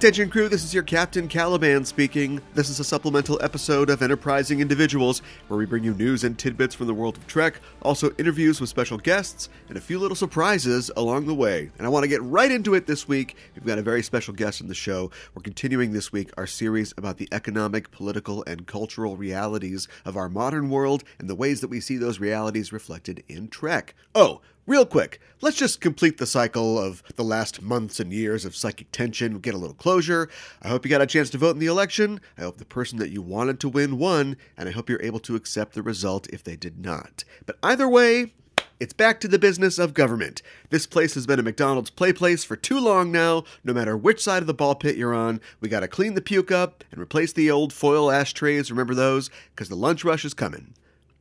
Attention 0.00 0.30
crew, 0.30 0.48
this 0.48 0.64
is 0.64 0.72
your 0.72 0.82
Captain 0.82 1.28
Caliban 1.28 1.84
speaking. 1.84 2.40
This 2.54 2.70
is 2.70 2.80
a 2.80 2.84
supplemental 2.84 3.38
episode 3.42 3.90
of 3.90 4.00
Enterprising 4.00 4.60
Individuals, 4.60 5.20
where 5.46 5.58
we 5.58 5.66
bring 5.66 5.84
you 5.84 5.92
news 5.92 6.24
and 6.24 6.38
tidbits 6.38 6.74
from 6.74 6.86
the 6.86 6.94
world 6.94 7.18
of 7.18 7.26
Trek, 7.26 7.60
also 7.82 8.10
interviews 8.16 8.62
with 8.62 8.70
special 8.70 8.96
guests, 8.96 9.50
and 9.68 9.76
a 9.76 9.80
few 9.80 9.98
little 9.98 10.14
surprises 10.14 10.90
along 10.96 11.26
the 11.26 11.34
way. 11.34 11.70
And 11.76 11.86
I 11.86 11.90
want 11.90 12.04
to 12.04 12.08
get 12.08 12.22
right 12.22 12.50
into 12.50 12.72
it 12.72 12.86
this 12.86 13.06
week. 13.06 13.36
We've 13.54 13.66
got 13.66 13.76
a 13.76 13.82
very 13.82 14.02
special 14.02 14.32
guest 14.32 14.62
on 14.62 14.68
the 14.68 14.74
show. 14.74 15.10
We're 15.34 15.42
continuing 15.42 15.92
this 15.92 16.10
week 16.10 16.30
our 16.38 16.46
series 16.46 16.94
about 16.96 17.18
the 17.18 17.28
economic, 17.30 17.90
political, 17.90 18.42
and 18.46 18.66
cultural 18.66 19.18
realities 19.18 19.86
of 20.06 20.16
our 20.16 20.30
modern 20.30 20.70
world 20.70 21.04
and 21.18 21.28
the 21.28 21.34
ways 21.34 21.60
that 21.60 21.68
we 21.68 21.78
see 21.78 21.98
those 21.98 22.18
realities 22.18 22.72
reflected 22.72 23.22
in 23.28 23.48
Trek. 23.48 23.94
Oh, 24.14 24.40
Real 24.66 24.84
quick, 24.84 25.20
let's 25.40 25.56
just 25.56 25.80
complete 25.80 26.18
the 26.18 26.26
cycle 26.26 26.78
of 26.78 27.02
the 27.16 27.24
last 27.24 27.62
months 27.62 27.98
and 27.98 28.12
years 28.12 28.44
of 28.44 28.54
psychic 28.54 28.92
tension, 28.92 29.38
get 29.38 29.54
a 29.54 29.58
little 29.58 29.74
closure. 29.74 30.28
I 30.62 30.68
hope 30.68 30.84
you 30.84 30.90
got 30.90 31.00
a 31.00 31.06
chance 31.06 31.30
to 31.30 31.38
vote 31.38 31.52
in 31.52 31.58
the 31.58 31.66
election. 31.66 32.20
I 32.36 32.42
hope 32.42 32.58
the 32.58 32.66
person 32.66 32.98
that 32.98 33.10
you 33.10 33.22
wanted 33.22 33.58
to 33.60 33.68
win 33.70 33.96
won, 33.96 34.36
and 34.58 34.68
I 34.68 34.72
hope 34.72 34.90
you're 34.90 35.02
able 35.02 35.18
to 35.20 35.34
accept 35.34 35.72
the 35.72 35.82
result 35.82 36.28
if 36.28 36.44
they 36.44 36.56
did 36.56 36.78
not. 36.78 37.24
But 37.46 37.56
either 37.62 37.88
way, 37.88 38.34
it's 38.78 38.92
back 38.92 39.18
to 39.20 39.28
the 39.28 39.38
business 39.38 39.78
of 39.78 39.94
government. 39.94 40.42
This 40.68 40.86
place 40.86 41.14
has 41.14 41.26
been 41.26 41.40
a 41.40 41.42
McDonald's 41.42 41.90
play 41.90 42.12
place 42.12 42.44
for 42.44 42.54
too 42.54 42.78
long 42.78 43.10
now. 43.10 43.44
No 43.64 43.72
matter 43.72 43.96
which 43.96 44.22
side 44.22 44.42
of 44.42 44.46
the 44.46 44.54
ball 44.54 44.74
pit 44.74 44.96
you're 44.96 45.14
on, 45.14 45.40
we 45.60 45.70
gotta 45.70 45.88
clean 45.88 46.14
the 46.14 46.20
puke 46.20 46.52
up 46.52 46.84
and 46.92 47.00
replace 47.00 47.32
the 47.32 47.50
old 47.50 47.72
foil 47.72 48.10
ashtrays. 48.10 48.70
Remember 48.70 48.94
those? 48.94 49.30
Because 49.54 49.70
the 49.70 49.74
lunch 49.74 50.04
rush 50.04 50.24
is 50.26 50.34
coming. 50.34 50.74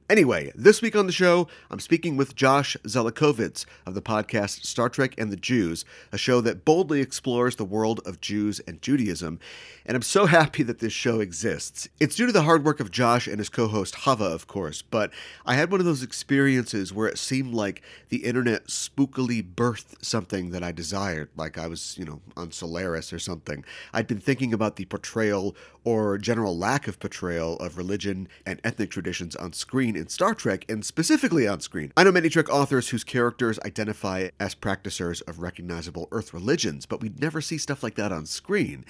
Anyway, 0.10 0.52
this 0.56 0.82
week 0.82 0.96
on 0.96 1.06
the 1.06 1.12
show, 1.12 1.48
I'm 1.70 1.80
speaking 1.80 2.18
with 2.18 2.36
Josh 2.36 2.76
Zelikovitz 2.84 3.66
of 3.86 3.94
the 3.94 4.02
podcast 4.02 4.66
Star 4.66 4.90
Trek 4.90 5.14
and 5.20 5.32
the 5.32 5.36
Jews, 5.36 5.86
a 6.12 6.18
show 6.18 6.42
that 6.42 6.66
boldly 6.66 7.00
explores 7.00 7.58
the 7.58 7.64
world 7.64 8.02
of 8.08 8.20
Jews 8.20 8.60
and 8.62 8.82
Judaism. 8.82 9.40
And 9.86 9.96
I'm 9.96 10.02
so 10.02 10.26
happy 10.40 10.64
that 10.64 10.80
this 10.80 10.94
show 10.94 11.20
exists. 11.20 11.90
It's 12.00 12.16
due 12.16 12.26
to 12.26 12.32
the 12.32 12.42
hard 12.42 12.66
work 12.66 12.80
of 12.80 12.90
Josh 12.90 13.28
and 13.28 13.38
his 13.38 13.50
co 13.50 13.68
host 13.68 13.94
Hava, 13.94 14.26
of 14.26 14.48
course, 14.48 14.82
but 14.82 15.12
I 15.46 15.54
had 15.54 15.70
one 15.70 15.80
of 15.80 15.86
those 15.86 16.02
experiences 16.02 16.92
where 16.92 17.08
it 17.08 17.20
seemed 17.20 17.54
like 17.54 17.84
the 18.10 18.26
internet 18.26 18.66
spookily 18.66 19.44
birthed 19.44 20.04
something 20.04 20.50
that 20.50 20.64
I 20.64 20.72
desired, 20.72 21.30
like 21.36 21.60
I 21.60 21.68
was, 21.68 21.96
you 22.00 22.06
know, 22.06 22.20
on 22.36 22.52
Solaris 22.52 23.14
or 23.14 23.20
something. 23.20 23.64
I'd 23.94 24.08
been 24.08 24.20
thinking 24.20 24.56
about 24.56 24.78
the 24.78 24.86
portrayal 24.86 25.56
or 25.84 26.18
general 26.18 26.58
lack 26.58 26.88
of 26.88 27.00
portrayal 27.00 27.58
of 27.58 27.78
religion 27.78 28.28
and 28.44 28.60
ethnic 28.64 28.90
traditions 28.90 29.36
on 29.36 29.54
screen 29.54 29.99
in 30.00 30.08
Star 30.08 30.34
Trek, 30.34 30.66
and 30.68 30.84
specifically 30.84 31.48
on 31.48 31.60
screen. 31.60 31.92
I 31.96 32.04
know 32.04 32.12
many 32.12 32.30
Trek 32.30 32.50
authors 32.50 32.90
whose 32.90 33.04
characters 33.04 33.60
identify 33.66 34.30
as 34.40 34.56
practicers 34.56 35.22
of 35.22 35.40
recognizable 35.40 36.08
Earth 36.12 36.34
religions, 36.34 36.86
but 36.86 37.02
we'd 37.02 37.22
never 37.22 37.42
see 37.42 37.58
stuff 37.58 37.84
like 37.84 37.96
that 37.96 38.12
on 38.12 38.26
screen. 38.26 38.86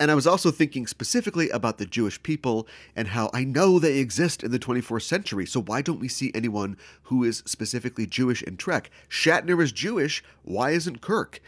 And 0.00 0.10
I 0.10 0.14
was 0.14 0.26
also 0.26 0.50
thinking 0.50 0.86
specifically 0.88 1.50
about 1.50 1.78
the 1.78 1.86
Jewish 1.86 2.20
people 2.22 2.66
and 2.96 3.08
how 3.08 3.30
I 3.32 3.44
know 3.44 3.78
they 3.78 3.98
exist 3.98 4.42
in 4.42 4.50
the 4.50 4.58
24th 4.58 5.02
century, 5.02 5.46
so 5.46 5.60
why 5.60 5.82
don't 5.82 6.00
we 6.00 6.08
see 6.08 6.32
anyone 6.34 6.76
who 7.04 7.22
is 7.22 7.44
specifically 7.46 8.06
Jewish 8.06 8.42
in 8.42 8.56
Trek? 8.56 8.90
Shatner 9.08 9.62
is 9.62 9.70
Jewish, 9.70 10.24
why 10.42 10.70
isn't 10.70 11.00
Kirk? 11.00 11.40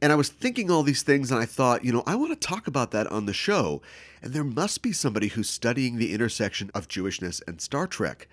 And 0.00 0.12
I 0.12 0.16
was 0.16 0.28
thinking 0.28 0.70
all 0.70 0.82
these 0.82 1.02
things, 1.02 1.30
and 1.30 1.40
I 1.40 1.44
thought, 1.44 1.84
you 1.84 1.92
know, 1.92 2.04
I 2.06 2.14
want 2.14 2.30
to 2.30 2.48
talk 2.48 2.66
about 2.66 2.92
that 2.92 3.06
on 3.08 3.26
the 3.26 3.32
show. 3.32 3.82
And 4.22 4.32
there 4.32 4.44
must 4.44 4.82
be 4.82 4.92
somebody 4.92 5.28
who's 5.28 5.50
studying 5.50 5.96
the 5.96 6.12
intersection 6.12 6.70
of 6.74 6.88
Jewishness 6.88 7.42
and 7.46 7.60
Star 7.60 7.86
Trek. 7.86 8.28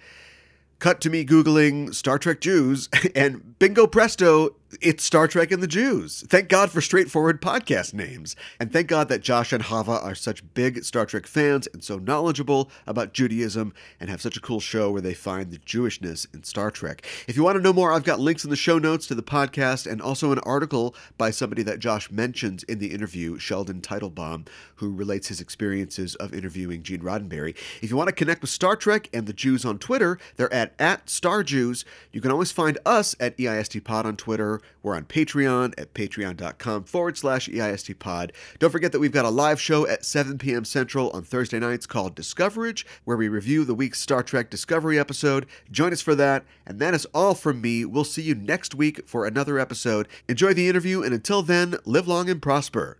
Cut 0.78 1.02
to 1.02 1.10
me 1.10 1.26
Googling 1.26 1.96
Star 1.96 2.20
Trek 2.20 2.42
Jews, 2.42 2.90
and 3.16 3.58
bingo 3.60 3.88
presto, 3.88 4.56
it's 4.82 5.04
Star 5.04 5.28
Trek 5.28 5.52
and 5.52 5.62
the 5.62 5.68
Jews. 5.68 6.24
Thank 6.28 6.50
God 6.50 6.72
for 6.72 6.82
straightforward 6.82 7.42
podcast 7.42 7.94
names. 7.94 8.36
And 8.60 8.72
thank 8.72 8.88
God 8.88 9.10
that 9.10 9.22
Josh 9.22 9.54
and 9.54 9.64
Hava 9.64 10.00
are 10.00 10.16
such 10.16 10.44
big 10.54 10.84
Star 10.84 11.06
Trek 11.06 11.28
fans 11.28 11.68
and 11.68 11.84
so 11.84 11.98
knowledgeable 11.98 12.70
about 12.88 13.14
Judaism 13.14 13.74
and 14.00 14.10
have 14.10 14.22
such 14.22 14.38
a 14.38 14.42
cool 14.42 14.60
show 14.60 14.92
where 14.92 15.02
they 15.02 15.14
find 15.14 15.52
the 15.52 15.60
Jewishness 15.60 16.34
in 16.34 16.44
Star 16.44 16.72
Trek. 16.72 17.06
If 17.28 17.36
you 17.36 17.44
want 17.44 17.58
to 17.58 17.62
know 17.62 17.74
more, 17.74 17.92
I've 17.92 18.04
got 18.04 18.20
links 18.20 18.44
in 18.44 18.50
the 18.50 18.56
show 18.56 18.78
notes 18.80 19.08
to 19.08 19.16
the 19.16 19.24
podcast 19.24 19.90
and 19.90 20.02
also 20.02 20.32
an 20.32 20.40
article 20.40 20.96
by 21.18 21.32
somebody 21.32 21.64
that 21.64 21.80
Josh 21.80 22.10
mentions 22.12 22.64
in 22.64 22.80
the 22.80 22.92
interview, 22.92 23.38
Sheldon 23.38 23.82
Teitelbaum, 23.82 24.48
who 24.76 24.92
relates 24.92 25.28
his 25.28 25.42
experiences 25.42 26.16
of 26.16 26.34
interviewing 26.34 26.84
Gene 26.84 27.02
Roddenberry. 27.02 27.56
If 27.82 27.90
you 27.90 27.98
want 27.98 28.10
to 28.10 28.16
connect 28.16 28.42
with 28.42 28.50
Star 28.50 28.76
Trek 28.76 29.10
and 29.14 29.28
the 29.28 29.34
Jews 29.34 29.66
on 29.66 29.80
Twitter, 29.80 30.18
they're 30.36 30.54
at, 30.54 30.74
at 30.80 31.06
StarJews. 31.08 31.86
You 32.12 32.22
can 32.22 32.32
always 32.32 32.52
find 32.52 32.78
us 32.86 33.16
at 33.20 33.38
EISTPod 33.38 34.06
on 34.06 34.16
Twitter 34.16 34.62
we're 34.84 34.96
on 34.96 35.06
Patreon 35.06 35.74
at 35.80 35.94
patreon.com 35.94 36.84
forward 36.84 37.18
slash 37.18 37.50
EIST 37.50 37.98
pod. 37.98 38.32
Don't 38.60 38.70
forget 38.70 38.92
that 38.92 39.00
we've 39.00 39.12
got 39.12 39.26
a 39.26 39.30
live 39.30 39.60
show 39.60 39.88
at 39.88 40.06
7 40.06 40.38
p.m. 40.38 40.64
Central 40.64 41.10
on 41.12 41.24
Thursday 41.24 41.60
nights 41.60 41.86
called 41.86 42.16
Discoverage, 42.16 42.86
where 43.04 43.18
we 43.18 43.28
review 43.28 43.66
the 43.66 43.74
week's 43.74 44.00
Star 44.00 44.22
Trek 44.22 44.50
Discovery 44.50 45.00
episode. 45.00 45.48
Join 45.72 45.92
us 45.92 46.02
for 46.02 46.16
that. 46.16 46.46
And 46.66 46.80
that 46.80 46.94
is 46.94 47.06
all 47.14 47.34
from 47.34 47.62
me. 47.62 47.84
We'll 47.86 48.04
see 48.04 48.22
you 48.22 48.36
next 48.36 48.76
week 48.76 49.08
for 49.08 49.26
another 49.26 49.58
episode. 49.58 50.08
Enjoy 50.28 50.54
the 50.54 50.70
interview, 50.70 51.02
and 51.02 51.14
until 51.14 51.42
then, 51.42 51.76
live 51.86 52.08
long 52.08 52.30
and 52.30 52.42
prosper. 52.42 52.98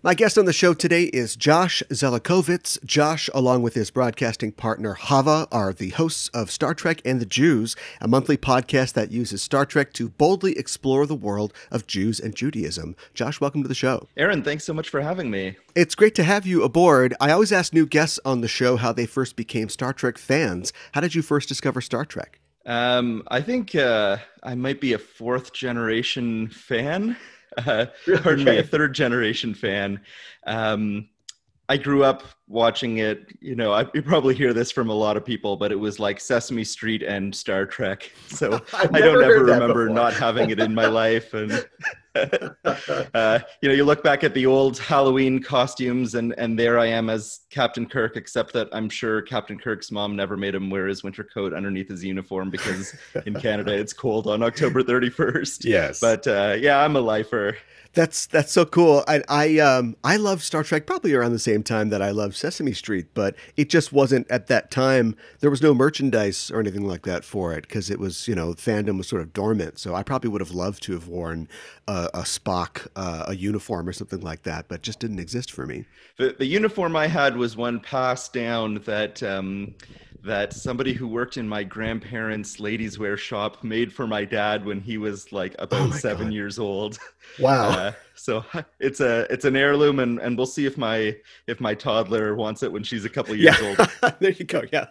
My 0.00 0.14
guest 0.14 0.38
on 0.38 0.44
the 0.44 0.52
show 0.52 0.74
today 0.74 1.04
is 1.06 1.34
Josh 1.34 1.82
Zelikovitz. 1.90 2.84
Josh, 2.84 3.28
along 3.34 3.62
with 3.62 3.74
his 3.74 3.90
broadcasting 3.90 4.52
partner 4.52 4.94
Hava, 4.94 5.48
are 5.50 5.72
the 5.72 5.88
hosts 5.88 6.28
of 6.28 6.52
Star 6.52 6.72
Trek 6.72 7.02
and 7.04 7.20
the 7.20 7.26
Jews, 7.26 7.74
a 8.00 8.06
monthly 8.06 8.36
podcast 8.36 8.92
that 8.92 9.10
uses 9.10 9.42
Star 9.42 9.66
Trek 9.66 9.92
to 9.94 10.08
boldly 10.08 10.56
explore 10.56 10.87
the 11.06 11.14
world 11.14 11.52
of 11.70 11.86
Jews 11.86 12.20
and 12.20 12.34
Judaism. 12.34 12.96
Josh, 13.14 13.40
welcome 13.40 13.62
to 13.62 13.68
the 13.68 13.74
show. 13.74 14.08
Aaron, 14.16 14.42
thanks 14.42 14.64
so 14.64 14.72
much 14.72 14.88
for 14.88 15.00
having 15.00 15.30
me. 15.30 15.56
It's 15.74 15.94
great 15.94 16.14
to 16.16 16.24
have 16.24 16.46
you 16.46 16.62
aboard. 16.62 17.14
I 17.20 17.30
always 17.30 17.52
ask 17.52 17.72
new 17.72 17.86
guests 17.86 18.18
on 18.24 18.40
the 18.40 18.48
show 18.48 18.76
how 18.76 18.92
they 18.92 19.06
first 19.06 19.36
became 19.36 19.68
Star 19.68 19.92
Trek 19.92 20.18
fans. 20.18 20.72
How 20.92 21.00
did 21.00 21.14
you 21.14 21.22
first 21.22 21.48
discover 21.48 21.80
Star 21.80 22.04
Trek? 22.04 22.40
Um, 22.66 23.22
I 23.28 23.40
think 23.40 23.74
uh, 23.74 24.18
I 24.42 24.54
might 24.54 24.80
be 24.80 24.92
a 24.92 24.98
fourth 24.98 25.52
generation 25.52 26.48
fan 26.48 27.16
uh, 27.66 27.86
pardon 28.22 28.44
me, 28.44 28.58
a 28.58 28.62
third 28.62 28.94
generation 28.94 29.54
fan. 29.54 30.00
Um, 30.46 31.08
I 31.70 31.76
grew 31.76 32.02
up 32.02 32.22
watching 32.46 32.98
it. 32.98 33.30
You 33.40 33.54
know, 33.54 33.72
I, 33.72 33.84
you 33.92 34.02
probably 34.02 34.34
hear 34.34 34.54
this 34.54 34.70
from 34.70 34.88
a 34.88 34.94
lot 34.94 35.16
of 35.18 35.24
people, 35.24 35.56
but 35.56 35.70
it 35.70 35.78
was 35.78 36.00
like 36.00 36.18
Sesame 36.18 36.64
Street 36.64 37.02
and 37.02 37.34
Star 37.34 37.66
Trek. 37.66 38.10
So 38.28 38.60
I 38.72 39.00
don't 39.00 39.22
ever 39.22 39.44
remember 39.44 39.86
before. 39.86 39.88
not 39.88 40.12
having 40.12 40.50
it 40.50 40.60
in 40.60 40.72
my 40.72 40.86
life. 40.86 41.34
And 41.34 41.66
uh, 43.14 43.38
you 43.60 43.68
know, 43.68 43.74
you 43.74 43.84
look 43.84 44.02
back 44.02 44.24
at 44.24 44.34
the 44.34 44.46
old 44.46 44.78
Halloween 44.78 45.42
costumes, 45.42 46.14
and 46.14 46.34
and 46.38 46.58
there 46.58 46.78
I 46.78 46.86
am 46.86 47.10
as 47.10 47.40
Captain 47.50 47.86
Kirk, 47.86 48.16
except 48.16 48.52
that 48.54 48.68
I'm 48.72 48.88
sure 48.88 49.22
Captain 49.22 49.58
Kirk's 49.58 49.90
mom 49.90 50.16
never 50.16 50.36
made 50.36 50.54
him 50.54 50.70
wear 50.70 50.86
his 50.86 51.02
winter 51.02 51.24
coat 51.24 51.52
underneath 51.52 51.88
his 51.88 52.04
uniform 52.04 52.50
because 52.50 52.94
in 53.26 53.34
Canada 53.40 53.72
it's 53.72 53.92
cold 53.92 54.26
on 54.26 54.42
October 54.42 54.82
31st. 54.82 55.64
Yes, 55.64 56.00
but 56.00 56.26
uh, 56.26 56.56
yeah, 56.58 56.78
I'm 56.84 56.96
a 56.96 57.00
lifer. 57.00 57.56
That's 57.94 58.26
that's 58.26 58.52
so 58.52 58.64
cool. 58.64 59.02
I 59.08 59.22
I 59.28 59.58
um 59.58 59.96
I 60.04 60.16
love 60.16 60.42
Star 60.42 60.62
Trek 60.62 60.86
probably 60.86 61.14
around 61.14 61.32
the 61.32 61.38
same 61.38 61.62
time 61.62 61.88
that 61.88 62.02
I 62.02 62.10
love 62.10 62.36
Sesame 62.36 62.72
Street, 62.72 63.06
but 63.14 63.34
it 63.56 63.70
just 63.70 63.92
wasn't 63.92 64.30
at 64.30 64.46
that 64.48 64.70
time. 64.70 65.16
There 65.40 65.50
was 65.50 65.62
no 65.62 65.74
merchandise 65.74 66.50
or 66.50 66.60
anything 66.60 66.86
like 66.86 67.02
that 67.06 67.24
for 67.24 67.54
it 67.54 67.62
because 67.62 67.90
it 67.90 67.98
was 67.98 68.28
you 68.28 68.34
know 68.34 68.52
fandom 68.54 68.98
was 68.98 69.08
sort 69.08 69.22
of 69.22 69.32
dormant. 69.32 69.78
So 69.78 69.94
I 69.94 70.02
probably 70.02 70.30
would 70.30 70.42
have 70.42 70.50
loved 70.50 70.82
to 70.84 70.92
have 70.92 71.08
worn 71.08 71.48
a, 72.14 72.18
a 72.18 72.22
Spock 72.22 72.86
uh, 72.96 73.24
a 73.28 73.34
uniform 73.34 73.88
or 73.88 73.92
something 73.92 74.20
like 74.20 74.42
that, 74.44 74.68
but 74.68 74.82
just 74.82 75.00
didn't 75.00 75.18
exist 75.18 75.52
for 75.52 75.66
me. 75.66 75.84
The 76.16 76.34
the 76.38 76.46
uniform 76.46 76.96
I 76.96 77.06
had 77.06 77.36
was 77.36 77.56
one 77.56 77.80
passed 77.80 78.32
down 78.32 78.82
that. 78.86 79.22
Um, 79.22 79.74
that 80.24 80.52
somebody 80.52 80.92
who 80.92 81.06
worked 81.06 81.36
in 81.36 81.48
my 81.48 81.62
grandparents' 81.62 82.58
ladies' 82.58 82.98
wear 82.98 83.16
shop 83.16 83.62
made 83.62 83.92
for 83.92 84.06
my 84.06 84.24
dad 84.24 84.64
when 84.64 84.80
he 84.80 84.98
was 84.98 85.32
like 85.32 85.54
oh 85.58 85.64
about 85.64 85.88
oh 85.88 85.92
seven 85.92 86.26
God. 86.26 86.34
years 86.34 86.58
old. 86.58 86.98
Wow! 87.38 87.68
Uh, 87.68 87.92
so 88.14 88.42
it's 88.80 89.00
a 89.00 89.26
it's 89.30 89.44
an 89.44 89.54
heirloom, 89.54 90.00
and, 90.00 90.18
and 90.18 90.36
we'll 90.36 90.46
see 90.46 90.64
if 90.64 90.78
my 90.78 91.14
if 91.46 91.60
my 91.60 91.74
toddler 91.74 92.34
wants 92.34 92.62
it 92.62 92.72
when 92.72 92.82
she's 92.82 93.04
a 93.04 93.08
couple 93.08 93.34
years 93.36 93.60
yeah. 93.60 93.76
old. 94.02 94.14
there 94.18 94.32
you 94.32 94.46
go. 94.46 94.62
Yeah. 94.72 94.86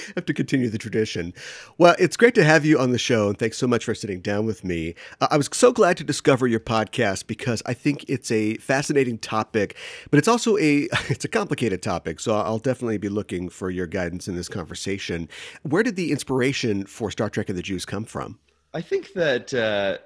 have 0.14 0.26
to 0.26 0.34
continue 0.34 0.68
the 0.68 0.78
tradition. 0.78 1.34
Well, 1.78 1.94
it's 1.98 2.16
great 2.16 2.34
to 2.36 2.44
have 2.44 2.64
you 2.64 2.78
on 2.78 2.90
the 2.90 2.98
show, 2.98 3.28
and 3.28 3.38
thanks 3.38 3.56
so 3.56 3.66
much 3.66 3.84
for 3.84 3.94
sitting 3.94 4.20
down 4.20 4.46
with 4.46 4.64
me. 4.64 4.94
Uh, 5.20 5.28
I 5.30 5.36
was 5.36 5.48
so 5.52 5.72
glad 5.72 5.96
to 5.98 6.04
discover 6.04 6.46
your 6.46 6.60
podcast 6.60 7.26
because 7.26 7.62
I 7.66 7.74
think 7.74 8.04
it's 8.08 8.30
a 8.30 8.56
fascinating 8.56 9.18
topic, 9.18 9.76
but 10.10 10.18
it's 10.18 10.28
also 10.28 10.56
a 10.58 10.88
it's 11.08 11.24
a 11.24 11.28
complicated 11.28 11.82
topic. 11.82 12.20
So 12.20 12.34
I'll 12.34 12.58
definitely 12.58 12.98
be 12.98 13.08
looking 13.08 13.48
for 13.48 13.70
your 13.70 13.86
guidance 13.86 14.28
in 14.28 14.36
this 14.36 14.48
conversation. 14.48 15.28
Where 15.62 15.82
did 15.82 15.96
the 15.96 16.12
inspiration 16.12 16.86
for 16.86 17.10
Star 17.10 17.30
Trek 17.30 17.48
and 17.48 17.58
the 17.58 17.62
Jews 17.62 17.84
come 17.84 18.04
from? 18.04 18.38
I 18.74 18.82
think 18.82 19.14
that 19.14 19.54
uh, 19.54 19.98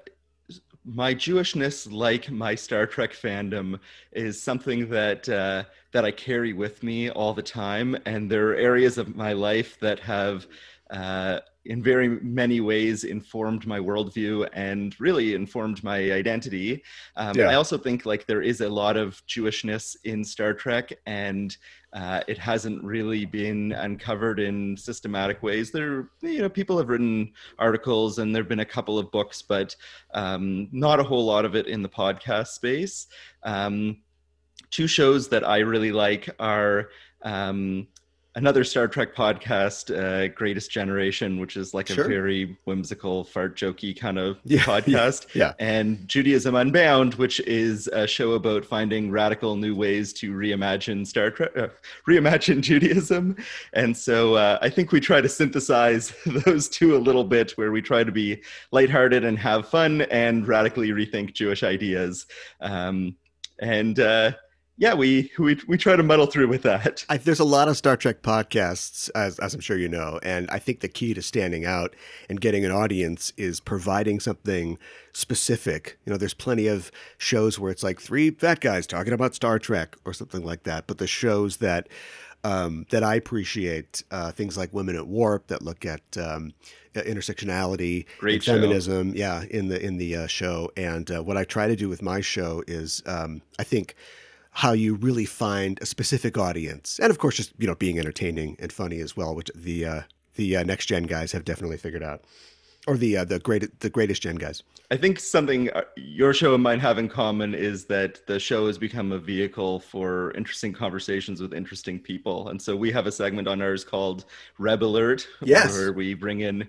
my 0.85 1.13
Jewishness, 1.13 1.91
like 1.91 2.31
my 2.31 2.55
Star 2.55 2.85
Trek 2.85 3.13
fandom, 3.13 3.79
is 4.11 4.41
something 4.41 4.89
that 4.89 5.27
uh, 5.29 5.63
that 5.91 6.05
I 6.05 6.11
carry 6.11 6.53
with 6.53 6.83
me 6.83 7.09
all 7.09 7.33
the 7.33 7.43
time. 7.43 7.97
And 8.05 8.29
there 8.29 8.49
are 8.49 8.55
areas 8.55 8.97
of 8.97 9.15
my 9.15 9.33
life 9.33 9.79
that 9.79 9.99
have 9.99 10.47
uh, 10.89 11.39
in 11.65 11.83
very 11.83 12.09
many 12.21 12.59
ways 12.59 13.03
informed 13.03 13.67
my 13.67 13.79
worldview 13.79 14.47
and 14.53 14.99
really 14.99 15.35
informed 15.35 15.83
my 15.83 16.11
identity. 16.11 16.83
Um, 17.15 17.37
yeah. 17.37 17.49
I 17.49 17.55
also 17.55 17.77
think 17.77 18.05
like 18.05 18.25
there 18.25 18.41
is 18.41 18.61
a 18.61 18.69
lot 18.69 18.97
of 18.97 19.21
Jewishness 19.27 19.95
in 20.03 20.23
Star 20.23 20.53
Trek, 20.53 20.91
and 21.05 21.55
uh, 21.93 22.21
it 22.27 22.37
hasn't 22.37 22.83
really 22.83 23.25
been 23.25 23.73
uncovered 23.73 24.39
in 24.39 24.75
systematic 24.75 25.43
ways. 25.43 25.71
There, 25.71 26.09
you 26.21 26.39
know, 26.39 26.49
people 26.49 26.77
have 26.77 26.89
written 26.89 27.31
articles, 27.59 28.17
and 28.17 28.33
there've 28.33 28.47
been 28.47 28.61
a 28.61 28.65
couple 28.65 28.97
of 28.97 29.11
books, 29.11 29.41
but 29.41 29.75
um, 30.13 30.67
not 30.71 30.99
a 30.99 31.03
whole 31.03 31.25
lot 31.25 31.45
of 31.45 31.55
it 31.55 31.67
in 31.67 31.83
the 31.83 31.89
podcast 31.89 32.47
space. 32.47 33.07
Um, 33.43 33.97
two 34.71 34.87
shows 34.87 35.27
that 35.29 35.47
I 35.47 35.59
really 35.59 35.91
like 35.91 36.29
are 36.39 36.89
um, 37.23 37.87
another 38.35 38.63
Star 38.63 38.87
Trek 38.87 39.13
podcast, 39.13 39.95
uh, 39.95 40.27
Greatest 40.29 40.71
Generation, 40.71 41.39
which 41.39 41.57
is 41.57 41.73
like 41.73 41.87
sure. 41.87 42.05
a 42.05 42.07
very 42.07 42.57
whimsical, 42.65 43.23
fart 43.23 43.57
jokey 43.57 43.97
kind 43.97 44.17
of 44.17 44.39
yeah, 44.45 44.59
podcast. 44.59 45.27
Yeah, 45.33 45.47
yeah, 45.47 45.53
And 45.59 46.07
Judaism 46.07 46.55
Unbound, 46.55 47.15
which 47.15 47.39
is 47.41 47.87
a 47.87 48.07
show 48.07 48.31
about 48.33 48.65
finding 48.65 49.11
radical 49.11 49.55
new 49.55 49.75
ways 49.75 50.13
to 50.13 50.31
reimagine 50.31 51.05
Star 51.05 51.31
Trek, 51.31 51.51
uh, 51.57 51.67
reimagine 52.07 52.61
Judaism. 52.61 53.35
And 53.73 53.95
so 53.95 54.35
uh, 54.35 54.59
I 54.61 54.69
think 54.69 54.91
we 54.91 54.99
try 54.99 55.21
to 55.21 55.29
synthesize 55.29 56.13
those 56.25 56.69
two 56.69 56.95
a 56.95 56.99
little 56.99 57.25
bit, 57.25 57.51
where 57.51 57.71
we 57.71 57.81
try 57.81 58.03
to 58.03 58.11
be 58.11 58.41
lighthearted 58.71 59.25
and 59.25 59.37
have 59.39 59.67
fun 59.67 60.01
and 60.03 60.47
radically 60.47 60.89
rethink 60.89 61.33
Jewish 61.33 61.63
ideas. 61.63 62.25
Um, 62.61 63.15
and 63.59 63.99
uh, 63.99 64.31
yeah, 64.81 64.95
we, 64.95 65.31
we 65.37 65.59
we 65.67 65.77
try 65.77 65.95
to 65.95 66.01
muddle 66.01 66.25
through 66.25 66.47
with 66.47 66.63
that. 66.63 67.05
I, 67.07 67.17
there's 67.17 67.39
a 67.39 67.45
lot 67.45 67.67
of 67.67 67.77
Star 67.77 67.95
Trek 67.95 68.23
podcasts, 68.23 69.11
as, 69.13 69.37
as 69.37 69.53
I'm 69.53 69.59
sure 69.59 69.77
you 69.77 69.87
know, 69.87 70.19
and 70.23 70.49
I 70.49 70.57
think 70.57 70.79
the 70.79 70.87
key 70.87 71.13
to 71.13 71.21
standing 71.21 71.67
out 71.67 71.95
and 72.29 72.41
getting 72.41 72.65
an 72.65 72.71
audience 72.71 73.31
is 73.37 73.59
providing 73.59 74.19
something 74.19 74.79
specific. 75.13 75.99
You 76.03 76.11
know, 76.11 76.17
there's 76.17 76.33
plenty 76.33 76.65
of 76.65 76.91
shows 77.19 77.59
where 77.59 77.69
it's 77.69 77.83
like 77.83 78.01
three 78.01 78.31
fat 78.31 78.59
guys 78.59 78.87
talking 78.87 79.13
about 79.13 79.35
Star 79.35 79.59
Trek 79.59 79.95
or 80.03 80.13
something 80.13 80.43
like 80.43 80.63
that, 80.63 80.87
but 80.87 80.97
the 80.97 81.05
shows 81.05 81.57
that 81.57 81.87
um, 82.43 82.87
that 82.89 83.03
I 83.03 83.13
appreciate, 83.13 84.03
uh, 84.09 84.31
things 84.31 84.57
like 84.57 84.73
Women 84.73 84.95
at 84.95 85.05
Warp 85.05 85.45
that 85.45 85.61
look 85.61 85.85
at 85.85 86.01
um, 86.17 86.53
intersectionality, 86.95 88.07
Great 88.17 88.43
feminism, 88.43 89.13
yeah, 89.15 89.43
in 89.51 89.67
the 89.67 89.79
in 89.79 89.97
the 89.97 90.15
uh, 90.15 90.25
show. 90.25 90.71
And 90.75 91.11
uh, 91.11 91.21
what 91.21 91.37
I 91.37 91.43
try 91.43 91.67
to 91.67 91.75
do 91.75 91.87
with 91.87 92.01
my 92.01 92.19
show 92.19 92.63
is, 92.65 93.03
um, 93.05 93.43
I 93.59 93.63
think 93.63 93.95
how 94.51 94.73
you 94.73 94.95
really 94.95 95.25
find 95.25 95.79
a 95.81 95.85
specific 95.85 96.37
audience, 96.37 96.99
and 96.99 97.09
of 97.09 97.19
course, 97.19 97.37
just 97.37 97.53
you 97.57 97.67
know, 97.67 97.75
being 97.75 97.97
entertaining 97.97 98.57
and 98.59 98.71
funny 98.71 98.99
as 98.99 99.15
well, 99.15 99.33
which 99.33 99.49
the 99.55 99.85
uh, 99.85 100.01
the 100.35 100.57
uh, 100.57 100.63
next 100.63 100.87
gen 100.87 101.03
guys 101.03 101.31
have 101.31 101.45
definitely 101.45 101.77
figured 101.77 102.03
out, 102.03 102.23
or 102.85 102.97
the 102.97 103.17
uh, 103.17 103.23
the 103.23 103.39
great 103.39 103.79
the 103.79 103.89
greatest 103.89 104.21
gen 104.21 104.35
guys. 104.35 104.61
I 104.91 104.97
think 104.97 105.21
something 105.21 105.69
uh, 105.69 105.83
your 105.95 106.33
show 106.33 106.53
and 106.53 106.61
mine 106.61 106.81
have 106.81 106.97
in 106.97 107.07
common 107.07 107.55
is 107.55 107.85
that 107.85 108.27
the 108.27 108.39
show 108.39 108.67
has 108.67 108.77
become 108.77 109.13
a 109.13 109.17
vehicle 109.17 109.79
for 109.79 110.31
interesting 110.31 110.73
conversations 110.73 111.41
with 111.41 111.53
interesting 111.53 111.97
people, 111.97 112.49
and 112.49 112.61
so 112.61 112.75
we 112.75 112.91
have 112.91 113.07
a 113.07 113.11
segment 113.11 113.47
on 113.47 113.61
ours 113.61 113.85
called 113.85 114.25
Reb 114.57 114.83
Alert, 114.83 115.27
yes. 115.41 115.71
where 115.71 115.93
we 115.93 116.13
bring 116.13 116.41
in 116.41 116.67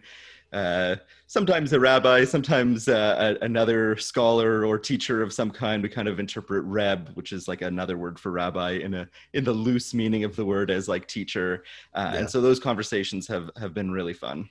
uh, 0.53 0.97
sometimes 1.27 1.73
a 1.73 1.81
rabbi, 1.81 2.25
sometimes 2.25 2.89
uh, 2.89 3.37
a, 3.41 3.45
another 3.45 3.97
scholar 3.97 4.65
or 4.67 4.79
teacher 4.79 5.23
of 5.23 5.33
some 5.33 5.51
kind. 5.51 5.83
We 5.83 5.89
kind 5.89 6.09
of 6.09 6.21
interpret 6.21 6.65
reb, 6.65 7.11
which 7.15 7.33
is 7.33 7.49
like 7.49 7.63
another 7.63 7.97
word 7.97 8.19
for 8.19 8.31
rabbi, 8.31 8.73
in 8.73 8.95
a 8.95 9.09
in 9.33 9.45
the 9.45 9.53
loose 9.53 9.95
meaning 9.95 10.25
of 10.25 10.37
the 10.37 10.45
word 10.45 10.71
as 10.71 10.89
like 10.89 11.07
teacher. 11.07 11.65
Uh, 11.95 12.11
yeah. 12.13 12.21
And 12.21 12.31
so 12.31 12.41
those 12.41 12.61
conversations 12.61 13.27
have 13.29 13.51
have 13.59 13.75
been 13.75 13.91
really 13.91 14.15
fun. 14.15 14.49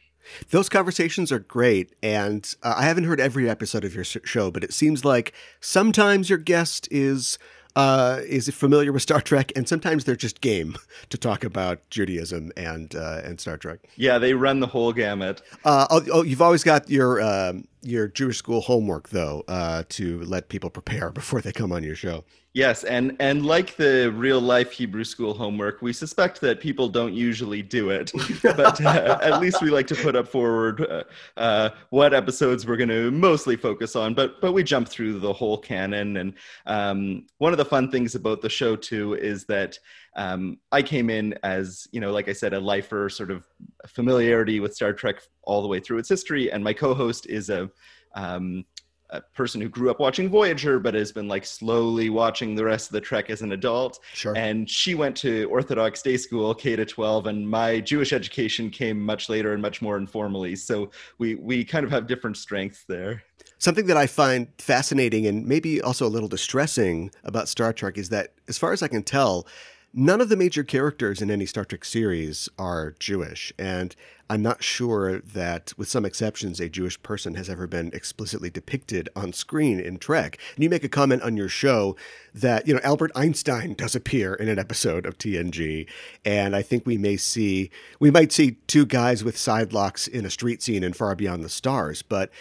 Those 0.49 0.69
conversations 0.69 1.31
are 1.31 1.39
great, 1.39 1.95
and 2.03 2.53
uh, 2.61 2.75
I 2.77 2.83
haven't 2.83 3.05
heard 3.05 3.19
every 3.19 3.49
episode 3.49 3.83
of 3.83 3.95
your 3.95 4.03
show, 4.03 4.51
but 4.51 4.63
it 4.63 4.73
seems 4.73 5.03
like 5.03 5.33
sometimes 5.59 6.29
your 6.29 6.37
guest 6.37 6.87
is 6.91 7.39
uh, 7.75 8.19
is 8.25 8.49
familiar 8.49 8.91
with 8.91 9.01
Star 9.01 9.21
Trek, 9.21 9.51
and 9.55 9.67
sometimes 9.67 10.05
they're 10.05 10.15
just 10.15 10.41
game 10.41 10.77
to 11.09 11.17
talk 11.17 11.43
about 11.43 11.89
Judaism 11.89 12.51
and 12.57 12.95
uh, 12.95 13.21
and 13.23 13.39
Star 13.39 13.57
Trek. 13.57 13.79
Yeah, 13.95 14.17
they 14.17 14.33
run 14.33 14.59
the 14.59 14.67
whole 14.67 14.93
gamut. 14.93 15.41
Uh, 15.63 15.87
oh, 15.89 16.03
oh, 16.11 16.23
you've 16.23 16.41
always 16.41 16.63
got 16.63 16.89
your 16.89 17.21
um, 17.21 17.67
your 17.81 18.07
Jewish 18.07 18.37
school 18.37 18.61
homework 18.61 19.09
though 19.09 19.43
uh, 19.47 19.83
to 19.89 20.21
let 20.21 20.49
people 20.49 20.69
prepare 20.69 21.09
before 21.11 21.41
they 21.41 21.51
come 21.51 21.71
on 21.71 21.83
your 21.83 21.95
show. 21.95 22.23
Yes, 22.53 22.83
and 22.83 23.15
and 23.21 23.45
like 23.45 23.77
the 23.77 24.11
real 24.11 24.41
life 24.41 24.73
Hebrew 24.73 25.05
school 25.05 25.33
homework, 25.33 25.81
we 25.81 25.93
suspect 25.93 26.41
that 26.41 26.59
people 26.59 26.89
don't 26.89 27.13
usually 27.13 27.61
do 27.61 27.91
it, 27.91 28.11
but 28.43 28.83
uh, 28.83 29.19
at 29.21 29.39
least 29.39 29.61
we 29.61 29.69
like 29.69 29.87
to 29.87 29.95
put 29.95 30.17
up 30.17 30.27
forward 30.27 30.81
uh, 30.81 31.03
uh, 31.37 31.69
what 31.91 32.13
episodes 32.13 32.67
we're 32.67 32.75
going 32.75 32.89
to 32.89 33.09
mostly 33.09 33.55
focus 33.55 33.95
on. 33.95 34.13
But 34.13 34.41
but 34.41 34.51
we 34.51 34.63
jump 34.63 34.89
through 34.89 35.19
the 35.19 35.31
whole 35.31 35.57
canon, 35.57 36.17
and 36.17 36.33
um, 36.65 37.25
one 37.37 37.53
of 37.53 37.57
the 37.57 37.63
fun 37.63 37.89
things 37.89 38.15
about 38.15 38.41
the 38.41 38.49
show 38.49 38.75
too 38.75 39.13
is 39.13 39.45
that 39.45 39.79
um, 40.17 40.57
I 40.73 40.81
came 40.81 41.09
in 41.09 41.33
as 41.43 41.87
you 41.93 42.01
know, 42.01 42.11
like 42.11 42.27
I 42.27 42.33
said, 42.33 42.53
a 42.53 42.59
lifer, 42.59 43.07
sort 43.07 43.31
of 43.31 43.47
familiarity 43.87 44.59
with 44.59 44.75
Star 44.75 44.91
Trek 44.91 45.21
all 45.43 45.61
the 45.61 45.69
way 45.69 45.79
through 45.79 45.99
its 45.99 46.09
history, 46.09 46.51
and 46.51 46.65
my 46.65 46.73
co-host 46.73 47.27
is 47.27 47.49
a 47.49 47.71
um, 48.13 48.65
a 49.11 49.21
person 49.21 49.61
who 49.61 49.69
grew 49.69 49.89
up 49.89 49.99
watching 49.99 50.29
Voyager, 50.29 50.79
but 50.79 50.93
has 50.93 51.11
been 51.11 51.27
like 51.27 51.45
slowly 51.45 52.09
watching 52.09 52.55
the 52.55 52.63
rest 52.63 52.89
of 52.89 52.93
the 52.93 53.01
Trek 53.01 53.29
as 53.29 53.41
an 53.41 53.51
adult. 53.51 53.99
Sure. 54.13 54.35
And 54.37 54.69
she 54.69 54.95
went 54.95 55.15
to 55.17 55.45
Orthodox 55.45 56.01
day 56.01 56.17
school, 56.17 56.53
K 56.55 56.75
to 56.75 56.85
12, 56.85 57.27
and 57.27 57.49
my 57.49 57.79
Jewish 57.79 58.13
education 58.13 58.69
came 58.69 58.99
much 58.99 59.29
later 59.29 59.53
and 59.53 59.61
much 59.61 59.81
more 59.81 59.97
informally. 59.97 60.55
So 60.55 60.91
we 61.17 61.35
we 61.35 61.63
kind 61.65 61.85
of 61.85 61.91
have 61.91 62.07
different 62.07 62.37
strengths 62.37 62.85
there. 62.87 63.23
Something 63.57 63.85
that 63.87 63.97
I 63.97 64.07
find 64.07 64.47
fascinating 64.57 65.27
and 65.27 65.45
maybe 65.45 65.81
also 65.81 66.07
a 66.07 66.09
little 66.09 66.29
distressing 66.29 67.11
about 67.23 67.47
Star 67.47 67.73
Trek 67.73 67.97
is 67.97 68.09
that, 68.09 68.33
as 68.47 68.57
far 68.57 68.73
as 68.73 68.81
I 68.81 68.87
can 68.87 69.03
tell, 69.03 69.47
None 69.93 70.21
of 70.21 70.29
the 70.29 70.37
major 70.37 70.63
characters 70.63 71.21
in 71.21 71.29
any 71.29 71.45
Star 71.45 71.65
Trek 71.65 71.83
series 71.83 72.47
are 72.57 72.95
Jewish, 72.97 73.51
and 73.59 73.93
I'm 74.29 74.41
not 74.41 74.63
sure 74.63 75.19
that, 75.19 75.73
with 75.75 75.89
some 75.89 76.05
exceptions, 76.05 76.61
a 76.61 76.69
Jewish 76.69 77.03
person 77.03 77.35
has 77.35 77.49
ever 77.49 77.67
been 77.67 77.91
explicitly 77.91 78.49
depicted 78.49 79.09
on 79.17 79.33
screen 79.33 79.81
in 79.81 79.97
Trek. 79.97 80.39
And 80.55 80.63
you 80.63 80.69
make 80.69 80.85
a 80.85 80.89
comment 80.89 81.23
on 81.23 81.35
your 81.35 81.49
show 81.49 81.97
that, 82.33 82.65
you 82.65 82.73
know, 82.73 82.79
Albert 82.85 83.11
Einstein 83.15 83.73
does 83.73 83.93
appear 83.93 84.33
in 84.33 84.47
an 84.47 84.57
episode 84.57 85.05
of 85.05 85.17
TNG, 85.17 85.89
and 86.23 86.55
I 86.55 86.61
think 86.61 86.85
we 86.85 86.97
may 86.97 87.17
see, 87.17 87.69
we 87.99 88.09
might 88.09 88.31
see 88.31 88.59
two 88.67 88.85
guys 88.85 89.25
with 89.25 89.37
side 89.37 89.73
locks 89.73 90.07
in 90.07 90.25
a 90.25 90.29
street 90.29 90.63
scene 90.63 90.85
in 90.85 90.93
Far 90.93 91.17
Beyond 91.17 91.43
the 91.43 91.49
Stars, 91.49 92.01
but 92.01 92.31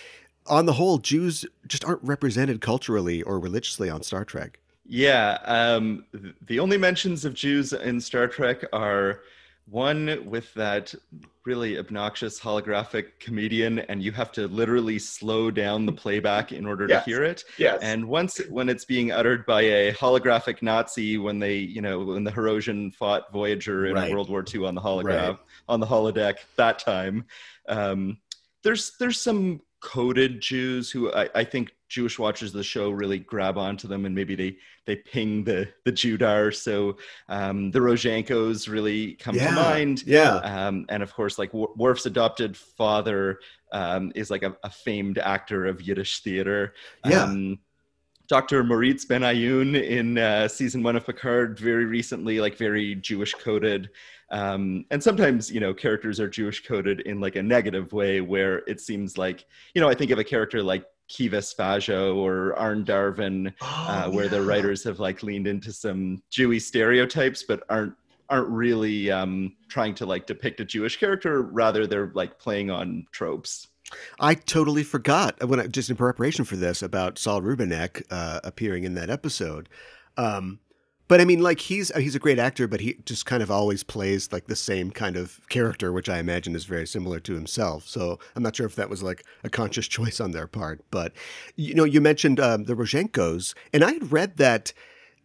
on 0.47 0.67
the 0.67 0.75
whole, 0.75 0.99
Jews 0.99 1.45
just 1.67 1.85
aren't 1.85 2.05
represented 2.05 2.61
culturally 2.61 3.23
or 3.23 3.41
religiously 3.41 3.91
on 3.91 4.05
Star 4.05 4.25
Trek. 4.25 4.61
Yeah, 4.93 5.39
um, 5.45 6.05
the 6.47 6.59
only 6.59 6.77
mentions 6.77 7.25
of 7.25 7.33
Jews 7.33 7.73
in 7.73 8.01
Star 8.01 8.27
Trek 8.27 8.65
are 8.73 9.21
one 9.67 10.29
with 10.29 10.53
that 10.55 10.93
really 11.47 11.79
obnoxious 11.79 12.41
holographic 12.41 13.21
comedian, 13.21 13.79
and 13.79 14.03
you 14.03 14.11
have 14.11 14.33
to 14.33 14.49
literally 14.49 14.99
slow 14.99 15.49
down 15.49 15.87
the 15.87 15.93
playback 15.93 16.51
in 16.51 16.67
order 16.67 16.87
yes. 16.89 17.05
to 17.05 17.11
hear 17.11 17.23
it. 17.23 17.45
Yes. 17.57 17.79
And 17.83 18.09
once 18.09 18.41
when 18.49 18.69
it's 18.69 18.85
being 18.85 19.13
uttered 19.13 19.47
by 19.47 19.61
a 19.61 19.93
holographic 19.93 20.61
Nazi 20.61 21.19
when 21.19 21.39
they, 21.39 21.59
you 21.59 21.81
know, 21.81 22.01
when 22.01 22.25
the 22.25 22.33
Hirogen 22.33 22.93
fought 22.93 23.33
Voyager 23.33 23.87
in 23.87 23.95
right. 23.95 24.13
World 24.13 24.29
War 24.29 24.45
II 24.53 24.67
on 24.67 24.75
the 24.75 24.81
holograph 24.81 25.29
right. 25.29 25.39
on 25.69 25.79
the 25.79 25.87
holodeck 25.87 26.39
that 26.57 26.81
time. 26.81 27.27
Um, 27.69 28.19
there's 28.65 28.97
there's 28.99 29.21
some 29.21 29.61
coded 29.81 30.41
Jews 30.41 30.91
who 30.91 31.13
I, 31.13 31.29
I, 31.35 31.45
think 31.45 31.73
Jewish 31.91 32.21
watchers 32.21 32.51
of 32.51 32.55
the 32.55 32.63
show 32.63 32.91
really 32.91 33.19
grab 33.19 33.59
onto 33.59 33.89
them 33.89 34.07
and 34.07 34.15
maybe 34.15 34.37
they 34.37 34.57
they 34.87 34.97
ping 34.97 35.45
the 35.45 35.69
the 35.85 35.93
Judar. 35.93 36.55
So 36.55 36.97
um, 37.29 37.73
the 37.73 37.81
Rozhenkos 37.81 38.69
really 38.69 39.15
come 39.15 39.35
yeah, 39.35 39.49
to 39.49 39.55
mind. 39.55 40.05
Yeah. 40.07 40.37
Um, 40.37 40.87
and 40.89 41.03
of 41.03 41.13
course, 41.13 41.39
like 41.39 41.53
Worf's 41.53 42.07
adopted 42.07 42.57
father 42.57 43.41
um, 43.73 44.13
is 44.15 44.31
like 44.31 44.45
a, 44.45 44.57
a, 44.63 44.71
famed 44.71 45.19
actor 45.19 45.67
of 45.67 45.83
Yiddish 45.83 46.21
theater. 46.21 46.75
Yeah. 47.05 47.25
Um, 47.25 47.59
Dr. 48.29 48.63
Moritz 48.63 49.05
Benayoun 49.05 49.75
in 49.83 50.17
uh, 50.17 50.47
season 50.47 50.85
one 50.85 50.95
of 50.95 51.05
Picard 51.05 51.59
very 51.59 51.85
recently, 51.85 52.41
like 52.41 52.57
very 52.57 52.95
Jewish 52.95 53.35
coded. 53.35 53.91
Um, 54.31 54.85
and 54.93 55.03
sometimes, 55.03 55.51
you 55.51 55.59
know, 55.59 55.75
characters 55.75 56.21
are 56.21 56.29
Jewish 56.29 56.65
coded 56.65 57.01
in 57.01 57.21
like 57.21 57.35
a 57.35 57.43
negative 57.43 57.93
way 57.93 58.21
where 58.21 58.59
it 58.69 58.81
seems 58.81 59.19
like, 59.19 59.45
you 59.75 59.81
know, 59.81 59.89
I 59.89 59.95
think 59.95 60.13
of 60.13 60.21
a 60.21 60.25
character 60.25 60.63
like 60.63 60.85
Kivas 61.11 61.55
Fajo 61.55 62.17
or 62.17 62.55
Arne 62.57 62.85
Darvin, 62.85 63.53
oh, 63.61 63.67
uh, 63.67 64.09
where 64.09 64.25
yeah. 64.25 64.31
the 64.31 64.43
writers 64.43 64.85
have 64.85 65.01
like 65.01 65.23
leaned 65.23 65.49
into 65.49 65.73
some 65.73 66.23
Jewy 66.31 66.63
stereotypes, 66.63 67.43
but 67.43 67.65
aren't 67.69 67.95
aren't 68.29 68.49
really 68.49 69.11
um, 69.11 69.57
trying 69.69 69.93
to 69.97 70.07
like 70.07 70.27
depict 70.27 70.61
a 70.61 70.65
Jewish 70.65 70.99
character. 70.99 71.43
Rather, 71.43 71.87
they're 71.87 72.13
like 72.15 72.39
playing 72.39 72.71
on 72.71 73.07
tropes. 73.11 73.67
I 74.21 74.35
totally 74.35 74.85
forgot 74.85 75.43
when 75.49 75.59
I, 75.59 75.67
just 75.67 75.91
in 75.91 75.97
preparation 75.97 76.45
for 76.45 76.55
this 76.55 76.81
about 76.81 77.19
Saul 77.19 77.43
Rubinek 77.43 78.05
uh, 78.11 78.39
appearing 78.45 78.85
in 78.85 78.95
that 78.95 79.11
episode. 79.11 79.69
Um, 80.17 80.61
But 81.11 81.21
I 81.21 81.25
mean, 81.25 81.41
like 81.41 81.59
he's 81.59 81.93
he's 81.97 82.15
a 82.15 82.21
great 82.21 82.39
actor, 82.39 82.69
but 82.69 82.81
he 82.81 82.95
just 83.05 83.27
kind 83.27 83.43
of 83.43 83.51
always 83.51 83.83
plays 83.83 84.31
like 84.31 84.47
the 84.47 84.55
same 84.55 84.93
kind 84.93 85.17
of 85.17 85.41
character, 85.49 85.93
which 85.93 86.09
I 86.09 86.19
imagine 86.19 86.55
is 86.55 86.67
very 86.67 86.87
similar 86.87 87.19
to 87.19 87.35
himself. 87.35 87.89
So 87.89 88.21
I'm 88.37 88.45
not 88.45 88.55
sure 88.55 88.67
if 88.67 88.77
that 88.77 88.89
was 88.89 89.03
like 89.03 89.25
a 89.43 89.51
conscious 89.51 89.89
choice 89.99 90.21
on 90.21 90.31
their 90.31 90.47
part. 90.47 90.85
But 90.93 91.13
you 91.57 91.75
know, 91.75 91.83
you 91.83 92.01
mentioned 92.01 92.39
um, 92.39 92.63
the 92.63 92.77
Rozhenkos, 92.77 93.55
and 93.73 93.83
I 93.83 93.95
had 93.95 94.13
read 94.13 94.37
that 94.37 94.73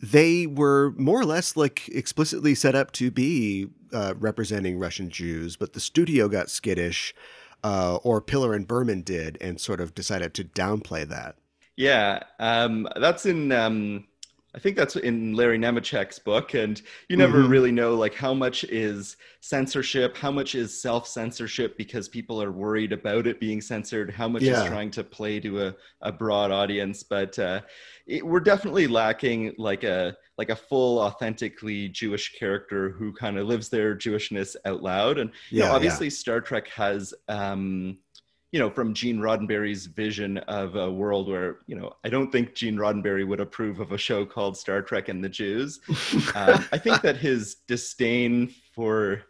they 0.01 0.47
were 0.47 0.95
more 0.97 1.19
or 1.19 1.25
less 1.25 1.55
like 1.55 1.87
explicitly 1.89 2.55
set 2.55 2.73
up 2.73 2.91
to 2.93 3.11
be 3.11 3.67
uh, 3.93 4.15
representing 4.17 4.79
Russian 4.79 5.11
Jews, 5.11 5.55
but 5.55 5.73
the 5.73 5.79
studio 5.79 6.27
got 6.27 6.49
skittish, 6.49 7.13
uh, 7.63 7.97
or 7.97 8.21
Piller 8.21 8.55
and 8.55 8.67
Berman 8.67 9.03
did, 9.03 9.37
and 9.39 9.61
sort 9.61 9.79
of 9.79 9.93
decided 9.93 10.33
to 10.33 10.45
downplay 10.45 11.07
that. 11.07 11.35
Yeah, 11.77 12.23
um, 12.39 12.87
that's 12.95 13.27
in. 13.27 13.51
Um, 13.51 14.07
I 14.55 14.59
think 14.59 14.77
that's 14.77 14.95
in 14.95 15.33
Larry 15.33 15.57
Nemecek's 15.57 16.17
book, 16.17 16.53
and 16.53 16.81
you 17.09 17.17
never 17.17 17.39
mm-hmm. 17.39 17.51
really 17.51 17.71
know 17.73 17.95
like 17.95 18.15
how 18.15 18.33
much 18.33 18.63
is 18.63 19.17
censorship, 19.41 20.15
how 20.15 20.31
much 20.31 20.55
is 20.55 20.81
self 20.81 21.07
censorship 21.07 21.77
because 21.77 22.07
people 22.07 22.41
are 22.41 22.53
worried 22.53 22.93
about 22.93 23.27
it 23.27 23.41
being 23.41 23.59
censored, 23.59 24.11
how 24.11 24.29
much 24.29 24.43
yeah. 24.43 24.63
is 24.63 24.67
trying 24.69 24.91
to 24.91 25.03
play 25.03 25.41
to 25.41 25.67
a, 25.67 25.75
a 26.01 26.11
broad 26.11 26.51
audience. 26.51 27.03
But 27.03 27.37
uh, 27.37 27.61
it, 28.07 28.25
we're 28.25 28.39
definitely 28.39 28.87
lacking 28.87 29.55
like 29.57 29.83
a 29.83 30.15
like 30.37 30.49
a 30.49 30.55
full 30.55 30.99
authentically 30.99 31.89
jewish 31.89 32.37
character 32.37 32.91
who 32.91 33.13
kind 33.13 33.37
of 33.37 33.47
lives 33.47 33.69
their 33.69 33.95
jewishness 33.95 34.55
out 34.65 34.83
loud 34.83 35.17
and 35.17 35.31
you 35.49 35.61
know 35.61 35.71
obviously 35.71 36.07
yeah. 36.07 36.11
star 36.11 36.41
trek 36.41 36.67
has 36.67 37.13
um 37.29 37.97
you 38.51 38.59
know 38.59 38.69
from 38.69 38.93
gene 38.93 39.19
roddenberry's 39.19 39.85
vision 39.85 40.37
of 40.37 40.75
a 40.75 40.91
world 40.91 41.27
where 41.27 41.57
you 41.67 41.75
know 41.75 41.93
i 42.03 42.09
don't 42.09 42.31
think 42.31 42.53
gene 42.55 42.75
roddenberry 42.77 43.27
would 43.27 43.39
approve 43.39 43.79
of 43.79 43.91
a 43.91 43.97
show 43.97 44.25
called 44.25 44.57
star 44.57 44.81
trek 44.81 45.09
and 45.09 45.23
the 45.23 45.29
jews 45.29 45.79
um, 46.35 46.65
i 46.71 46.77
think 46.77 47.01
that 47.01 47.17
his 47.17 47.55
disdain 47.67 48.53
for 48.73 49.21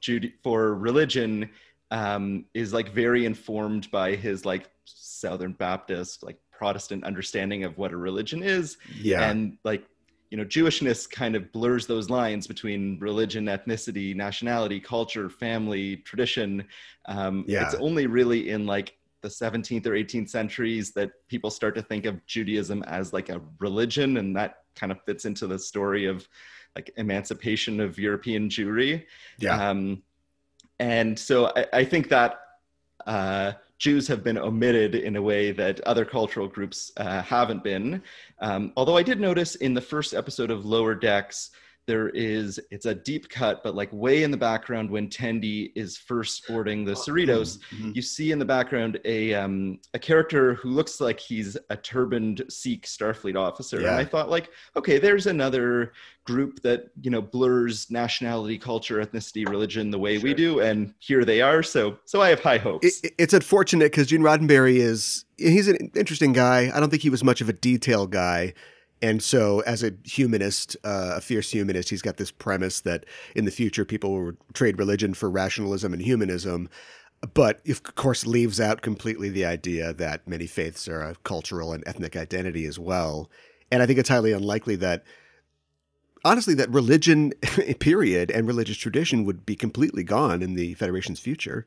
Jude- 0.00 0.32
for 0.42 0.74
religion 0.74 1.48
um, 1.92 2.46
is 2.54 2.72
like 2.72 2.90
very 2.92 3.24
informed 3.24 3.90
by 3.90 4.16
his 4.16 4.44
like 4.44 4.68
southern 4.84 5.52
baptist 5.52 6.24
like 6.24 6.38
Protestant 6.62 7.02
understanding 7.02 7.64
of 7.64 7.76
what 7.76 7.90
a 7.90 7.96
religion 7.96 8.40
is. 8.40 8.76
Yeah. 9.00 9.28
And 9.28 9.58
like, 9.64 9.84
you 10.32 10.38
know, 10.38 10.46
Jewishness 10.46 11.08
kind 11.08 11.36
of 11.36 11.52
blurs 11.52 11.86
those 11.86 12.08
lines 12.08 12.46
between 12.46 12.98
religion, 13.00 13.44
ethnicity, 13.44 14.16
nationality, 14.16 14.80
culture, 14.80 15.28
family, 15.28 15.98
tradition. 15.98 16.64
Um, 17.04 17.44
yeah. 17.46 17.66
It's 17.66 17.74
only 17.74 18.06
really 18.06 18.48
in 18.48 18.64
like 18.64 18.96
the 19.20 19.28
17th 19.28 19.84
or 19.84 19.90
18th 19.90 20.30
centuries 20.30 20.92
that 20.92 21.10
people 21.28 21.50
start 21.50 21.74
to 21.74 21.82
think 21.82 22.06
of 22.06 22.24
Judaism 22.24 22.82
as 22.84 23.12
like 23.12 23.28
a 23.28 23.42
religion. 23.58 24.16
And 24.16 24.34
that 24.34 24.60
kind 24.74 24.90
of 24.90 25.02
fits 25.04 25.26
into 25.26 25.46
the 25.46 25.58
story 25.58 26.06
of 26.06 26.26
like 26.76 26.90
emancipation 26.96 27.78
of 27.78 27.98
European 27.98 28.48
Jewry. 28.48 29.04
Yeah. 29.38 29.68
Um, 29.68 30.02
and 30.78 31.18
so 31.18 31.52
I, 31.54 31.66
I 31.74 31.84
think 31.84 32.08
that 32.08 32.40
uh, 33.06 33.52
Jews 33.82 34.06
have 34.06 34.22
been 34.22 34.38
omitted 34.38 34.94
in 34.94 35.16
a 35.16 35.22
way 35.22 35.50
that 35.50 35.80
other 35.80 36.04
cultural 36.04 36.46
groups 36.46 36.92
uh, 36.98 37.20
haven't 37.20 37.64
been. 37.64 38.00
Um, 38.38 38.72
although 38.76 38.96
I 38.96 39.02
did 39.02 39.18
notice 39.18 39.56
in 39.56 39.74
the 39.74 39.80
first 39.80 40.14
episode 40.14 40.52
of 40.52 40.64
Lower 40.64 40.94
Decks, 40.94 41.50
there 41.86 42.10
is 42.10 42.60
it's 42.70 42.86
a 42.86 42.94
deep 42.94 43.28
cut 43.28 43.62
but 43.64 43.74
like 43.74 43.92
way 43.92 44.22
in 44.22 44.30
the 44.30 44.36
background 44.36 44.88
when 44.90 45.08
Tendi 45.08 45.72
is 45.74 45.96
first 45.96 46.36
sporting 46.36 46.84
the 46.84 46.92
Cerritos 46.92 47.58
mm-hmm. 47.70 47.90
you 47.94 48.02
see 48.02 48.30
in 48.30 48.38
the 48.38 48.44
background 48.44 49.00
a 49.04 49.34
um 49.34 49.78
a 49.94 49.98
character 49.98 50.54
who 50.54 50.70
looks 50.70 51.00
like 51.00 51.18
he's 51.18 51.56
a 51.70 51.76
turbaned 51.76 52.44
Sikh 52.48 52.86
Starfleet 52.86 53.36
officer 53.36 53.80
yeah. 53.80 53.88
and 53.88 53.96
I 53.96 54.04
thought 54.04 54.30
like 54.30 54.50
okay 54.76 54.98
there's 54.98 55.26
another 55.26 55.92
group 56.24 56.62
that 56.62 56.90
you 57.00 57.10
know 57.10 57.20
blurs 57.20 57.90
nationality 57.90 58.58
culture 58.58 59.04
ethnicity 59.04 59.48
religion 59.48 59.90
the 59.90 59.98
way 59.98 60.18
sure. 60.18 60.24
we 60.24 60.34
do 60.34 60.60
and 60.60 60.94
here 61.00 61.24
they 61.24 61.40
are 61.40 61.62
so 61.64 61.98
so 62.04 62.20
I 62.20 62.28
have 62.28 62.40
high 62.40 62.58
hopes 62.58 63.00
it, 63.02 63.12
it's 63.18 63.34
unfortunate 63.34 63.90
because 63.90 64.06
Gene 64.06 64.22
Roddenberry 64.22 64.76
is 64.76 65.24
he's 65.36 65.66
an 65.66 65.90
interesting 65.96 66.32
guy 66.32 66.70
I 66.72 66.78
don't 66.78 66.90
think 66.90 67.02
he 67.02 67.10
was 67.10 67.24
much 67.24 67.40
of 67.40 67.48
a 67.48 67.52
detail 67.52 68.06
guy 68.06 68.54
and 69.02 69.20
so, 69.20 69.60
as 69.60 69.82
a 69.82 69.92
humanist, 70.04 70.76
uh, 70.84 71.14
a 71.16 71.20
fierce 71.20 71.50
humanist, 71.50 71.90
he's 71.90 72.02
got 72.02 72.18
this 72.18 72.30
premise 72.30 72.80
that 72.82 73.04
in 73.34 73.44
the 73.44 73.50
future 73.50 73.84
people 73.84 74.12
will 74.12 74.32
trade 74.54 74.78
religion 74.78 75.12
for 75.12 75.28
rationalism 75.28 75.92
and 75.92 76.00
humanism. 76.00 76.68
But, 77.34 77.66
of 77.68 77.82
course, 77.82 78.26
leaves 78.26 78.60
out 78.60 78.80
completely 78.80 79.28
the 79.28 79.44
idea 79.44 79.92
that 79.92 80.26
many 80.26 80.46
faiths 80.46 80.88
are 80.88 81.02
a 81.02 81.16
cultural 81.24 81.72
and 81.72 81.82
ethnic 81.86 82.16
identity 82.16 82.64
as 82.64 82.78
well. 82.78 83.28
And 83.70 83.82
I 83.82 83.86
think 83.86 83.98
it's 83.98 84.08
highly 84.08 84.32
unlikely 84.32 84.76
that, 84.76 85.04
honestly, 86.24 86.54
that 86.54 86.70
religion, 86.70 87.30
period, 87.80 88.30
and 88.30 88.46
religious 88.46 88.76
tradition 88.76 89.24
would 89.24 89.44
be 89.44 89.56
completely 89.56 90.04
gone 90.04 90.42
in 90.42 90.54
the 90.54 90.74
Federation's 90.74 91.20
future. 91.20 91.66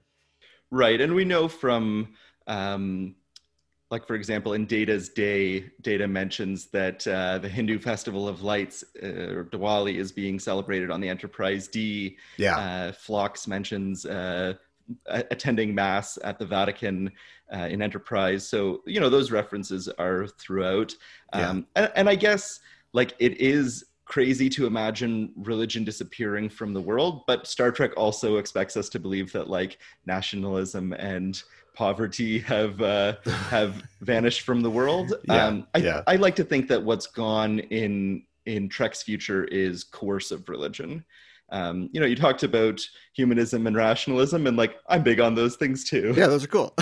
Right. 0.72 1.00
And 1.00 1.16
we 1.16 1.26
know 1.26 1.48
from 1.48 2.16
um, 2.48 3.16
like 3.92 4.08
for 4.08 4.16
example 4.16 4.54
in 4.54 4.66
data's 4.66 5.10
day 5.10 5.66
data 5.82 6.08
mentions 6.08 6.68
that 6.68 7.06
uh, 7.08 7.38
the 7.38 7.50
hindu 7.50 7.78
festival 7.80 8.28
of 8.28 8.42
lights 8.42 8.84
uh, 9.04 9.08
or 9.08 9.46
diwali 9.46 9.96
is 9.96 10.12
being 10.12 10.40
celebrated 10.40 10.90
on 10.92 11.00
the 11.02 11.10
enterprise 11.10 11.68
d. 11.68 12.18
Yeah. 12.38 12.58
Uh, 12.58 12.92
phlox 12.92 13.48
mentions 13.48 14.06
uh, 14.06 14.54
attending 15.08 15.74
mass 15.74 16.18
at 16.24 16.40
the 16.40 16.46
vatican 16.46 17.12
uh, 17.54 17.68
in 17.70 17.82
enterprise. 17.82 18.48
So 18.48 18.82
you 18.86 19.00
know 19.00 19.10
those 19.10 19.32
references 19.32 19.88
are 20.00 20.28
throughout. 20.28 20.96
Um, 21.34 21.68
yeah. 21.76 21.84
and, 21.84 21.92
and 21.96 22.10
i 22.10 22.16
guess 22.16 22.60
like 22.94 23.14
it 23.20 23.40
is 23.40 23.86
crazy 24.06 24.50
to 24.50 24.68
imagine 24.68 25.34
religion 25.36 25.84
disappearing 25.84 26.48
from 26.48 26.74
the 26.74 26.82
world 26.82 27.24
but 27.26 27.48
star 27.48 27.72
trek 27.72 27.92
also 27.98 28.38
expects 28.38 28.78
us 28.78 28.88
to 28.88 29.00
believe 29.00 29.32
that 29.32 29.50
like 29.50 29.80
nationalism 30.06 30.94
and 30.94 31.44
poverty 31.76 32.40
have 32.40 32.82
uh, 32.82 33.16
have 33.26 33.84
vanished 34.02 34.42
from 34.42 34.62
the 34.62 34.70
world. 34.70 35.14
Yeah, 35.28 35.46
um, 35.46 35.68
I, 35.74 35.78
yeah. 35.80 36.04
I 36.08 36.16
like 36.18 36.36
to 36.36 36.44
think 36.44 36.68
that 36.68 36.84
what's 36.84 37.08
gone 37.08 37.60
in 37.60 38.24
in 38.46 38.70
Trek's 38.70 39.02
future 39.02 39.46
is 39.46 39.84
coercive 39.84 40.48
religion. 40.50 41.04
Um, 41.50 41.90
you 41.92 42.00
know, 42.00 42.06
you 42.06 42.16
talked 42.16 42.44
about 42.44 42.82
humanism 43.14 43.68
and 43.68 43.76
rationalism, 43.76 44.48
and 44.48 44.58
like 44.58 44.78
I'm 44.88 45.04
big 45.04 45.20
on 45.20 45.36
those 45.36 45.56
things 45.56 45.84
too. 45.84 46.14
Yeah, 46.16 46.28
those 46.28 46.44
are 46.44 46.48
cool. 46.48 46.76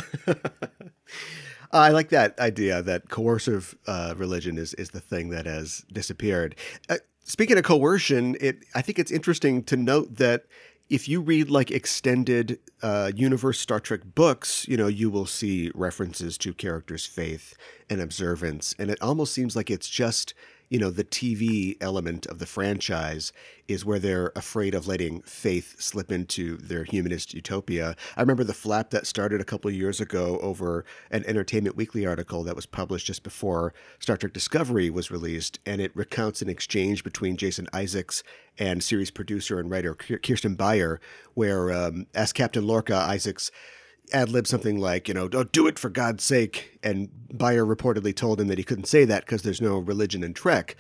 I 1.72 1.90
like 1.90 2.10
that 2.10 2.38
idea 2.40 2.82
that 2.84 3.10
coercive 3.10 3.76
uh, 3.88 4.14
religion 4.16 4.58
is 4.58 4.74
is 4.76 4.92
the 4.92 5.00
thing 5.00 5.30
that 5.30 5.46
has 5.46 5.84
disappeared. 5.92 6.56
Uh, 6.90 6.98
speaking 7.24 7.58
of 7.58 7.64
coercion, 7.64 8.38
it 8.40 8.64
I 8.76 8.82
think 8.82 9.00
it's 9.00 9.12
interesting 9.12 9.64
to 9.64 9.78
note 9.78 10.18
that 10.18 10.46
if 10.94 11.10
you 11.10 11.22
read 11.22 11.50
like 11.50 11.72
extended 11.72 12.60
uh, 12.84 13.12
universe 13.16 13.60
Star 13.60 13.80
Trek 13.80 14.02
books, 14.14 14.68
you 14.68 14.78
know, 14.78 14.86
you 14.86 15.10
will 15.10 15.26
see 15.26 15.72
references 15.74 16.38
to 16.38 16.54
characters' 16.54 17.08
faith 17.08 17.56
and 17.90 18.00
observance. 18.00 18.76
And 18.78 18.92
it 18.92 19.02
almost 19.02 19.34
seems 19.34 19.56
like 19.56 19.72
it's 19.72 19.90
just 19.90 20.36
you 20.70 20.80
know, 20.80 20.90
the 20.90 21.04
TV 21.04 21.78
element 21.82 22.26
of 22.26 22.40
the 22.40 22.46
franchise 22.46 23.32
is 23.68 23.86
where 23.86 24.00
they're 24.00 24.32
afraid 24.36 24.74
of 24.74 24.88
letting 24.88 25.22
faith 25.22 25.76
slip 25.80 26.12
into 26.12 26.58
their 26.58 26.84
humanist 26.84 27.34
utopia. 27.34 27.96
I 28.18 28.22
remember 28.22 28.44
the 28.44 28.54
flap 28.54 28.90
that 28.90 29.08
started 29.08 29.40
a 29.40 29.46
couple 29.46 29.70
years 29.72 30.02
ago 30.02 30.40
over 30.42 30.84
an 31.12 31.24
Entertainment 31.26 31.76
Weekly 31.76 32.06
article 32.06 32.44
that 32.44 32.56
was 32.56 32.66
published 32.66 33.08
just 33.08 33.24
before 33.24 33.74
Star 34.00 34.18
Trek 34.18 34.34
Discovery 34.34 34.90
was 34.90 35.12
released, 35.12 35.60
and 35.66 35.80
it 35.80 35.96
recounts 35.96 36.42
an 36.42 36.50
exchange 36.50 37.04
between 37.04 37.38
Jason 37.38 37.68
Isaacs 37.74 38.24
and 38.58 38.84
series 38.84 39.12
producer 39.12 39.60
and 39.60 39.70
writer 39.70 39.94
Kirsten 39.94 40.56
Beyer, 40.56 41.00
where, 41.34 41.72
um, 41.72 42.08
as 42.14 42.34
Captain 42.34 42.66
Lorca, 42.66 42.96
Isaacs 42.96 43.52
ad 44.12 44.30
lib 44.30 44.48
something 44.48 44.80
like, 44.80 45.08
you 45.08 45.14
know, 45.14 45.28
don't 45.28 45.52
do 45.52 45.68
it 45.68 45.80
for 45.80 45.90
God's 45.90 46.24
sake. 46.24 46.80
And 46.84 47.10
Beyer 47.36 47.66
reportedly 47.66 48.16
told 48.16 48.42
him 48.42 48.48
that 48.48 48.58
he 48.58 48.64
couldn't 48.64 48.86
say 48.86 49.06
that 49.06 49.26
because 49.26 49.44
there's 49.44 49.62
no 49.62 49.78
religion 49.78 50.24
in 50.24 50.34
Trek. 50.34 50.76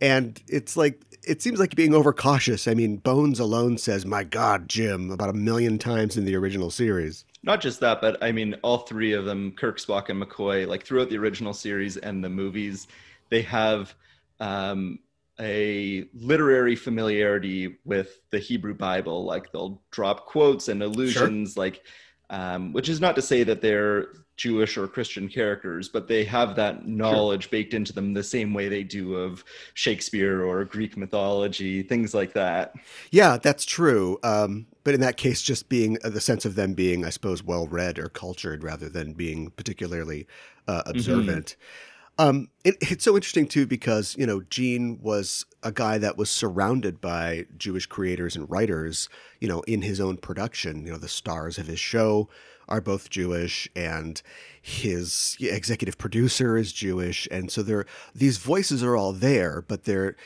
And 0.00 0.40
it's 0.48 0.76
like, 0.76 1.00
it 1.26 1.42
seems 1.42 1.58
like 1.58 1.74
being 1.74 1.94
overcautious. 1.94 2.68
I 2.68 2.74
mean, 2.74 2.98
Bones 2.98 3.40
alone 3.40 3.78
says, 3.78 4.04
my 4.04 4.24
God, 4.24 4.68
Jim, 4.68 5.10
about 5.10 5.30
a 5.30 5.34
million 5.34 5.78
times 5.78 6.16
in 6.16 6.24
the 6.24 6.36
original 6.36 6.70
series. 6.70 7.24
Not 7.42 7.60
just 7.60 7.80
that, 7.80 8.00
but 8.00 8.22
I 8.22 8.32
mean, 8.32 8.54
all 8.62 8.78
three 8.78 9.12
of 9.12 9.24
them, 9.24 9.52
Kirk, 9.52 9.78
Spock, 9.78 10.08
and 10.08 10.22
McCoy, 10.22 10.66
like 10.66 10.84
throughout 10.84 11.10
the 11.10 11.16
original 11.16 11.54
series 11.54 11.96
and 11.96 12.22
the 12.22 12.28
movies, 12.28 12.88
they 13.30 13.42
have 13.42 13.94
um, 14.40 14.98
a 15.40 16.06
literary 16.14 16.76
familiarity 16.76 17.76
with 17.84 18.20
the 18.30 18.38
Hebrew 18.38 18.74
Bible. 18.74 19.24
Like 19.24 19.52
they'll 19.52 19.80
drop 19.90 20.26
quotes 20.26 20.68
and 20.68 20.82
allusions, 20.82 21.54
sure. 21.54 21.64
like 21.64 21.82
um, 22.30 22.72
which 22.72 22.88
is 22.88 23.00
not 23.00 23.14
to 23.16 23.22
say 23.22 23.42
that 23.44 23.60
they're 23.60 24.08
Jewish 24.36 24.76
or 24.76 24.86
Christian 24.86 25.28
characters, 25.28 25.88
but 25.88 26.08
they 26.08 26.24
have 26.24 26.56
that 26.56 26.86
knowledge 26.86 27.44
sure. 27.44 27.50
baked 27.50 27.74
into 27.74 27.92
them 27.92 28.12
the 28.12 28.22
same 28.22 28.52
way 28.52 28.68
they 28.68 28.82
do 28.82 29.14
of 29.14 29.44
Shakespeare 29.74 30.44
or 30.44 30.64
Greek 30.64 30.96
mythology, 30.96 31.82
things 31.82 32.14
like 32.14 32.34
that. 32.34 32.74
Yeah, 33.10 33.38
that's 33.38 33.64
true. 33.64 34.18
Um, 34.22 34.66
but 34.84 34.94
in 34.94 35.00
that 35.00 35.16
case, 35.16 35.40
just 35.40 35.68
being 35.68 35.98
uh, 36.04 36.10
the 36.10 36.20
sense 36.20 36.44
of 36.44 36.54
them 36.54 36.74
being, 36.74 37.04
I 37.04 37.10
suppose, 37.10 37.42
well 37.42 37.66
read 37.66 37.98
or 37.98 38.08
cultured 38.08 38.62
rather 38.62 38.88
than 38.88 39.14
being 39.14 39.50
particularly 39.52 40.26
uh, 40.68 40.80
mm-hmm. 40.80 40.90
observant. 40.90 41.46
Mm-hmm. 41.46 42.28
Um, 42.28 42.48
it, 42.64 42.76
it's 42.80 43.04
so 43.04 43.14
interesting 43.14 43.46
too 43.46 43.66
because 43.66 44.16
you 44.18 44.26
know 44.26 44.42
Gene 44.48 44.98
was 45.02 45.44
a 45.66 45.72
guy 45.72 45.98
that 45.98 46.16
was 46.16 46.30
surrounded 46.30 47.00
by 47.00 47.46
Jewish 47.58 47.86
creators 47.86 48.36
and 48.36 48.48
writers, 48.48 49.08
you 49.40 49.48
know, 49.48 49.62
in 49.62 49.82
his 49.82 50.00
own 50.00 50.16
production. 50.16 50.86
You 50.86 50.92
know, 50.92 50.98
the 50.98 51.08
stars 51.08 51.58
of 51.58 51.66
his 51.66 51.80
show 51.80 52.28
are 52.68 52.80
both 52.80 53.10
Jewish, 53.10 53.68
and 53.74 54.22
his 54.62 55.36
executive 55.40 55.98
producer 55.98 56.56
is 56.56 56.72
Jewish, 56.72 57.26
and 57.30 57.50
so 57.50 57.62
there 57.62 57.86
these 58.14 58.38
voices 58.38 58.82
are 58.82 58.96
all 58.96 59.12
there, 59.12 59.62
but 59.66 59.84
they're 59.84 60.16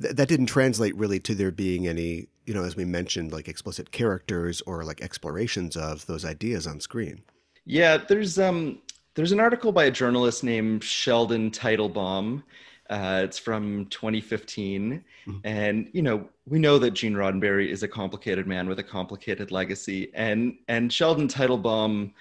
th- 0.00 0.14
that 0.14 0.28
didn't 0.28 0.46
translate 0.46 0.96
really 0.96 1.18
to 1.20 1.34
there 1.34 1.50
being 1.50 1.88
any, 1.88 2.28
you 2.46 2.54
know, 2.54 2.64
as 2.64 2.76
we 2.76 2.84
mentioned, 2.84 3.32
like 3.32 3.48
explicit 3.48 3.90
characters 3.90 4.60
or 4.62 4.84
like 4.84 5.02
explorations 5.02 5.76
of 5.76 6.06
those 6.06 6.24
ideas 6.24 6.66
on 6.66 6.80
screen. 6.80 7.22
Yeah, 7.64 7.96
there's 7.96 8.38
um 8.38 8.80
there's 9.14 9.32
an 9.32 9.40
article 9.40 9.72
by 9.72 9.84
a 9.84 9.90
journalist 9.90 10.44
named 10.44 10.84
Sheldon 10.84 11.50
Teitelbaum. 11.50 12.42
Uh, 12.90 13.22
it's 13.24 13.38
from 13.38 13.86
2015, 13.86 15.02
mm-hmm. 15.26 15.38
and 15.44 15.88
you 15.92 16.02
know 16.02 16.28
we 16.46 16.58
know 16.58 16.78
that 16.78 16.90
Gene 16.90 17.14
Roddenberry 17.14 17.68
is 17.68 17.82
a 17.82 17.88
complicated 17.88 18.46
man 18.46 18.68
with 18.68 18.78
a 18.78 18.82
complicated 18.82 19.50
legacy, 19.50 20.10
and 20.14 20.58
and 20.68 20.92
Sheldon 20.92 21.28
Teitelbaum 21.28 22.12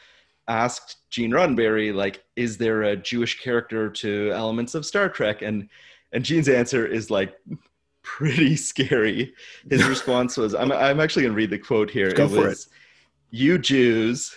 asked 0.47 1.09
Gene 1.09 1.31
Roddenberry 1.31 1.93
like, 1.93 2.23
is 2.35 2.57
there 2.57 2.83
a 2.83 2.95
Jewish 2.95 3.39
character 3.41 3.89
to 3.89 4.31
elements 4.33 4.75
of 4.75 4.85
Star 4.85 5.09
Trek? 5.09 5.41
And 5.41 5.69
and 6.11 6.23
Gene's 6.23 6.49
answer 6.49 6.85
is 6.85 7.09
like 7.09 7.35
pretty 8.03 8.55
scary. 8.55 9.33
His 9.69 9.83
response 9.87 10.37
was, 10.37 10.55
I'm 10.55 10.71
I'm 10.71 10.99
actually 10.99 11.23
gonna 11.23 11.35
read 11.35 11.49
the 11.49 11.59
quote 11.59 11.89
here. 11.89 12.11
Go 12.11 12.25
it 12.25 12.29
for 12.29 12.47
was, 12.47 12.67
it. 12.67 12.71
You 13.31 13.57
Jews 13.57 14.35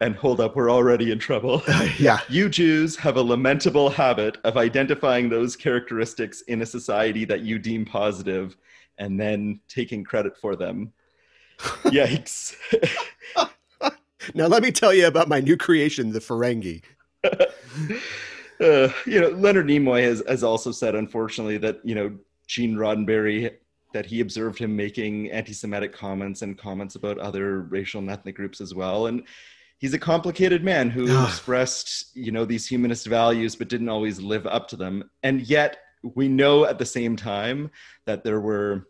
and 0.00 0.14
hold 0.14 0.40
up, 0.40 0.56
we're 0.56 0.70
already 0.70 1.10
in 1.10 1.18
trouble. 1.18 1.62
Yeah. 1.98 2.20
You 2.28 2.48
Jews 2.48 2.96
have 2.96 3.16
a 3.16 3.22
lamentable 3.22 3.88
habit 3.88 4.36
of 4.44 4.56
identifying 4.56 5.28
those 5.28 5.56
characteristics 5.56 6.42
in 6.42 6.62
a 6.62 6.66
society 6.66 7.24
that 7.24 7.40
you 7.40 7.58
deem 7.58 7.84
positive 7.84 8.56
and 8.98 9.18
then 9.18 9.60
taking 9.68 10.04
credit 10.04 10.36
for 10.36 10.56
them. 10.56 10.92
Yikes. 11.84 12.54
now, 14.34 14.46
let 14.46 14.62
me 14.62 14.70
tell 14.70 14.92
you 14.92 15.06
about 15.06 15.28
my 15.28 15.40
new 15.40 15.56
creation, 15.56 16.12
the 16.12 16.20
Ferengi. 16.20 16.82
Uh, 17.24 18.88
you 19.06 19.20
know, 19.20 19.28
Leonard 19.28 19.66
Nimoy 19.66 20.02
has, 20.02 20.22
has 20.28 20.42
also 20.42 20.72
said, 20.72 20.94
unfortunately, 20.94 21.58
that, 21.58 21.80
you 21.84 21.94
know, 21.94 22.16
Gene 22.46 22.76
Roddenberry 22.76 23.52
that 23.92 24.06
he 24.06 24.20
observed 24.20 24.58
him 24.58 24.76
making 24.76 25.30
anti-Semitic 25.30 25.92
comments 25.92 26.42
and 26.42 26.58
comments 26.58 26.96
about 26.96 27.18
other 27.18 27.62
racial 27.62 28.00
and 28.00 28.10
ethnic 28.10 28.36
groups 28.36 28.60
as 28.60 28.74
well. 28.74 29.06
And 29.06 29.22
he's 29.78 29.94
a 29.94 29.98
complicated 29.98 30.64
man 30.64 30.90
who 30.90 31.24
expressed 31.24 32.16
you 32.16 32.32
know 32.32 32.44
these 32.44 32.66
humanist 32.66 33.06
values 33.06 33.56
but 33.56 33.68
didn't 33.68 33.88
always 33.88 34.20
live 34.20 34.46
up 34.46 34.68
to 34.68 34.76
them 34.76 35.10
and 35.22 35.42
yet 35.42 35.78
we 36.14 36.28
know 36.28 36.64
at 36.64 36.78
the 36.78 36.86
same 36.86 37.16
time 37.16 37.70
that 38.04 38.24
there 38.24 38.40
were 38.40 38.88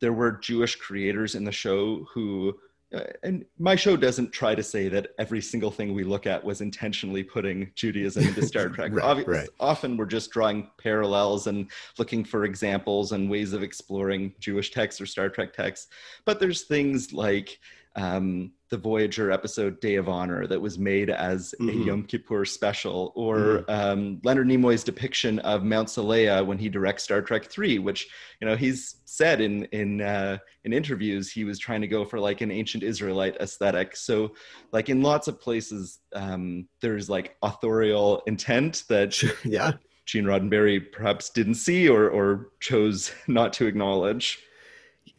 there 0.00 0.12
were 0.12 0.32
jewish 0.32 0.76
creators 0.76 1.34
in 1.34 1.44
the 1.44 1.52
show 1.52 2.06
who 2.12 2.54
uh, 2.94 3.02
and 3.22 3.44
my 3.58 3.74
show 3.74 3.96
doesn't 3.96 4.32
try 4.32 4.54
to 4.54 4.62
say 4.62 4.88
that 4.88 5.08
every 5.18 5.40
single 5.40 5.70
thing 5.70 5.94
we 5.94 6.04
look 6.04 6.26
at 6.26 6.44
was 6.44 6.60
intentionally 6.60 7.24
putting 7.24 7.70
Judaism 7.74 8.24
into 8.24 8.46
Star 8.46 8.68
Trek. 8.70 8.92
right, 8.94 9.26
right. 9.26 9.48
Often 9.58 9.96
we're 9.96 10.06
just 10.06 10.30
drawing 10.30 10.70
parallels 10.78 11.48
and 11.48 11.70
looking 11.98 12.24
for 12.24 12.44
examples 12.44 13.10
and 13.10 13.28
ways 13.28 13.52
of 13.52 13.62
exploring 13.62 14.32
Jewish 14.38 14.70
texts 14.70 15.00
or 15.00 15.06
Star 15.06 15.28
Trek 15.28 15.52
texts. 15.52 15.88
But 16.24 16.38
there's 16.38 16.62
things 16.62 17.12
like 17.12 17.58
um, 17.96 18.52
the 18.74 18.78
Voyager 18.78 19.30
episode 19.30 19.78
Day 19.78 19.94
of 19.94 20.08
Honor 20.08 20.48
that 20.48 20.60
was 20.60 20.80
made 20.80 21.08
as 21.08 21.54
mm-hmm. 21.60 21.82
a 21.82 21.84
Yom 21.84 22.02
Kippur 22.02 22.44
special, 22.44 23.12
or 23.14 23.36
mm-hmm. 23.36 23.70
um, 23.70 24.20
Leonard 24.24 24.48
Nimoy's 24.48 24.82
depiction 24.82 25.38
of 25.38 25.62
Mount 25.62 25.86
Seleya 25.86 26.44
when 26.44 26.58
he 26.58 26.68
directs 26.68 27.04
Star 27.04 27.22
Trek 27.22 27.44
Three, 27.44 27.78
which 27.78 28.08
you 28.40 28.48
know 28.48 28.56
he's 28.56 28.96
said 29.04 29.40
in 29.40 29.66
in 29.66 30.00
uh, 30.00 30.38
in 30.64 30.72
interviews 30.72 31.30
he 31.30 31.44
was 31.44 31.60
trying 31.60 31.82
to 31.82 31.86
go 31.86 32.04
for 32.04 32.18
like 32.18 32.40
an 32.40 32.50
ancient 32.50 32.82
Israelite 32.82 33.36
aesthetic. 33.36 33.94
So 33.94 34.34
like 34.72 34.88
in 34.88 35.02
lots 35.02 35.28
of 35.28 35.40
places, 35.40 36.00
um, 36.12 36.66
there's 36.80 37.08
like 37.08 37.36
authorial 37.44 38.24
intent 38.26 38.82
that 38.88 39.22
yeah. 39.44 39.74
Gene 40.04 40.24
Roddenberry 40.24 40.80
perhaps 40.90 41.30
didn't 41.30 41.54
see 41.54 41.88
or 41.88 42.10
or 42.10 42.48
chose 42.58 43.12
not 43.28 43.52
to 43.52 43.66
acknowledge 43.66 44.40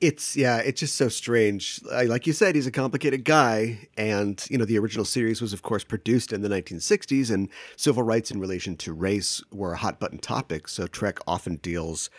it's 0.06 0.36
yeah 0.36 0.58
it's 0.58 0.80
just 0.80 0.96
so 0.96 1.10
strange. 1.10 1.82
Like 1.84 2.28
you 2.28 2.34
said 2.34 2.56
he's 2.56 2.68
a 2.68 2.72
complicated 2.72 3.24
guy 3.26 3.88
and 3.98 4.46
you 4.50 4.58
know 4.58 4.66
the 4.66 4.78
original 4.78 5.06
series 5.06 5.42
was 5.42 5.54
of 5.54 5.62
course 5.62 5.84
produced 5.84 6.32
in 6.32 6.42
the 6.42 6.50
1960s 6.50 7.32
and 7.32 7.50
civil 7.76 8.04
rights 8.04 8.32
in 8.32 8.40
relation 8.40 8.78
to 8.78 8.94
race 8.94 9.44
were 9.52 9.74
a 9.74 9.78
hot 9.78 10.00
button 10.00 10.20
topic 10.20 10.68
so 10.68 10.88
trek 10.88 11.20
often 11.28 11.56
deals 11.58 12.10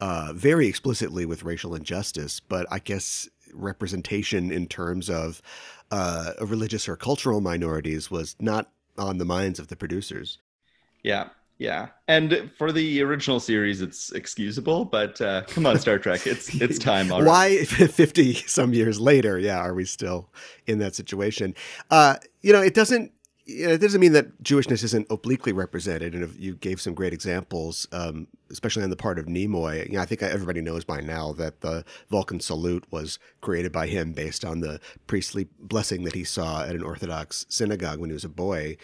uh, 0.00 0.32
very 0.34 0.66
explicitly 0.66 1.24
with 1.24 1.44
racial 1.44 1.74
injustice 1.74 2.40
but 2.40 2.66
i 2.70 2.78
guess 2.78 3.28
representation 3.54 4.50
in 4.50 4.66
terms 4.66 5.08
of 5.08 5.40
uh, 5.90 6.32
religious 6.40 6.88
or 6.88 6.96
cultural 6.96 7.40
minorities 7.40 8.10
was 8.10 8.36
not 8.40 8.70
on 8.98 9.18
the 9.18 9.24
minds 9.24 9.58
of 9.58 9.68
the 9.68 9.76
producers. 9.76 10.38
Yeah 11.02 11.28
yeah, 11.58 11.88
and 12.08 12.50
for 12.58 12.72
the 12.72 13.00
original 13.02 13.38
series, 13.38 13.80
it's 13.80 14.10
excusable. 14.12 14.84
But 14.84 15.20
uh, 15.20 15.42
come 15.46 15.66
on, 15.66 15.78
Star 15.78 15.98
Trek, 15.98 16.26
it's 16.26 16.52
it's 16.60 16.78
time 16.78 17.12
already. 17.12 17.28
Why 17.28 17.64
fifty 17.64 18.34
some 18.34 18.74
years 18.74 19.00
later? 19.00 19.38
Yeah, 19.38 19.58
are 19.58 19.74
we 19.74 19.84
still 19.84 20.30
in 20.66 20.78
that 20.78 20.94
situation? 20.94 21.54
Uh, 21.90 22.16
you 22.42 22.52
know, 22.52 22.60
it 22.60 22.74
doesn't. 22.74 23.12
it 23.46 23.80
doesn't 23.80 24.00
mean 24.00 24.14
that 24.14 24.42
Jewishness 24.42 24.82
isn't 24.82 25.06
obliquely 25.10 25.52
represented, 25.52 26.14
and 26.14 26.34
you 26.34 26.56
gave 26.56 26.80
some 26.80 26.92
great 26.92 27.12
examples, 27.12 27.86
um, 27.92 28.26
especially 28.50 28.82
on 28.82 28.90
the 28.90 28.96
part 28.96 29.20
of 29.20 29.26
Nimoy. 29.26 29.86
You 29.86 29.94
know, 29.94 30.00
I 30.00 30.06
think 30.06 30.22
everybody 30.22 30.60
knows 30.60 30.84
by 30.84 31.00
now 31.02 31.32
that 31.34 31.60
the 31.60 31.84
Vulcan 32.10 32.40
salute 32.40 32.84
was 32.90 33.20
created 33.42 33.70
by 33.70 33.86
him 33.86 34.12
based 34.12 34.44
on 34.44 34.58
the 34.58 34.80
priestly 35.06 35.46
blessing 35.60 36.02
that 36.02 36.16
he 36.16 36.24
saw 36.24 36.64
at 36.64 36.74
an 36.74 36.82
Orthodox 36.82 37.46
synagogue 37.48 38.00
when 38.00 38.10
he 38.10 38.14
was 38.14 38.24
a 38.24 38.28
boy. 38.28 38.76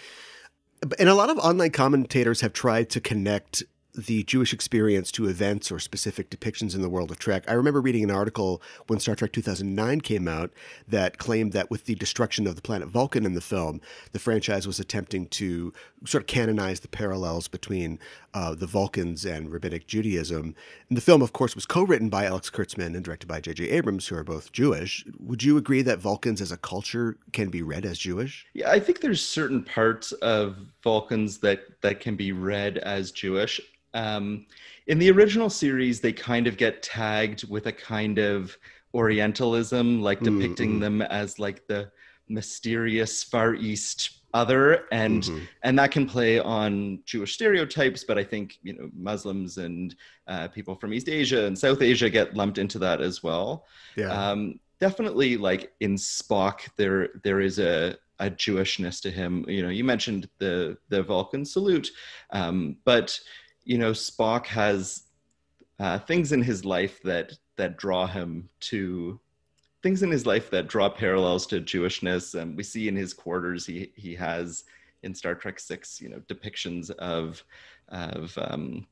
And 0.99 1.09
a 1.09 1.15
lot 1.15 1.31
of 1.31 1.39
online 1.39 1.71
commentators 1.71 2.41
have 2.41 2.53
tried 2.53 2.89
to 2.91 3.01
connect 3.01 3.63
the 3.95 4.23
Jewish 4.23 4.53
experience 4.53 5.11
to 5.13 5.27
events 5.27 5.71
or 5.71 5.79
specific 5.79 6.31
depictions 6.31 6.75
in 6.75 6.81
the 6.81 6.89
world 6.89 7.11
of 7.11 7.19
Trek. 7.19 7.45
I 7.49 7.53
remember 7.55 7.81
reading 7.81 8.05
an 8.05 8.11
article 8.11 8.63
when 8.87 9.01
Star 9.01 9.15
Trek 9.17 9.33
2009 9.33 10.01
came 10.01 10.29
out 10.29 10.53
that 10.89 11.19
claimed 11.19 11.53
that 11.53 11.71
with 11.71 11.85
the 11.85 11.97
destruction 11.97 12.47
of 12.47 12.57
the 12.57 12.63
planet 12.63 12.89
Vulcan 12.89 13.27
in 13.27 13.35
the 13.35 13.41
film, 13.41 13.81
the 14.13 14.19
franchise 14.19 14.67
was 14.67 14.79
attempting 14.79 15.27
to 15.29 15.73
sort 16.07 16.23
of 16.23 16.27
canonize 16.27 16.81
the 16.81 16.89
parallels 16.89 17.49
between 17.49 17.99
uh, 18.33 18.55
the 18.55 18.67
Vulcans 18.67 19.25
and 19.25 19.51
Rabbinic 19.51 19.87
Judaism. 19.87 20.55
And 20.89 20.97
the 20.97 21.03
film, 21.03 21.21
of 21.23 21.33
course, 21.33 21.55
was 21.55 21.67
co 21.67 21.83
written 21.83 22.09
by 22.09 22.25
Alex 22.25 22.51
Kurtzman 22.51 22.95
and 22.95 23.05
directed 23.05 23.27
by 23.27 23.41
J.J. 23.41 23.69
Abrams, 23.71 24.07
who 24.07 24.17
are 24.17 24.25
both 24.25 24.53
Jewish. 24.53 25.05
Would 25.19 25.43
you 25.43 25.57
agree 25.57 25.83
that 25.83 25.99
Vulcans 25.99 26.41
as 26.41 26.53
a 26.53 26.57
culture 26.57 27.19
can 27.33 27.51
be 27.51 27.63
read 27.63 27.85
as 27.85 27.99
Jewish? 27.99 28.47
Yeah, 28.55 28.71
I 28.71 28.81
think 28.81 29.01
there's 29.01 29.23
certain 29.23 29.63
parts 29.63 30.13
of 30.13 30.57
Vulcans 30.83 31.39
that, 31.39 31.65
that 31.83 32.01
can 32.01 32.17
be 32.17 32.33
read 32.33 32.79
as 32.79 33.11
Jewish. 33.11 33.61
Um, 33.93 34.47
in 34.87 34.99
the 34.99 35.11
original 35.11 35.51
series, 35.51 36.01
they 36.01 36.13
kind 36.13 36.47
of 36.47 36.57
get 36.57 36.83
tagged 36.83 37.49
with 37.49 37.67
a 37.67 37.73
kind 37.73 38.19
of 38.19 38.57
Orientalism, 38.95 40.03
like 40.03 40.21
mm-hmm. 40.21 40.39
depicting 40.41 40.71
mm-hmm. 40.73 40.81
them 40.81 41.03
as 41.03 41.39
like 41.39 41.67
the 41.67 41.91
mysterious 42.29 43.23
Far 43.23 43.55
East 43.55 44.20
other, 44.35 44.85
and 44.93 45.23
mm-hmm. 45.23 45.45
and 45.63 45.79
that 45.79 45.91
can 45.91 46.07
play 46.07 46.39
on 46.39 47.01
Jewish 47.05 47.35
stereotypes. 47.35 48.05
But 48.05 48.19
I 48.19 48.25
think 48.25 48.59
you 48.63 48.75
know 48.75 48.91
Muslims 48.95 49.59
and 49.59 49.95
uh, 50.27 50.49
people 50.49 50.75
from 50.75 50.93
East 50.95 51.09
Asia 51.09 51.47
and 51.47 51.59
South 51.59 51.83
Asia 51.83 52.11
get 52.11 52.35
lumped 52.35 52.59
into 52.59 52.79
that 52.81 53.01
as 53.01 53.23
well. 53.23 53.67
Yeah. 53.97 54.11
Um, 54.11 54.61
definitely, 54.79 55.37
like 55.37 55.73
in 55.81 55.97
Spock, 55.97 56.69
there 56.77 57.09
there 57.23 57.41
is 57.41 57.59
a 57.59 57.97
a 58.19 58.31
Jewishness 58.31 59.01
to 59.03 59.11
him. 59.11 59.45
You 59.49 59.63
know, 59.63 59.71
you 59.71 59.85
mentioned 59.85 60.29
the 60.39 60.77
the 60.89 61.03
Vulcan 61.03 61.45
salute, 61.45 61.91
um, 62.31 62.77
but 62.85 63.19
you 63.65 63.79
know, 63.79 63.93
Spock 63.93 64.47
has 64.47 65.05
uh, 65.79 65.99
things 65.99 66.33
in 66.33 66.43
his 66.43 66.65
life 66.65 67.01
that 67.03 67.33
that 67.57 67.77
draw 67.77 68.07
him 68.07 68.49
to 68.61 69.21
things 69.83 70.03
in 70.03 70.11
his 70.11 70.27
life 70.27 70.51
that 70.51 70.69
draw 70.69 70.89
parallels 70.89 71.47
to 71.49 71.61
Jewishness. 71.61 72.41
And 72.41 72.57
we 72.57 72.63
see 72.63 72.89
in 72.89 72.97
his 72.97 73.15
quarters 73.15 73.67
he 73.67 73.93
he 73.95 74.15
has 74.15 74.65
in 75.03 75.15
Star 75.15 75.35
Trek 75.35 75.59
Six, 75.59 76.01
you 76.01 76.09
know, 76.09 76.21
depictions 76.29 76.91
of 76.91 77.43
of 77.89 78.37
um, 78.39 78.87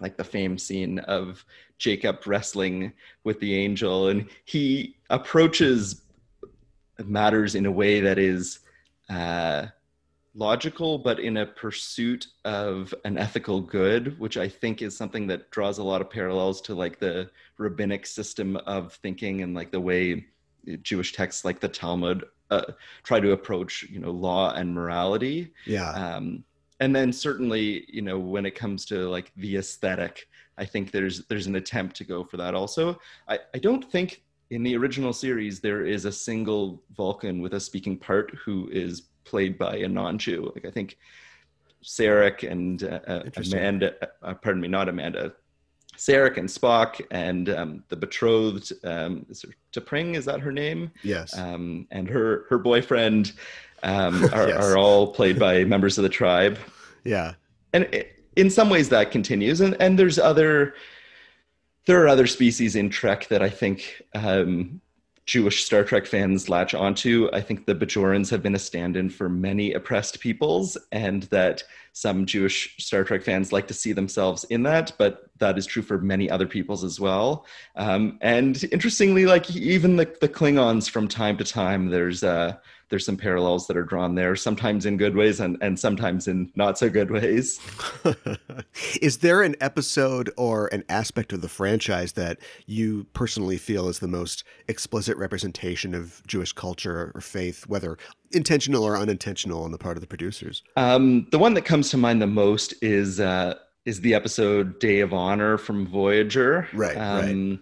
like 0.00 0.16
the 0.16 0.24
fame 0.24 0.58
scene 0.58 0.98
of 1.00 1.44
Jacob 1.78 2.26
wrestling 2.26 2.92
with 3.24 3.40
the 3.40 3.54
angel, 3.54 4.08
and 4.08 4.28
he 4.44 4.96
approaches 5.10 6.02
matters 7.04 7.54
in 7.54 7.66
a 7.66 7.70
way 7.70 8.00
that 8.00 8.18
is 8.18 8.60
uh, 9.10 9.66
logical, 10.36 10.98
but 10.98 11.18
in 11.18 11.38
a 11.38 11.46
pursuit 11.46 12.26
of 12.44 12.94
an 13.04 13.16
ethical 13.16 13.60
good, 13.60 14.18
which 14.20 14.36
I 14.36 14.48
think 14.48 14.82
is 14.82 14.96
something 14.96 15.26
that 15.28 15.50
draws 15.50 15.78
a 15.78 15.82
lot 15.82 16.00
of 16.00 16.10
parallels 16.10 16.60
to 16.62 16.74
like 16.74 16.98
the 16.98 17.30
rabbinic 17.58 18.06
system 18.06 18.56
of 18.58 18.92
thinking 18.94 19.42
and 19.42 19.54
like 19.54 19.70
the 19.70 19.80
way 19.80 20.26
Jewish 20.82 21.12
texts 21.12 21.44
like 21.44 21.60
the 21.60 21.68
Talmud 21.68 22.24
uh, 22.50 22.62
try 23.02 23.18
to 23.18 23.32
approach, 23.32 23.84
you 23.90 23.98
know, 23.98 24.10
law 24.10 24.52
and 24.54 24.72
morality. 24.72 25.52
Yeah. 25.64 25.90
Um, 25.90 26.44
and 26.80 26.94
then 26.94 27.12
certainly, 27.12 27.86
you 27.88 28.02
know, 28.02 28.18
when 28.18 28.44
it 28.44 28.54
comes 28.54 28.84
to 28.86 29.08
like 29.08 29.32
the 29.36 29.56
aesthetic, 29.56 30.28
I 30.58 30.64
think 30.64 30.90
there's 30.90 31.26
there's 31.26 31.46
an 31.46 31.56
attempt 31.56 31.96
to 31.96 32.04
go 32.04 32.24
for 32.24 32.36
that. 32.36 32.54
Also, 32.54 32.98
I, 33.28 33.38
I 33.54 33.58
don't 33.58 33.90
think 33.90 34.22
in 34.50 34.62
the 34.62 34.76
original 34.76 35.12
series 35.12 35.60
there 35.60 35.84
is 35.84 36.04
a 36.04 36.12
single 36.12 36.82
Vulcan 36.96 37.40
with 37.40 37.54
a 37.54 37.60
speaking 37.60 37.96
part 37.96 38.34
who 38.44 38.68
is 38.70 39.02
played 39.24 39.58
by 39.58 39.76
a 39.76 39.88
non-Jew. 39.88 40.52
Like 40.54 40.64
I 40.64 40.70
think 40.70 40.98
Sarek 41.82 42.50
and 42.50 42.82
uh, 42.84 43.00
uh 43.06 43.22
Amanda, 43.36 43.94
uh, 44.22 44.34
pardon 44.34 44.60
me, 44.60 44.68
not 44.68 44.88
Amanda, 44.88 45.32
Sarek 45.96 46.36
and 46.36 46.48
Spock 46.48 47.00
and 47.10 47.48
um, 47.48 47.84
the 47.88 47.96
betrothed 47.96 48.72
um, 48.84 49.26
is 49.28 49.44
T'Pring, 49.72 50.14
is 50.14 50.24
that 50.26 50.40
her 50.40 50.52
name? 50.52 50.90
Yes. 51.02 51.36
Um, 51.36 51.86
and 51.90 52.08
her 52.08 52.44
her 52.48 52.58
boyfriend 52.58 53.32
um, 53.82 54.24
are, 54.32 54.48
yes. 54.48 54.64
are 54.64 54.78
all 54.78 55.12
played 55.12 55.38
by 55.38 55.64
members 55.74 55.98
of 55.98 56.02
the 56.02 56.08
tribe. 56.08 56.58
Yeah. 57.04 57.34
And 57.72 57.84
it, 57.84 58.12
in 58.36 58.50
some 58.50 58.68
ways 58.68 58.90
that 58.90 59.10
continues, 59.10 59.60
and 59.60 59.76
and 59.80 59.98
there's 59.98 60.18
other 60.18 60.74
there 61.86 62.02
are 62.02 62.08
other 62.08 62.26
species 62.26 62.76
in 62.76 62.90
Trek 62.90 63.28
that 63.28 63.42
I 63.42 63.48
think 63.48 64.02
um, 64.14 64.80
Jewish 65.24 65.64
Star 65.64 65.84
Trek 65.84 66.06
fans 66.06 66.48
latch 66.48 66.74
onto. 66.74 67.30
I 67.32 67.40
think 67.40 67.66
the 67.66 67.74
Bajorans 67.74 68.30
have 68.30 68.42
been 68.42 68.54
a 68.54 68.60
stand 68.60 68.96
in 68.96 69.08
for 69.08 69.28
many 69.28 69.72
oppressed 69.72 70.20
peoples, 70.20 70.76
and 70.92 71.24
that 71.24 71.62
some 71.96 72.26
Jewish 72.26 72.76
Star 72.76 73.04
Trek 73.04 73.22
fans 73.22 73.54
like 73.54 73.66
to 73.68 73.72
see 73.72 73.94
themselves 73.94 74.44
in 74.44 74.64
that, 74.64 74.92
but 74.98 75.30
that 75.38 75.56
is 75.56 75.64
true 75.64 75.82
for 75.82 75.96
many 75.96 76.28
other 76.28 76.46
peoples 76.46 76.84
as 76.84 77.00
well. 77.00 77.46
Um, 77.74 78.18
and 78.20 78.62
interestingly, 78.70 79.24
like 79.24 79.50
even 79.56 79.96
the, 79.96 80.04
the 80.20 80.28
Klingons 80.28 80.90
from 80.90 81.08
time 81.08 81.38
to 81.38 81.44
time, 81.44 81.88
there's 81.88 82.22
uh, 82.22 82.56
there's 82.90 83.06
some 83.06 83.16
parallels 83.16 83.66
that 83.66 83.78
are 83.78 83.82
drawn 83.82 84.14
there, 84.14 84.36
sometimes 84.36 84.84
in 84.84 84.98
good 84.98 85.16
ways 85.16 85.40
and, 85.40 85.56
and 85.60 85.80
sometimes 85.80 86.28
in 86.28 86.52
not 86.54 86.78
so 86.78 86.88
good 86.88 87.10
ways. 87.10 87.58
is 89.00 89.18
there 89.18 89.42
an 89.42 89.56
episode 89.60 90.30
or 90.36 90.68
an 90.68 90.84
aspect 90.90 91.32
of 91.32 91.40
the 91.40 91.48
franchise 91.48 92.12
that 92.12 92.38
you 92.66 93.04
personally 93.12 93.56
feel 93.56 93.88
is 93.88 93.98
the 93.98 94.06
most 94.06 94.44
explicit 94.68 95.16
representation 95.16 95.94
of 95.94 96.22
Jewish 96.26 96.52
culture 96.52 97.10
or 97.14 97.20
faith, 97.20 97.66
whether 97.66 97.98
intentional 98.32 98.84
or 98.84 98.96
unintentional 98.96 99.62
on 99.64 99.72
the 99.72 99.78
part 99.78 99.96
of 99.96 100.00
the 100.00 100.06
producers? 100.06 100.62
Um, 100.76 101.26
the 101.30 101.38
one 101.38 101.54
that 101.54 101.62
comes 101.62 101.90
to 101.90 101.96
mind 101.96 102.20
the 102.20 102.26
most 102.26 102.74
is 102.82 103.20
uh, 103.20 103.54
is 103.84 104.00
the 104.00 104.14
episode 104.14 104.78
Day 104.78 105.00
of 105.00 105.12
Honor 105.12 105.58
from 105.58 105.86
Voyager. 105.86 106.68
Right. 106.72 106.96
Um, 106.96 107.50
right 107.50 107.58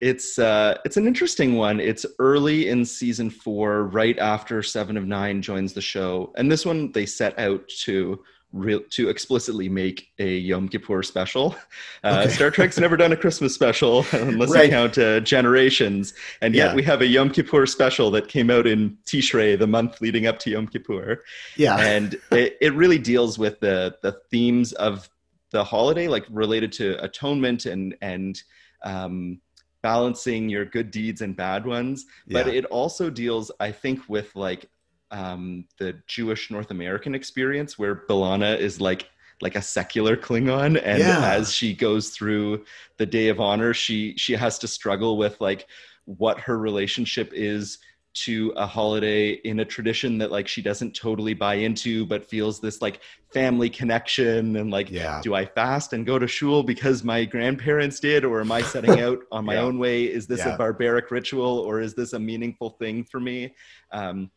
it's 0.00 0.38
uh, 0.38 0.78
it's 0.84 0.96
an 0.96 1.06
interesting 1.06 1.56
one. 1.56 1.80
It's 1.80 2.06
early 2.18 2.68
in 2.68 2.84
season 2.84 3.30
four, 3.30 3.84
right 3.84 4.18
after 4.18 4.62
Seven 4.62 4.96
of 4.96 5.06
Nine 5.06 5.42
joins 5.42 5.72
the 5.72 5.80
show, 5.80 6.32
and 6.36 6.50
this 6.50 6.64
one 6.64 6.92
they 6.92 7.06
set 7.06 7.38
out 7.38 7.66
to 7.80 8.22
real 8.52 8.80
to 8.90 9.08
explicitly 9.08 9.68
make 9.68 10.08
a 10.18 10.36
Yom 10.36 10.68
Kippur 10.68 11.02
special. 11.02 11.54
Uh, 12.04 12.22
okay. 12.22 12.30
Star 12.30 12.50
Trek's 12.50 12.78
never 12.78 12.96
done 12.96 13.10
a 13.10 13.16
Christmas 13.16 13.52
special 13.52 14.06
unless 14.12 14.50
right. 14.50 14.66
you 14.66 14.70
count 14.70 14.96
uh, 14.98 15.18
Generations, 15.18 16.14
and 16.40 16.54
yet 16.54 16.68
yeah. 16.68 16.74
we 16.76 16.82
have 16.84 17.00
a 17.00 17.06
Yom 17.06 17.28
Kippur 17.28 17.66
special 17.66 18.08
that 18.12 18.28
came 18.28 18.50
out 18.50 18.68
in 18.68 18.96
Tishrei, 19.04 19.58
the 19.58 19.66
month 19.66 20.00
leading 20.00 20.28
up 20.28 20.38
to 20.40 20.50
Yom 20.50 20.68
Kippur. 20.68 21.24
Yeah, 21.56 21.76
and 21.80 22.14
it, 22.30 22.56
it 22.60 22.72
really 22.74 22.98
deals 22.98 23.36
with 23.36 23.58
the 23.58 23.96
the 24.02 24.12
themes 24.30 24.72
of 24.74 25.10
the 25.50 25.64
holiday, 25.64 26.06
like 26.06 26.24
related 26.30 26.70
to 26.72 27.02
atonement 27.02 27.66
and 27.66 27.96
and 28.00 28.40
um, 28.84 29.40
balancing 29.82 30.48
your 30.48 30.64
good 30.64 30.90
deeds 30.90 31.20
and 31.20 31.36
bad 31.36 31.64
ones 31.64 32.04
but 32.26 32.46
yeah. 32.46 32.52
it 32.52 32.64
also 32.64 33.08
deals 33.08 33.52
i 33.60 33.70
think 33.70 34.00
with 34.08 34.34
like 34.34 34.68
um, 35.10 35.64
the 35.78 35.96
jewish 36.06 36.50
north 36.50 36.70
american 36.70 37.14
experience 37.14 37.78
where 37.78 38.04
B'Elanna 38.08 38.58
is 38.58 38.80
like 38.80 39.08
like 39.40 39.56
a 39.56 39.62
secular 39.62 40.16
klingon 40.16 40.80
and 40.84 40.98
yeah. 40.98 41.32
as 41.32 41.52
she 41.52 41.72
goes 41.72 42.10
through 42.10 42.64
the 42.96 43.06
day 43.06 43.28
of 43.28 43.40
honor 43.40 43.72
she 43.72 44.16
she 44.16 44.34
has 44.34 44.58
to 44.58 44.68
struggle 44.68 45.16
with 45.16 45.40
like 45.40 45.66
what 46.04 46.40
her 46.40 46.58
relationship 46.58 47.30
is 47.32 47.78
to 48.14 48.52
a 48.56 48.66
holiday 48.66 49.30
in 49.30 49.60
a 49.60 49.64
tradition 49.64 50.18
that 50.18 50.32
like 50.32 50.48
she 50.48 50.62
doesn't 50.62 50.94
totally 50.94 51.34
buy 51.34 51.54
into 51.54 52.04
but 52.06 52.24
feels 52.24 52.58
this 52.60 52.82
like 52.82 53.00
family 53.32 53.70
connection 53.70 54.56
and 54.56 54.70
like 54.70 54.90
yeah. 54.90 55.20
do 55.22 55.34
i 55.34 55.44
fast 55.44 55.92
and 55.92 56.04
go 56.06 56.18
to 56.18 56.26
shul 56.26 56.62
because 56.62 57.04
my 57.04 57.24
grandparents 57.24 58.00
did 58.00 58.24
or 58.24 58.40
am 58.40 58.50
i 58.50 58.62
setting 58.62 59.00
out 59.00 59.20
on 59.30 59.44
my 59.44 59.54
yeah. 59.54 59.60
own 59.60 59.78
way 59.78 60.04
is 60.04 60.26
this 60.26 60.40
yeah. 60.40 60.54
a 60.54 60.58
barbaric 60.58 61.10
ritual 61.10 61.58
or 61.58 61.80
is 61.80 61.94
this 61.94 62.12
a 62.14 62.18
meaningful 62.18 62.70
thing 62.70 63.04
for 63.04 63.20
me 63.20 63.54
um, 63.92 64.30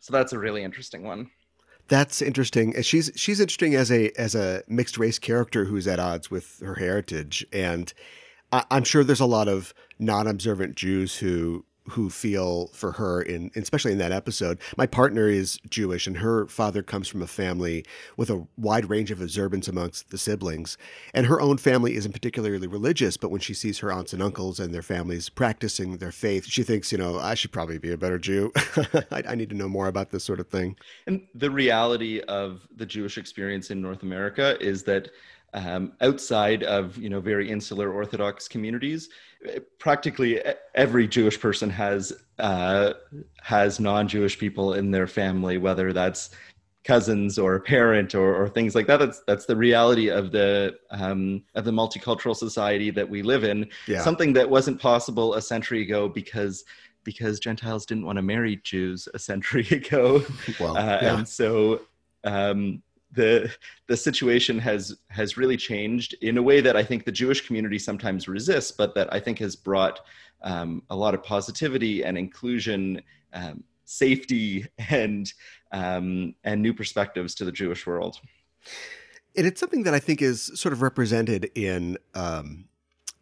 so 0.00 0.12
that's 0.12 0.32
a 0.32 0.38
really 0.38 0.62
interesting 0.62 1.04
one 1.04 1.30
that's 1.90 2.22
interesting. 2.22 2.80
She's 2.82 3.10
she's 3.16 3.40
interesting 3.40 3.74
as 3.74 3.90
a 3.90 4.12
as 4.16 4.36
a 4.36 4.62
mixed 4.68 4.96
race 4.96 5.18
character 5.18 5.64
who's 5.64 5.88
at 5.88 5.98
odds 5.98 6.30
with 6.30 6.60
her 6.60 6.76
heritage, 6.76 7.44
and 7.52 7.92
I, 8.52 8.64
am 8.70 8.84
sure 8.84 9.02
there's 9.02 9.20
a 9.20 9.26
lot 9.26 9.48
of 9.48 9.74
non-observant 9.98 10.76
Jews 10.76 11.16
who 11.16 11.64
who 11.90 12.10
feel 12.10 12.68
for 12.68 12.92
her 12.92 13.22
in 13.22 13.50
especially 13.56 13.92
in 13.92 13.98
that 13.98 14.12
episode. 14.12 14.58
My 14.76 14.86
partner 14.86 15.28
is 15.28 15.58
Jewish 15.68 16.06
and 16.06 16.16
her 16.18 16.46
father 16.46 16.82
comes 16.82 17.08
from 17.08 17.22
a 17.22 17.26
family 17.26 17.84
with 18.16 18.30
a 18.30 18.46
wide 18.56 18.88
range 18.88 19.10
of 19.10 19.20
observance 19.20 19.68
amongst 19.68 20.10
the 20.10 20.18
siblings. 20.18 20.78
And 21.14 21.26
her 21.26 21.40
own 21.40 21.58
family 21.58 21.96
isn't 21.96 22.12
particularly 22.12 22.66
religious, 22.66 23.16
but 23.16 23.30
when 23.30 23.40
she 23.40 23.54
sees 23.54 23.78
her 23.78 23.92
aunts 23.92 24.12
and 24.12 24.22
uncles 24.22 24.58
and 24.60 24.72
their 24.72 24.82
families 24.82 25.28
practicing 25.28 25.98
their 25.98 26.12
faith, 26.12 26.46
she 26.46 26.62
thinks, 26.62 26.92
you 26.92 26.98
know, 26.98 27.18
I 27.18 27.34
should 27.34 27.52
probably 27.52 27.78
be 27.78 27.92
a 27.92 27.98
better 27.98 28.18
Jew. 28.18 28.52
I, 29.10 29.22
I 29.28 29.34
need 29.34 29.50
to 29.50 29.56
know 29.56 29.68
more 29.68 29.88
about 29.88 30.10
this 30.10 30.24
sort 30.24 30.40
of 30.40 30.48
thing. 30.48 30.76
And 31.06 31.26
the 31.34 31.50
reality 31.50 32.20
of 32.20 32.66
the 32.76 32.86
Jewish 32.86 33.18
experience 33.18 33.70
in 33.70 33.80
North 33.80 34.02
America 34.02 34.56
is 34.60 34.84
that 34.84 35.10
um, 35.52 35.92
outside 36.00 36.62
of 36.62 36.96
you 36.96 37.08
know 37.08 37.20
very 37.20 37.50
insular 37.50 37.92
Orthodox 37.92 38.46
communities, 38.46 39.08
practically 39.78 40.42
every 40.74 41.08
Jewish 41.08 41.40
person 41.40 41.70
has 41.70 42.12
uh, 42.38 42.94
has 43.42 43.80
non-Jewish 43.80 44.38
people 44.38 44.74
in 44.74 44.90
their 44.90 45.06
family, 45.06 45.58
whether 45.58 45.92
that's 45.92 46.30
cousins 46.84 47.38
or 47.38 47.56
a 47.56 47.60
parent 47.60 48.14
or, 48.14 48.34
or 48.34 48.48
things 48.48 48.74
like 48.74 48.86
that. 48.86 48.98
That's 48.98 49.22
that's 49.26 49.46
the 49.46 49.56
reality 49.56 50.08
of 50.10 50.32
the 50.32 50.76
um, 50.90 51.42
of 51.54 51.64
the 51.64 51.70
multicultural 51.70 52.36
society 52.36 52.90
that 52.90 53.08
we 53.08 53.22
live 53.22 53.44
in. 53.44 53.68
Yeah. 53.86 54.02
Something 54.02 54.32
that 54.34 54.48
wasn't 54.48 54.80
possible 54.80 55.34
a 55.34 55.42
century 55.42 55.82
ago 55.82 56.08
because 56.08 56.64
because 57.04 57.40
Gentiles 57.40 57.86
didn't 57.86 58.04
want 58.04 58.16
to 58.16 58.22
marry 58.22 58.56
Jews 58.56 59.08
a 59.14 59.18
century 59.18 59.66
ago, 59.70 60.24
well, 60.58 60.76
uh, 60.76 60.98
yeah. 61.02 61.18
and 61.18 61.28
so 61.28 61.80
um, 62.24 62.82
the 63.12 63.50
the 63.86 63.96
situation 63.96 64.58
has 64.58 64.96
has 65.08 65.36
really 65.36 65.56
changed 65.56 66.14
in 66.20 66.38
a 66.38 66.42
way 66.42 66.60
that 66.60 66.76
I 66.76 66.84
think 66.84 67.04
the 67.04 67.12
Jewish 67.12 67.46
community 67.46 67.78
sometimes 67.78 68.28
resists, 68.28 68.70
but 68.70 68.94
that 68.94 69.12
I 69.12 69.20
think 69.20 69.38
has 69.38 69.56
brought 69.56 70.00
um, 70.42 70.82
a 70.90 70.96
lot 70.96 71.14
of 71.14 71.22
positivity 71.22 72.04
and 72.04 72.16
inclusion, 72.16 73.02
um, 73.32 73.64
safety, 73.84 74.66
and 74.90 75.32
um, 75.72 76.34
and 76.44 76.62
new 76.62 76.74
perspectives 76.74 77.34
to 77.36 77.44
the 77.44 77.52
Jewish 77.52 77.86
world. 77.86 78.20
And 79.36 79.46
it's 79.46 79.60
something 79.60 79.84
that 79.84 79.94
I 79.94 80.00
think 80.00 80.22
is 80.22 80.50
sort 80.54 80.72
of 80.72 80.82
represented 80.82 81.50
in 81.54 81.98
um, 82.14 82.66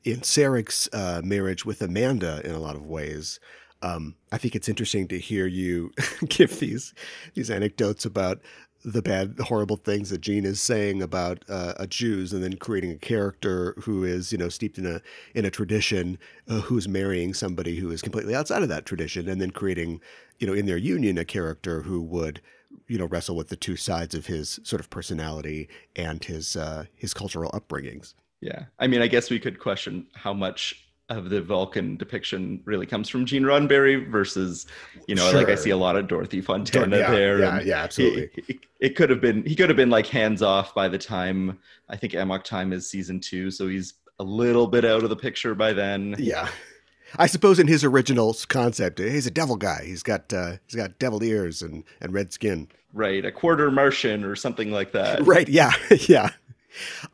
in 0.05 0.20
Sarek's 0.20 0.88
uh, 0.92 1.22
marriage 1.24 1.64
with 1.64 1.83
Amanda 1.83 2.40
in 2.44 2.53
a 2.53 2.59
lot 2.59 2.77
of 2.77 2.87
ways. 2.87 3.40
Um, 3.81 4.16
I 4.33 4.38
think 4.38 4.57
it's 4.57 4.68
interesting 4.68 5.07
to 5.09 5.18
hear 5.18 5.46
you 5.46 5.92
give 6.29 6.59
these 6.59 6.94
these 7.35 7.51
anecdotes 7.51 8.05
about 8.05 8.40
the 8.85 9.03
bad, 9.03 9.37
horrible 9.41 9.77
things 9.77 10.11
that 10.11 10.21
Gene 10.21 10.45
is 10.45 10.61
saying 10.61 11.03
about 11.03 11.45
uh, 11.49 11.87
Jews, 11.87 12.33
and 12.33 12.43
then 12.43 12.57
creating 12.57 12.93
a 12.93 12.97
character 12.97 13.75
who 13.81 14.05
is, 14.05 14.33
you 14.33 14.38
know, 14.38 14.49
steeped 14.49 14.79
in 14.79 14.87
a 14.87 15.01
in 15.35 15.45
a 15.45 15.51
tradition, 15.51 16.19
uh, 16.49 16.61
who's 16.61 16.88
marrying 16.88 17.35
somebody 17.35 17.77
who 17.77 17.91
is 17.91 18.03
completely 18.03 18.35
outside 18.35 18.62
of 18.62 18.69
that 18.69 18.87
tradition, 18.87 19.29
and 19.29 19.41
then 19.41 19.51
creating, 19.51 20.01
you 20.38 20.47
know, 20.47 20.53
in 20.53 20.67
their 20.67 20.77
union, 20.77 21.19
a 21.19 21.25
character 21.25 21.83
who 21.83 22.01
would, 22.01 22.41
you 22.87 22.99
know, 22.99 23.07
wrestle 23.07 23.37
with 23.37 23.49
the 23.49 23.57
two 23.57 23.77
sides 23.77 24.14
of 24.14 24.27
his 24.27 24.61
sort 24.62 24.81
of 24.81 24.91
personality 24.91 25.69
and 25.97 26.25
his 26.25 26.57
uh, 26.57 26.85
his 26.95 27.12
cultural 27.12 27.51
upbringings. 27.51 28.14
Yeah, 28.41 28.67
I 28.79 28.87
mean, 28.87 29.03
I 29.03 29.09
guess 29.09 29.31
we 29.31 29.41
could 29.41 29.59
question 29.59 30.07
how 30.14 30.33
much 30.33 30.88
of 31.09 31.31
the 31.31 31.40
Vulcan 31.40 31.97
depiction 31.97 32.61
really 32.64 32.87
comes 32.87 33.09
from 33.09 33.25
Gene 33.25 33.42
Roddenberry 33.42 34.09
versus, 34.11 34.66
you 35.07 35.14
know, 35.14 35.31
sure. 35.31 35.40
like 35.40 35.49
I 35.49 35.55
see 35.55 35.71
a 35.71 35.77
lot 35.77 35.97
of 35.97 36.07
Dorothy 36.07 36.40
Fontana 36.40 36.99
yeah, 36.99 37.11
there. 37.11 37.38
Yeah, 37.38 37.61
yeah, 37.61 37.83
absolutely. 37.83 38.31
He, 38.35 38.42
he, 38.47 38.61
it 38.81 38.97
could 38.97 39.09
have 39.11 39.21
been 39.21 39.44
he 39.44 39.57
could 39.57 39.71
have 39.71 39.77
been 39.77 39.90
like 39.90 40.07
hands 40.07 40.42
off 40.42 40.75
by 40.75 40.88
the 40.88 40.99
time 40.99 41.59
I 41.88 41.97
think 41.97 42.14
Amok 42.14 42.44
Time 42.44 42.73
is 42.73 42.88
season 42.88 43.21
two, 43.21 43.51
so 43.51 43.68
he's 43.68 43.94
a 44.18 44.25
little 44.25 44.66
bit 44.66 44.85
out 44.85 45.03
of 45.03 45.11
the 45.11 45.16
picture 45.16 45.55
by 45.55 45.73
then. 45.73 46.14
Yeah. 46.18 46.49
I 47.16 47.27
suppose 47.27 47.59
in 47.59 47.68
his 47.68 47.85
original 47.85 48.37
concept, 48.49 48.99
he's 48.99 49.27
a 49.27 49.31
devil 49.31 49.57
guy. 49.57 49.83
He's 49.85 50.03
got 50.03 50.33
uh, 50.33 50.57
he's 50.66 50.77
got 50.77 50.99
devil 50.99 51.23
ears 51.23 51.62
and, 51.62 51.85
and 52.01 52.12
red 52.12 52.33
skin. 52.33 52.68
Right, 52.92 53.25
a 53.25 53.33
quarter 53.33 53.71
Martian 53.71 54.25
or 54.25 54.37
something 54.37 54.71
like 54.71 54.92
that. 54.92 55.27
Right, 55.27 55.49
yeah, 55.49 55.73
yeah. 56.09 56.31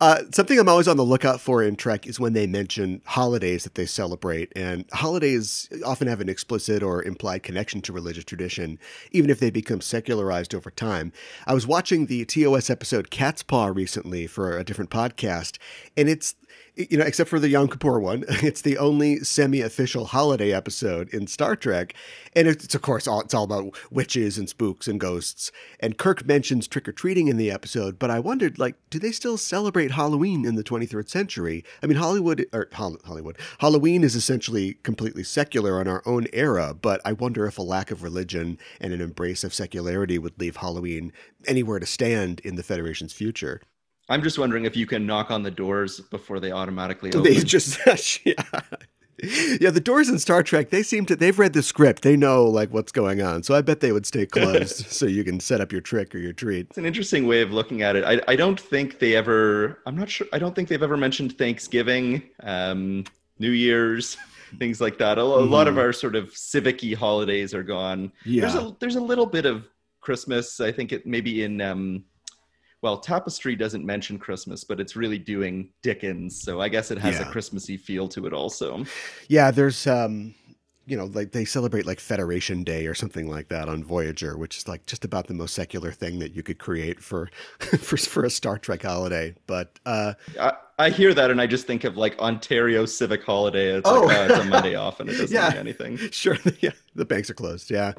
Uh, 0.01 0.23
something 0.33 0.59
I'm 0.59 0.69
always 0.69 0.89
on 0.89 0.97
the 0.97 1.05
lookout 1.05 1.41
for 1.41 1.63
in 1.63 1.77
Trek 1.77 2.07
is 2.07 2.21
when 2.21 2.33
they 2.33 2.47
mention 2.47 3.03
holidays 3.05 3.65
that 3.65 3.75
they 3.75 3.87
celebrate. 3.87 4.53
And 4.57 4.85
holidays 4.93 5.69
often 5.85 6.09
have 6.09 6.21
an 6.21 6.29
explicit 6.29 6.83
or 6.83 7.03
implied 7.03 7.43
connection 7.43 7.81
to 7.83 7.93
religious 7.93 8.25
tradition, 8.25 8.79
even 9.13 9.31
if 9.31 9.41
they 9.41 9.51
become 9.51 9.81
secularized 9.81 10.55
over 10.55 10.71
time. 10.71 11.13
I 11.47 11.55
was 11.55 11.67
watching 11.67 12.07
the 12.07 12.25
TOS 12.25 12.71
episode 12.71 13.11
Cat's 13.11 13.43
Paw 13.43 13.67
recently 13.67 14.27
for 14.27 14.59
a 14.59 14.65
different 14.65 14.91
podcast, 14.91 15.59
and 15.97 16.09
it's 16.09 16.35
you 16.77 16.99
know, 16.99 17.05
except 17.05 17.31
for 17.31 17.39
the 17.39 17.49
Yom 17.49 17.69
Kippur 17.69 18.01
one, 18.01 18.25
it's 18.29 18.63
the 18.63 18.79
only 18.79 19.21
semi-official 19.21 20.07
holiday 20.07 20.53
episode 20.53 21.09
in 21.11 21.27
Star 21.27 21.55
Trek, 21.55 21.95
and 22.35 22.49
it's 22.49 22.75
of 22.75 22.83
course 22.83 23.07
all 23.07 23.21
it's 23.21 23.35
all 23.35 23.45
about 23.45 23.77
witches 23.91 24.39
and 24.39 24.49
spooks 24.49 24.89
and 24.89 24.99
ghosts. 24.99 25.53
And 25.79 25.97
Kirk 25.97 26.27
mentions 26.27 26.67
trick 26.67 26.89
or 26.89 26.93
treating 26.93 27.29
in 27.29 27.37
the 27.37 27.51
episode, 27.51 27.99
but 27.99 28.11
I 28.11 28.19
wondered, 28.19 28.59
like, 28.59 28.77
do 28.91 28.99
they 28.99 29.13
still 29.13 29.37
celebrate 29.37 29.93
Halloween 29.93 30.45
in 30.45 30.57
the 30.57 30.65
23rd 30.65 31.09
century? 31.09 31.65
I 31.83 31.87
mean, 31.87 31.99
Hollywood 31.99 32.45
or 32.53 32.69
Hollywood 32.73 33.39
Halloween 33.59 34.03
is 34.03 34.17
essentially 34.17 34.75
completely 34.83 35.23
secular 35.23 35.81
in 35.81 35.87
our 35.87 36.03
own 36.07 36.27
era, 36.33 36.75
but 36.75 37.01
I 37.05 37.13
wonder 37.13 37.47
if 37.47 37.59
a 37.59 37.63
lack 37.63 37.91
of 37.91 38.03
religion 38.03 38.59
and 38.81 38.93
an 38.93 39.01
embrace 39.01 39.45
of 39.45 39.55
secularity 39.55 40.19
would 40.19 40.41
leave 40.41 40.57
Halloween 40.57 41.13
anywhere 41.47 41.79
to 41.79 41.87
stand 41.87 42.41
in 42.41 42.57
the 42.57 42.63
Federation's 42.63 43.13
future. 43.13 43.61
I'm 44.09 44.23
just 44.23 44.39
wondering 44.39 44.65
if 44.65 44.77
you 44.77 44.87
can 44.87 45.07
knock 45.07 45.31
on 45.31 45.43
the 45.43 45.51
doors 45.51 46.01
before 46.01 46.41
they 46.41 46.53
automatically 46.53 47.11
open. 47.11 47.23
They 47.23 47.41
just 47.41 47.79
yeah. 48.25 48.35
Yeah, 49.23 49.71
the 49.71 49.81
doors 49.81 50.09
in 50.09 50.19
Star 50.19 50.43
Trek, 50.43 50.71
they 50.71 50.83
seem 50.83 51.07
to 51.07 51.17
they've 51.17 51.39
read 51.39 51.53
the 51.53 51.63
script. 51.63 52.03
They 52.03 52.17
know 52.17 52.45
like 52.45 52.71
what's 52.73 52.93
going 52.93 53.23
on. 53.23 53.43
So 53.43 53.55
I 53.55 53.63
bet 53.63 53.81
they 53.81 53.93
would 53.93 54.07
stay 54.07 54.27
closed 54.27 54.87
so 54.91 55.07
you 55.07 55.25
can 55.25 55.41
set 55.41 55.61
up 55.61 55.73
your 55.73 55.81
trick 55.81 56.15
or 56.15 56.19
your 56.19 56.33
treat. 56.33 56.67
It's 56.71 56.79
an 56.79 56.85
interesting 56.85 57.27
way 57.27 57.41
of 57.41 57.53
looking 57.53 57.83
at 57.83 57.97
it. 57.97 58.05
I, 58.05 58.21
I 58.29 58.37
don't 58.37 58.61
think 58.61 58.99
they 58.99 59.15
ever 59.15 59.81
I'm 59.87 59.97
not 59.97 60.11
sure 60.11 60.27
I 60.33 60.39
don't 60.39 60.55
think 60.55 60.69
they've 60.69 60.83
ever 60.83 60.97
mentioned 60.97 61.39
Thanksgiving, 61.39 62.23
um, 62.43 63.05
New 63.39 63.53
Year's, 63.53 64.17
things 64.59 64.81
like 64.81 64.99
that. 64.99 65.17
A, 65.17 65.23
a 65.23 65.25
mm-hmm. 65.25 65.53
lot 65.53 65.69
of 65.69 65.79
our 65.79 65.93
sort 65.93 66.17
of 66.17 66.37
civic 66.37 66.83
holidays 66.95 67.55
are 67.55 67.63
gone. 67.63 68.13
Yeah. 68.25 68.43
There's 68.43 68.55
a 68.57 68.77
there's 68.81 68.97
a 68.97 69.03
little 69.03 69.27
bit 69.27 69.47
of 69.47 69.69
Christmas. 70.01 70.61
I 70.61 70.73
think 70.73 70.93
it 70.93 71.07
maybe 71.07 71.45
in 71.45 71.61
um 71.61 72.05
well, 72.85 72.99
Tapestry 72.99 73.57
doesn't 73.57 73.83
mention 73.83 74.19
Christmas, 74.19 74.63
but 74.63 74.79
it's 74.79 74.95
really 74.95 75.17
doing 75.17 75.71
Dickens, 75.83 76.43
so 76.43 76.61
I 76.61 76.69
guess 76.69 76.91
it 76.91 76.99
has 76.99 77.15
yeah. 77.15 77.27
a 77.27 77.33
Christmassy 77.33 77.79
feel 77.79 78.07
to 78.09 78.27
it 78.27 78.35
also. 78.35 78.85
Yeah, 79.29 79.51
there's 79.51 79.87
um 79.87 80.35
you 80.87 80.97
know, 80.97 81.07
like 81.07 81.33
they 81.33 81.45
celebrate 81.45 81.87
like 81.87 81.99
Federation 81.99 82.63
Day 82.63 82.87
or 82.87 82.95
something 82.95 83.29
like 83.29 83.49
that 83.49 83.69
on 83.69 83.83
Voyager, 83.83 84.37
which 84.37 84.59
is 84.59 84.69
like 84.69 84.85
just 84.87 85.05
about 85.05 85.29
the 85.29 85.35
most 85.35 85.55
secular 85.55 85.91
thing 85.91 86.19
that 86.19 86.35
you 86.35 86.43
could 86.43 86.59
create 86.59 87.01
for 87.01 87.31
for, 87.59 87.97
for 87.97 88.25
a 88.25 88.31
Star 88.31 88.59
Trek 88.59 88.83
holiday. 88.83 89.35
But 89.47 89.79
uh, 89.87 90.15
I, 90.39 90.53
I, 90.79 90.91
hear 90.91 91.15
that 91.15 91.31
and 91.31 91.41
I 91.41 91.47
just 91.47 91.67
think 91.67 91.85
of 91.85 91.97
like 91.97 92.19
Ontario 92.19 92.85
Civic 92.85 93.25
Holiday. 93.25 93.71
It's 93.71 93.89
oh. 93.89 94.03
like 94.03 94.19
oh, 94.19 94.25
it's 94.25 94.45
a 94.45 94.49
Monday 94.49 94.75
off 94.75 95.01
and 95.01 95.09
it 95.09 95.15
doesn't 95.15 95.35
yeah, 95.35 95.51
mean 95.51 95.59
anything. 95.59 95.99
Sure, 96.13 96.37
yeah, 96.61 96.71
the 96.95 97.05
banks 97.05 97.31
are 97.31 97.35
closed. 97.35 97.71
Yeah. 97.71 97.95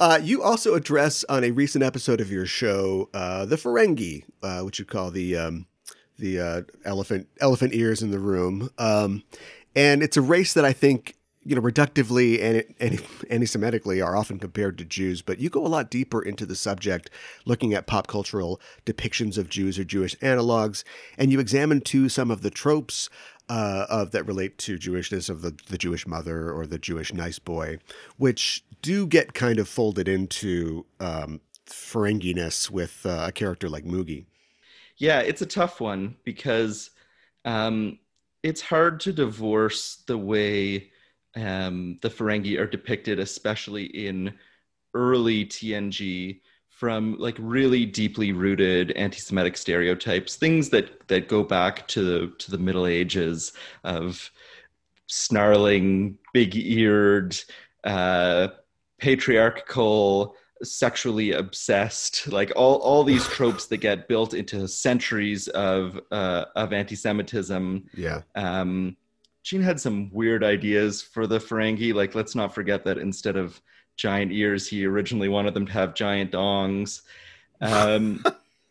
uh, 0.00 0.18
you 0.22 0.42
also 0.42 0.74
address 0.74 1.24
on 1.28 1.44
a 1.44 1.50
recent 1.50 1.84
episode 1.84 2.20
of 2.20 2.30
your 2.30 2.46
show 2.46 3.10
uh, 3.12 3.44
the 3.44 3.56
Ferengi, 3.56 4.24
uh, 4.42 4.62
which 4.62 4.78
you 4.78 4.84
call 4.84 5.10
the 5.10 5.36
um, 5.36 5.66
the 6.16 6.40
uh, 6.40 6.62
elephant 6.84 7.28
elephant 7.40 7.74
ears 7.74 8.02
in 8.02 8.10
the 8.10 8.18
room. 8.18 8.70
Um, 8.78 9.22
and 9.76 10.02
it's 10.02 10.16
a 10.16 10.22
race 10.22 10.54
that 10.54 10.64
I 10.64 10.72
think 10.72 11.14
you 11.48 11.54
know, 11.54 11.62
reductively 11.62 12.42
and 12.78 13.02
anti-Semitically 13.30 14.02
are 14.02 14.14
often 14.14 14.38
compared 14.38 14.76
to 14.76 14.84
Jews, 14.84 15.22
but 15.22 15.38
you 15.38 15.48
go 15.48 15.64
a 15.64 15.66
lot 15.66 15.90
deeper 15.90 16.20
into 16.20 16.44
the 16.44 16.54
subject, 16.54 17.08
looking 17.46 17.72
at 17.72 17.86
pop 17.86 18.06
cultural 18.06 18.60
depictions 18.84 19.38
of 19.38 19.48
Jews 19.48 19.78
or 19.78 19.84
Jewish 19.84 20.14
analogs, 20.16 20.84
and 21.16 21.32
you 21.32 21.40
examine 21.40 21.80
too 21.80 22.10
some 22.10 22.30
of 22.30 22.42
the 22.42 22.50
tropes 22.50 23.08
uh, 23.48 23.86
of 23.88 24.10
that 24.10 24.26
relate 24.26 24.58
to 24.58 24.76
Jewishness 24.76 25.30
of 25.30 25.40
the 25.40 25.56
the 25.68 25.78
Jewish 25.78 26.06
mother 26.06 26.52
or 26.52 26.66
the 26.66 26.78
Jewish 26.78 27.14
nice 27.14 27.38
boy, 27.38 27.78
which 28.18 28.62
do 28.82 29.06
get 29.06 29.32
kind 29.32 29.58
of 29.58 29.70
folded 29.70 30.06
into 30.06 30.84
um, 31.00 31.40
Ferenginess 31.66 32.70
with 32.70 33.06
uh, 33.06 33.24
a 33.28 33.32
character 33.32 33.70
like 33.70 33.84
Moogie. 33.84 34.26
Yeah, 34.98 35.20
it's 35.20 35.40
a 35.40 35.46
tough 35.46 35.80
one 35.80 36.16
because 36.24 36.90
um, 37.46 37.98
it's 38.42 38.60
hard 38.60 39.00
to 39.00 39.14
divorce 39.14 40.02
the 40.06 40.18
way 40.18 40.90
um, 41.36 41.98
the 42.02 42.08
Ferengi 42.08 42.58
are 42.58 42.66
depicted, 42.66 43.18
especially 43.18 43.84
in 43.84 44.34
early 44.94 45.44
TNG, 45.44 46.40
from 46.70 47.16
like 47.18 47.36
really 47.40 47.84
deeply 47.84 48.32
rooted 48.32 48.92
anti-Semitic 48.92 49.56
stereotypes, 49.56 50.36
things 50.36 50.70
that 50.70 51.06
that 51.08 51.28
go 51.28 51.42
back 51.42 51.88
to 51.88 52.04
the 52.04 52.34
to 52.38 52.50
the 52.50 52.58
Middle 52.58 52.86
Ages 52.86 53.52
of 53.82 54.30
snarling, 55.08 56.16
big-eared, 56.32 57.36
uh, 57.82 58.48
patriarchal, 58.98 60.36
sexually 60.62 61.32
obsessed, 61.32 62.28
like 62.28 62.52
all 62.54 62.76
all 62.76 63.02
these 63.02 63.26
tropes 63.36 63.66
that 63.66 63.78
get 63.78 64.06
built 64.06 64.32
into 64.32 64.68
centuries 64.68 65.48
of 65.48 65.98
uh, 66.12 66.44
of 66.54 66.72
anti-Semitism. 66.72 67.86
Yeah. 67.94 68.22
Um, 68.36 68.96
Gene 69.48 69.62
had 69.62 69.80
some 69.80 70.10
weird 70.12 70.44
ideas 70.44 71.00
for 71.00 71.26
the 71.26 71.38
Ferengi. 71.38 71.94
Like, 71.94 72.14
let's 72.14 72.34
not 72.34 72.54
forget 72.54 72.84
that 72.84 72.98
instead 72.98 73.34
of 73.34 73.62
giant 73.96 74.30
ears, 74.30 74.68
he 74.68 74.84
originally 74.84 75.30
wanted 75.30 75.54
them 75.54 75.64
to 75.64 75.72
have 75.72 75.94
giant 75.94 76.32
dongs. 76.32 77.00
Um, 77.62 78.22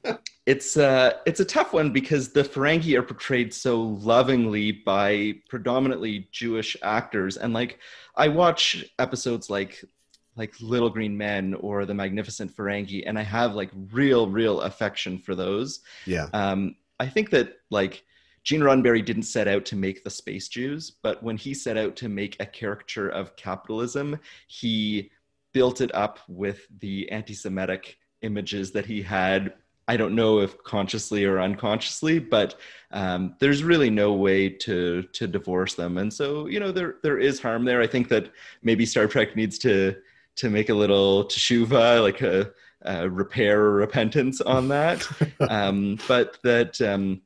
it's 0.46 0.78
uh, 0.78 1.14
it's 1.26 1.40
a 1.40 1.46
tough 1.46 1.74
one 1.74 1.92
because 1.92 2.32
the 2.32 2.44
Ferengi 2.44 2.96
are 2.96 3.02
portrayed 3.02 3.56
so 3.56 3.82
lovingly 3.82 4.72
by 4.72 5.38
predominantly 5.50 6.28
Jewish 6.32 6.78
actors, 6.84 7.38
and 7.38 7.56
like 7.56 7.80
I 8.16 8.28
watch 8.28 8.86
episodes 9.00 9.50
like 9.50 9.84
like 10.36 10.54
Little 10.62 10.92
Green 10.92 11.18
Men 11.18 11.56
or 11.56 11.88
The 11.88 11.96
Magnificent 11.96 12.56
Ferengi, 12.56 13.02
and 13.04 13.18
I 13.18 13.24
have 13.24 13.56
like 13.56 13.72
real, 13.92 14.30
real 14.30 14.62
affection 14.62 15.18
for 15.18 15.34
those. 15.34 15.80
Yeah. 16.06 16.28
Um, 16.34 16.76
I 17.00 17.08
think 17.08 17.32
that 17.32 17.58
like 17.72 18.04
Gene 18.44 18.62
Roddenberry 18.62 19.04
didn't 19.04 19.24
set 19.24 19.48
out 19.48 19.66
to 19.66 19.76
make 19.76 20.04
the 20.04 20.10
space 20.10 20.48
Jews, 20.48 20.92
but 21.04 21.22
when 21.22 21.38
he 21.38 21.54
set 21.54 21.78
out 21.78 21.96
to 21.98 22.10
make 22.10 22.38
a 22.40 22.46
caricature 22.46 23.10
of 23.10 23.36
capitalism, 23.36 24.20
he 24.48 25.12
built 25.54 25.82
it 25.82 25.94
up 25.94 26.20
with 26.28 26.68
the 26.80 27.10
anti 27.12 27.34
Semitic 27.34 27.98
images 28.22 28.72
that 28.72 28.86
he 28.86 29.02
had. 29.02 29.54
I 29.90 29.96
don't 29.96 30.16
know 30.16 30.40
if 30.40 30.62
consciously 30.64 31.24
or 31.24 31.40
unconsciously, 31.40 32.20
but 32.20 32.60
um, 32.92 33.36
there's 33.40 33.64
really 33.64 33.90
no 33.90 34.14
way 34.14 34.50
to 34.50 35.04
to 35.04 35.28
divorce 35.28 35.76
them. 35.76 35.98
And 35.98 36.14
so, 36.14 36.48
you 36.48 36.60
know, 36.60 36.72
there 36.72 36.96
there 37.04 37.18
is 37.20 37.40
harm 37.40 37.66
there. 37.66 37.82
I 37.82 37.88
think 37.88 38.10
that 38.10 38.32
maybe 38.62 38.86
Star 38.86 39.08
Trek 39.08 39.36
needs 39.36 39.58
to 39.60 39.96
to 40.38 40.50
make 40.50 40.70
a 40.70 40.74
little 40.74 41.26
teshuva, 41.26 42.02
like 42.02 42.22
a, 42.22 42.52
a 42.84 43.10
repair 43.10 43.60
or 43.62 43.74
repentance 43.74 44.40
on 44.42 44.68
that. 44.70 45.08
um, 45.50 45.98
but 46.08 46.38
that 46.44 46.80
um, 46.82 47.22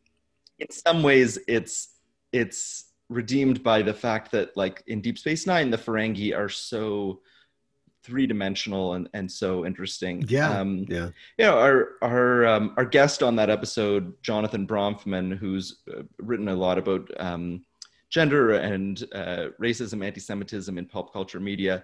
in 0.61 0.71
some 0.71 1.03
ways 1.03 1.37
it's 1.47 1.89
it's 2.31 2.85
redeemed 3.09 3.61
by 3.61 3.81
the 3.81 3.93
fact 3.93 4.31
that 4.31 4.55
like 4.55 4.83
in 4.87 5.01
Deep 5.01 5.17
Space 5.17 5.45
Nine, 5.45 5.69
the 5.69 5.77
Ferengi 5.77 6.37
are 6.37 6.47
so 6.47 7.21
three 8.03 8.25
dimensional 8.25 8.93
and, 8.93 9.09
and 9.13 9.29
so 9.29 9.65
interesting. 9.65 10.23
Yeah. 10.27 10.49
Um, 10.49 10.85
yeah. 10.87 11.09
You 11.37 11.45
know, 11.45 11.59
our, 11.59 11.89
our, 12.01 12.45
um, 12.47 12.73
our 12.77 12.85
guest 12.85 13.21
on 13.21 13.35
that 13.35 13.49
episode, 13.49 14.13
Jonathan 14.23 14.65
Bronfman, 14.65 15.37
who's 15.37 15.81
uh, 15.91 16.03
written 16.17 16.47
a 16.47 16.55
lot 16.55 16.79
about 16.79 17.11
um, 17.19 17.63
gender 18.09 18.53
and 18.53 19.03
uh, 19.13 19.47
racism, 19.61 20.03
anti-Semitism 20.03 20.77
in 20.77 20.85
pop 20.85 21.13
culture 21.13 21.39
media. 21.39 21.83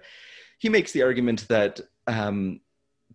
He 0.58 0.68
makes 0.68 0.90
the 0.92 1.02
argument 1.02 1.46
that 1.48 1.80
um, 2.08 2.60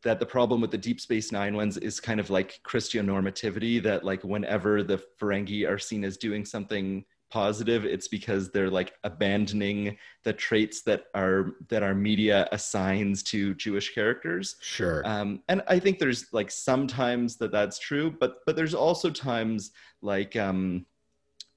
that 0.01 0.19
the 0.19 0.25
problem 0.25 0.59
with 0.59 0.71
the 0.71 0.77
Deep 0.77 0.99
Space 0.99 1.31
Nine 1.31 1.55
ones 1.55 1.77
is 1.77 1.99
kind 1.99 2.19
of 2.19 2.29
like 2.29 2.59
Christian 2.63 3.07
normativity, 3.07 3.81
that 3.83 4.03
like 4.03 4.23
whenever 4.23 4.83
the 4.83 5.01
Ferengi 5.19 5.69
are 5.69 5.79
seen 5.79 6.03
as 6.03 6.17
doing 6.17 6.45
something 6.45 7.05
positive, 7.33 7.83
it's 7.83 8.07
because 8.07 8.51
they're 8.51 8.69
like 8.69 8.93
abandoning 9.03 9.97
the 10.23 10.33
traits 10.33 10.83
that 10.83 11.05
are 11.15 11.55
that 11.69 11.81
our 11.81 11.95
media 11.95 12.47
assigns 12.51 13.23
to 13.23 13.55
Jewish 13.55 13.93
characters. 13.93 14.55
Sure. 14.61 15.01
Um, 15.03 15.41
and 15.49 15.63
I 15.67 15.79
think 15.79 15.97
there's 15.97 16.31
like 16.31 16.51
sometimes 16.51 17.37
that 17.37 17.51
that's 17.51 17.79
true, 17.79 18.15
but 18.19 18.37
but 18.45 18.55
there's 18.55 18.75
also 18.75 19.09
times 19.09 19.71
like 20.01 20.35
um, 20.35 20.85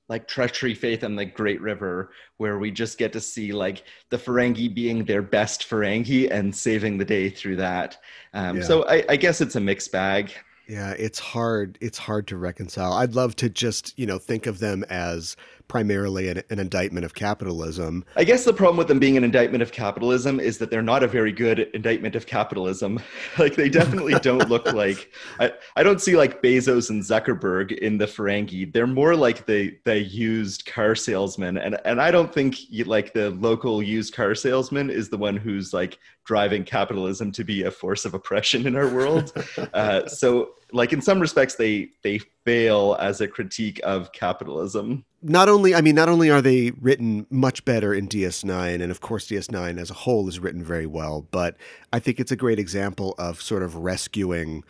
like 0.09 0.29
treachery 0.29 0.75
faith 0.75 1.03
and 1.03 1.19
the 1.19 1.25
great 1.25 1.61
river 1.61 2.11
where 2.37 2.59
we 2.59 2.71
just 2.71 2.99
get 2.99 3.13
to 3.13 3.21
see 3.21 3.53
like 3.53 3.85
the 4.11 4.17
ferengi 4.17 4.73
being 4.73 5.05
their 5.05 5.23
best 5.23 5.69
ferengi 5.69 6.31
and 6.31 6.55
saving 6.55 6.99
the 6.99 7.05
day 7.05 7.29
through 7.29 7.57
that. 7.57 7.99
Um, 8.33 8.59
yeah. 8.59 8.63
so 8.63 8.87
I, 8.89 9.05
I 9.09 9.17
guess 9.17 9.41
it's 9.41 9.57
a 9.57 9.61
mixed 9.61 9.93
bag. 9.93 10.33
Yeah 10.69 10.95
it's 10.99 11.21
hard 11.21 11.79
it's 11.81 11.99
hard 11.99 12.27
to 12.29 12.37
reconcile. 12.37 12.93
I'd 12.93 13.15
love 13.15 13.37
to 13.37 13.49
just 13.49 13.97
you 13.99 14.07
know 14.07 14.19
think 14.19 14.47
of 14.47 14.59
them 14.59 14.85
as 14.89 15.37
primarily 15.69 16.29
an, 16.29 16.43
an, 16.51 16.59
indictment 16.59 17.05
of 17.05 17.15
capitalism. 17.15 18.05
I 18.17 18.25
guess 18.25 18.45
the 18.45 18.53
problem 18.53 18.77
with 18.77 18.89
them 18.89 18.99
being 18.99 19.17
an 19.17 19.25
indictment 19.25 19.63
of 19.63 19.73
capitalism 19.73 20.41
is 20.41 20.59
that 20.59 20.71
they're 20.71 20.83
not 20.83 21.03
a 21.03 21.09
very 21.09 21.33
good 21.33 21.61
indictment 21.75 22.15
of 22.15 22.27
capitalism. 22.27 23.01
like 23.39 23.57
they 23.57 23.69
definitely 23.69 24.15
don't 24.23 24.49
look 24.49 24.73
like 24.73 25.13
I, 25.41 25.53
I 25.77 25.83
don't 25.83 26.01
see 26.01 26.17
like 26.17 26.43
Bezos 26.43 26.91
and 26.91 27.03
Zuckerberg 27.03 27.73
in 27.73 27.99
the 27.99 28.07
Ferengi. 28.07 28.73
They're 28.73 28.87
more 28.87 29.17
like 29.17 29.47
the 29.47 29.77
the 29.85 29.99
used 29.99 30.67
car 30.67 30.95
salesman, 30.95 31.59
and 31.59 31.79
and 31.85 32.01
I 32.01 32.11
don't 32.11 32.33
think 32.33 32.57
like 32.85 33.13
the 33.13 33.31
local 33.31 33.83
used 33.83 34.15
car 34.15 34.35
salesman 34.35 34.91
is 34.91 35.09
the 35.09 35.19
one 35.19 35.37
who's 35.37 35.73
like 35.73 35.99
driving 36.27 36.65
capitalism 36.65 37.33
to 37.33 37.45
be 37.45 37.63
a 37.63 37.71
force 37.71 38.05
of 38.05 38.13
oppression 38.13 38.67
in 38.67 38.77
our 38.77 38.89
world. 38.89 39.33
uh, 39.75 40.07
so, 40.07 40.51
like 40.73 40.93
in 40.93 41.01
some 41.01 41.21
respects, 41.21 41.55
they 41.55 41.89
they 42.03 42.19
fail 42.45 42.97
as 43.01 43.21
a 43.21 43.29
critique 43.29 43.81
of 43.85 44.13
capitalism. 44.13 45.05
Not 45.29 45.49
only, 45.49 45.75
I 45.75 45.81
mean, 45.81 45.97
not 45.97 46.09
only 46.09 46.31
are 46.31 46.41
they 46.41 46.71
written 46.81 47.27
much 47.31 47.65
better 47.65 47.93
in 47.93 48.09
DS9, 48.09 48.81
and 48.81 48.91
of 48.91 49.01
course, 49.01 49.27
DS9 49.27 49.79
as 49.79 49.91
a 49.91 49.95
whole 49.95 50.29
is 50.29 50.39
written 50.39 50.63
very 50.63 50.87
well, 50.87 51.27
but 51.31 51.57
I 51.93 51.99
think 51.99 52.21
it's 52.21 52.31
a 52.31 52.37
great 52.37 52.61
example 52.61 53.15
of 53.19 53.43
sort 53.43 53.63
of 53.63 53.75
rescuing 53.75 54.63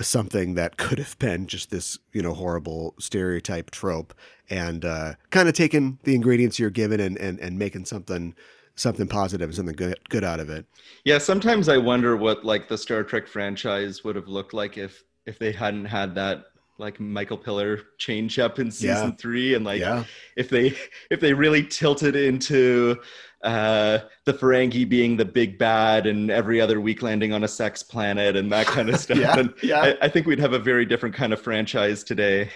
something 0.00 0.54
that 0.54 0.76
could 0.76 0.98
have 0.98 1.18
been 1.18 1.46
just 1.46 1.70
this, 1.70 1.98
you 2.12 2.22
know, 2.22 2.32
horrible 2.32 2.94
stereotype 2.98 3.70
trope 3.70 4.14
and 4.50 4.84
uh, 4.84 5.14
kind 5.30 5.48
of 5.48 5.54
taking 5.54 5.98
the 6.04 6.14
ingredients 6.14 6.58
you're 6.58 6.70
given 6.70 7.00
and, 7.00 7.18
and, 7.18 7.40
and 7.40 7.58
making 7.58 7.84
something 7.84 8.34
something 8.76 9.06
positive, 9.06 9.54
something 9.54 9.74
good 9.74 9.98
good 10.08 10.24
out 10.24 10.40
of 10.40 10.50
it. 10.50 10.66
Yeah, 11.04 11.18
sometimes 11.18 11.68
I 11.68 11.78
wonder 11.78 12.16
what 12.16 12.44
like 12.44 12.68
the 12.68 12.78
Star 12.78 13.02
Trek 13.02 13.26
franchise 13.26 14.04
would 14.04 14.16
have 14.16 14.28
looked 14.28 14.54
like 14.54 14.78
if 14.78 15.04
if 15.26 15.38
they 15.38 15.52
hadn't 15.52 15.86
had 15.86 16.14
that 16.16 16.46
like 16.78 16.98
Michael 16.98 17.38
Piller 17.38 17.80
change 17.98 18.38
up 18.38 18.58
in 18.58 18.70
season 18.70 19.10
yeah. 19.10 19.16
three, 19.16 19.54
and 19.54 19.64
like 19.64 19.80
yeah. 19.80 20.04
if 20.36 20.48
they 20.48 20.76
if 21.10 21.20
they 21.20 21.32
really 21.32 21.64
tilted 21.64 22.16
into 22.16 23.00
uh, 23.42 23.98
the 24.24 24.32
Ferengi 24.32 24.88
being 24.88 25.16
the 25.16 25.24
big 25.24 25.58
bad 25.58 26.06
and 26.06 26.30
every 26.30 26.60
other 26.60 26.80
week 26.80 27.02
landing 27.02 27.32
on 27.32 27.44
a 27.44 27.48
sex 27.48 27.82
planet 27.82 28.36
and 28.36 28.50
that 28.52 28.66
kind 28.66 28.88
of 28.88 28.96
stuff, 29.00 29.18
yeah. 29.18 29.38
and 29.38 29.54
yeah. 29.62 29.80
I, 29.80 29.96
I 30.02 30.08
think 30.08 30.26
we'd 30.26 30.40
have 30.40 30.54
a 30.54 30.58
very 30.58 30.84
different 30.84 31.14
kind 31.14 31.32
of 31.32 31.40
franchise 31.40 32.02
today. 32.02 32.50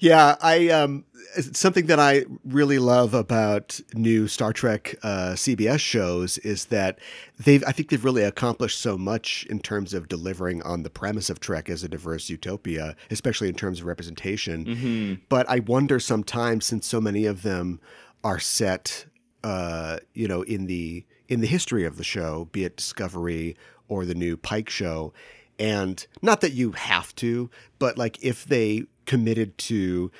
Yeah, 0.00 0.36
I 0.40 0.68
um, 0.68 1.04
something 1.52 1.86
that 1.86 1.98
I 1.98 2.24
really 2.44 2.78
love 2.78 3.14
about 3.14 3.80
new 3.94 4.28
Star 4.28 4.52
Trek 4.52 4.94
uh, 5.02 5.32
CBS 5.34 5.80
shows 5.80 6.38
is 6.38 6.66
that 6.66 6.98
they've 7.38 7.64
I 7.66 7.72
think 7.72 7.90
they've 7.90 8.04
really 8.04 8.22
accomplished 8.22 8.80
so 8.80 8.96
much 8.96 9.46
in 9.50 9.60
terms 9.60 9.94
of 9.94 10.08
delivering 10.08 10.62
on 10.62 10.82
the 10.82 10.90
premise 10.90 11.30
of 11.30 11.40
Trek 11.40 11.68
as 11.68 11.82
a 11.82 11.88
diverse 11.88 12.28
utopia, 12.28 12.96
especially 13.10 13.48
in 13.48 13.54
terms 13.54 13.80
of 13.80 13.86
representation. 13.86 14.64
Mm-hmm. 14.64 15.14
But 15.28 15.48
I 15.48 15.60
wonder 15.60 15.98
sometimes, 16.00 16.66
since 16.66 16.86
so 16.86 17.00
many 17.00 17.26
of 17.26 17.42
them 17.42 17.80
are 18.22 18.38
set, 18.38 19.06
uh, 19.42 19.98
you 20.12 20.28
know, 20.28 20.42
in 20.42 20.66
the 20.66 21.04
in 21.28 21.40
the 21.40 21.46
history 21.46 21.84
of 21.84 21.96
the 21.96 22.04
show, 22.04 22.48
be 22.52 22.64
it 22.64 22.76
Discovery 22.76 23.56
or 23.88 24.04
the 24.04 24.14
new 24.14 24.36
Pike 24.36 24.70
show, 24.70 25.12
and 25.58 26.06
not 26.22 26.40
that 26.40 26.52
you 26.52 26.72
have 26.72 27.14
to, 27.16 27.50
but 27.78 27.98
like 27.98 28.22
if 28.22 28.44
they 28.44 28.84
committed 29.06 29.56
to 29.58 30.10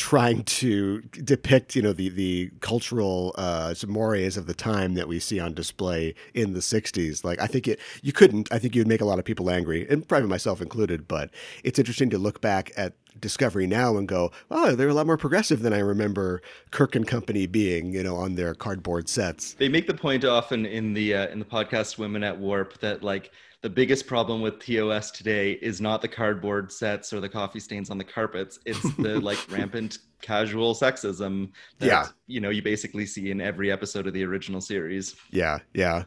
trying 0.00 0.42
to 0.44 1.02
depict, 1.02 1.76
you 1.76 1.82
know, 1.82 1.92
the 1.92 2.08
the 2.08 2.50
cultural 2.60 3.34
uh, 3.36 3.74
mores 3.86 4.38
of 4.38 4.46
the 4.46 4.54
time 4.54 4.94
that 4.94 5.06
we 5.06 5.20
see 5.20 5.38
on 5.38 5.52
display 5.52 6.14
in 6.32 6.54
the 6.54 6.60
'60s. 6.60 7.22
Like, 7.22 7.38
I 7.38 7.46
think 7.46 7.68
it 7.68 7.78
you 8.02 8.12
couldn't. 8.12 8.50
I 8.50 8.58
think 8.58 8.74
you'd 8.74 8.88
make 8.88 9.02
a 9.02 9.04
lot 9.04 9.18
of 9.18 9.26
people 9.26 9.50
angry, 9.50 9.86
and 9.88 10.08
probably 10.08 10.28
myself 10.28 10.62
included. 10.62 11.06
But 11.06 11.30
it's 11.64 11.78
interesting 11.78 12.08
to 12.10 12.18
look 12.18 12.40
back 12.40 12.72
at 12.78 12.94
Discovery 13.20 13.66
now 13.66 13.96
and 13.96 14.08
go, 14.08 14.30
oh, 14.50 14.74
they're 14.74 14.88
a 14.88 14.94
lot 14.94 15.06
more 15.06 15.16
progressive 15.16 15.62
than 15.62 15.72
I 15.72 15.78
remember 15.78 16.42
Kirk 16.70 16.94
and 16.94 17.06
Company 17.06 17.46
being, 17.46 17.92
you 17.92 18.02
know, 18.02 18.16
on 18.16 18.34
their 18.34 18.54
cardboard 18.54 19.08
sets. 19.08 19.54
They 19.54 19.68
make 19.68 19.86
the 19.86 19.94
point 19.94 20.24
often 20.24 20.66
in 20.66 20.94
the 20.94 21.14
uh, 21.14 21.28
in 21.28 21.38
the 21.38 21.44
podcast 21.44 21.98
Women 21.98 22.22
at 22.22 22.38
Warp 22.38 22.78
that 22.80 23.02
like 23.02 23.32
the 23.62 23.70
biggest 23.70 24.06
problem 24.06 24.40
with 24.40 24.58
TOS 24.58 25.10
today 25.10 25.52
is 25.52 25.80
not 25.80 26.00
the 26.00 26.08
cardboard 26.08 26.72
sets 26.72 27.12
or 27.12 27.20
the 27.20 27.28
coffee 27.28 27.60
stains 27.60 27.90
on 27.90 27.98
the 27.98 28.04
carpets. 28.04 28.58
It's 28.64 28.82
the 28.96 29.20
like 29.20 29.38
rampant 29.50 29.98
casual 30.22 30.74
sexism 30.74 31.50
that 31.78 31.86
yeah. 31.86 32.06
you 32.26 32.40
know 32.40 32.50
you 32.50 32.62
basically 32.62 33.06
see 33.06 33.30
in 33.30 33.40
every 33.40 33.70
episode 33.70 34.06
of 34.06 34.14
the 34.14 34.24
original 34.24 34.60
series. 34.60 35.14
Yeah, 35.30 35.58
yeah. 35.74 36.04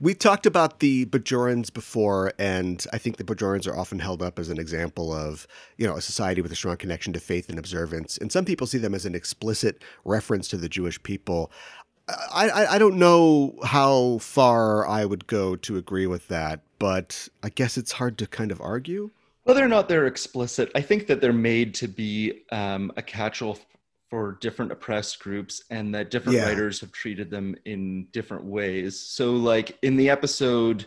We 0.00 0.14
talked 0.14 0.46
about 0.46 0.80
the 0.80 1.06
Bajorans 1.06 1.72
before, 1.72 2.32
and 2.38 2.84
I 2.92 2.98
think 2.98 3.16
the 3.16 3.24
Bajorans 3.24 3.66
are 3.66 3.76
often 3.76 3.98
held 3.98 4.22
up 4.22 4.38
as 4.38 4.48
an 4.48 4.58
example 4.58 5.12
of, 5.12 5.46
you 5.76 5.86
know, 5.86 5.96
a 5.96 6.02
society 6.02 6.40
with 6.40 6.52
a 6.52 6.56
strong 6.56 6.76
connection 6.76 7.12
to 7.14 7.20
faith 7.20 7.48
and 7.48 7.58
observance. 7.58 8.18
And 8.18 8.30
some 8.30 8.44
people 8.44 8.66
see 8.66 8.78
them 8.78 8.94
as 8.94 9.06
an 9.06 9.14
explicit 9.14 9.82
reference 10.04 10.48
to 10.48 10.56
the 10.56 10.68
Jewish 10.68 11.02
people. 11.02 11.50
I, 12.08 12.66
I 12.68 12.78
don't 12.78 12.98
know 12.98 13.56
how 13.64 14.18
far 14.18 14.86
I 14.86 15.04
would 15.04 15.26
go 15.26 15.56
to 15.56 15.76
agree 15.76 16.06
with 16.06 16.28
that, 16.28 16.60
but 16.78 17.28
I 17.42 17.48
guess 17.48 17.78
it's 17.78 17.92
hard 17.92 18.18
to 18.18 18.26
kind 18.26 18.50
of 18.50 18.60
argue. 18.60 19.10
Whether 19.44 19.64
or 19.64 19.68
not 19.68 19.88
they're 19.88 20.06
explicit, 20.06 20.70
I 20.74 20.82
think 20.82 21.06
that 21.06 21.20
they're 21.20 21.32
made 21.32 21.74
to 21.74 21.88
be 21.88 22.42
um, 22.50 22.92
a 22.96 23.02
catch-all 23.02 23.58
for 24.12 24.36
different 24.42 24.70
oppressed 24.70 25.20
groups, 25.20 25.64
and 25.70 25.94
that 25.94 26.10
different 26.10 26.36
yeah. 26.36 26.44
writers 26.44 26.78
have 26.82 26.92
treated 26.92 27.30
them 27.30 27.56
in 27.64 28.04
different 28.12 28.44
ways. 28.44 29.00
So, 29.00 29.32
like 29.32 29.78
in 29.80 29.96
the 29.96 30.10
episode, 30.10 30.84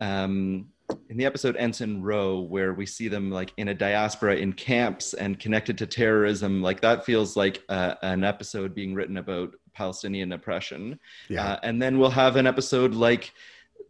um, 0.00 0.68
in 1.10 1.16
the 1.16 1.24
episode 1.24 1.56
Ensign 1.56 2.00
Ro 2.00 2.38
where 2.38 2.74
we 2.74 2.86
see 2.86 3.08
them 3.08 3.32
like 3.32 3.52
in 3.56 3.66
a 3.66 3.74
diaspora 3.74 4.36
in 4.36 4.52
camps 4.52 5.12
and 5.12 5.40
connected 5.40 5.76
to 5.78 5.86
terrorism, 5.88 6.62
like 6.62 6.80
that 6.82 7.04
feels 7.04 7.36
like 7.36 7.64
uh, 7.68 7.96
an 8.02 8.22
episode 8.22 8.76
being 8.76 8.94
written 8.94 9.16
about 9.16 9.56
Palestinian 9.74 10.30
oppression. 10.30 11.00
Yeah. 11.28 11.54
Uh, 11.54 11.60
and 11.64 11.82
then 11.82 11.98
we'll 11.98 12.10
have 12.10 12.36
an 12.36 12.46
episode 12.46 12.94
like 12.94 13.32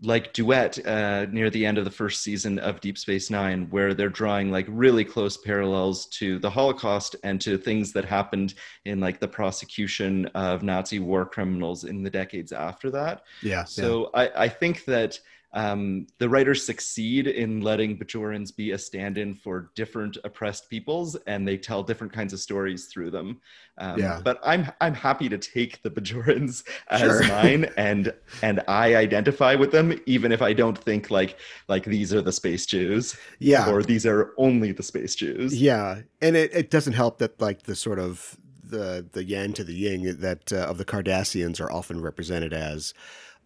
like 0.03 0.33
duet 0.33 0.85
uh, 0.87 1.27
near 1.27 1.51
the 1.51 1.67
end 1.67 1.77
of 1.77 1.85
the 1.85 1.91
first 1.91 2.23
season 2.23 2.59
of 2.61 2.81
Deep 2.81 2.97
Space 2.97 3.31
Nine, 3.31 3.67
where 3.71 3.95
they're 3.95 4.09
drawing 4.09 4.51
like 4.51 4.67
really 4.69 5.05
close 5.05 5.37
parallels 5.37 6.07
to 6.07 6.39
the 6.39 6.51
Holocaust 6.51 7.17
and 7.25 7.41
to 7.41 7.59
things 7.59 7.93
that 7.93 8.05
happened 8.05 8.55
in 8.85 9.01
like 9.01 9.19
the 9.19 9.29
prosecution 9.29 10.27
of 10.35 10.63
Nazi 10.63 11.01
war 11.01 11.27
criminals 11.27 11.85
in 11.85 12.03
the 12.03 12.11
decades 12.11 12.53
after 12.53 12.91
that. 12.91 13.23
Yeah. 13.43 13.65
So 13.65 14.11
yeah. 14.15 14.21
I, 14.37 14.45
I 14.45 14.49
think 14.49 14.85
that 14.85 15.19
um, 15.53 16.07
the 16.19 16.29
writers 16.29 16.65
succeed 16.65 17.27
in 17.27 17.63
letting 17.63 17.99
Bajorans 17.99 18.55
be 18.55 18.73
a 18.73 18.79
stand-in 18.79 19.35
for 19.35 19.71
different 19.75 20.19
oppressed 20.25 20.69
peoples, 20.69 21.17
and 21.27 21.49
they 21.49 21.57
tell 21.57 21.83
different 21.83 22.13
kinds 22.13 22.33
of 22.33 22.41
stories 22.41 22.87
through 22.87 23.11
them. 23.11 23.41
Um, 23.79 23.99
yeah. 23.99 24.21
But 24.23 24.41
I'm 24.43 24.71
I'm 24.81 24.95
happy 24.95 25.29
to 25.31 25.39
take 25.39 25.83
the 25.83 25.91
Bajorans 25.91 26.65
as 26.91 27.01
sure. 27.01 27.29
mine, 27.29 27.71
and 27.79 28.13
and 28.43 28.63
I 28.69 28.97
identify 28.97 29.55
with 29.55 29.73
them, 29.73 29.99
even 30.05 30.33
if 30.33 30.43
I 30.43 30.53
don't 30.53 30.77
think 30.77 31.11
like 31.11 31.39
like 31.67 31.85
these 31.85 32.13
are 32.13 32.23
the 32.23 32.33
space 32.33 32.67
Jews, 32.67 33.17
yeah, 33.39 33.71
or 33.71 33.83
these 33.83 34.05
are 34.05 34.35
only 34.37 34.73
the 34.73 34.83
space 34.83 35.15
Jews. 35.15 35.59
Yeah, 35.59 36.03
and 36.21 36.37
it, 36.37 36.55
it 36.55 36.71
doesn't 36.71 36.93
help 36.93 37.19
that 37.19 37.41
like 37.41 37.63
the 37.63 37.75
sort 37.75 37.99
of 37.99 38.37
the 38.63 39.07
the 39.13 39.25
yang 39.25 39.53
to 39.55 39.65
the 39.65 39.73
yin 39.73 40.21
that 40.21 40.53
uh, 40.53 40.57
of 40.57 40.79
the 40.79 40.85
Cardassians 40.85 41.61
are 41.61 41.73
often 41.73 42.03
represented 42.03 42.53
as 42.53 42.93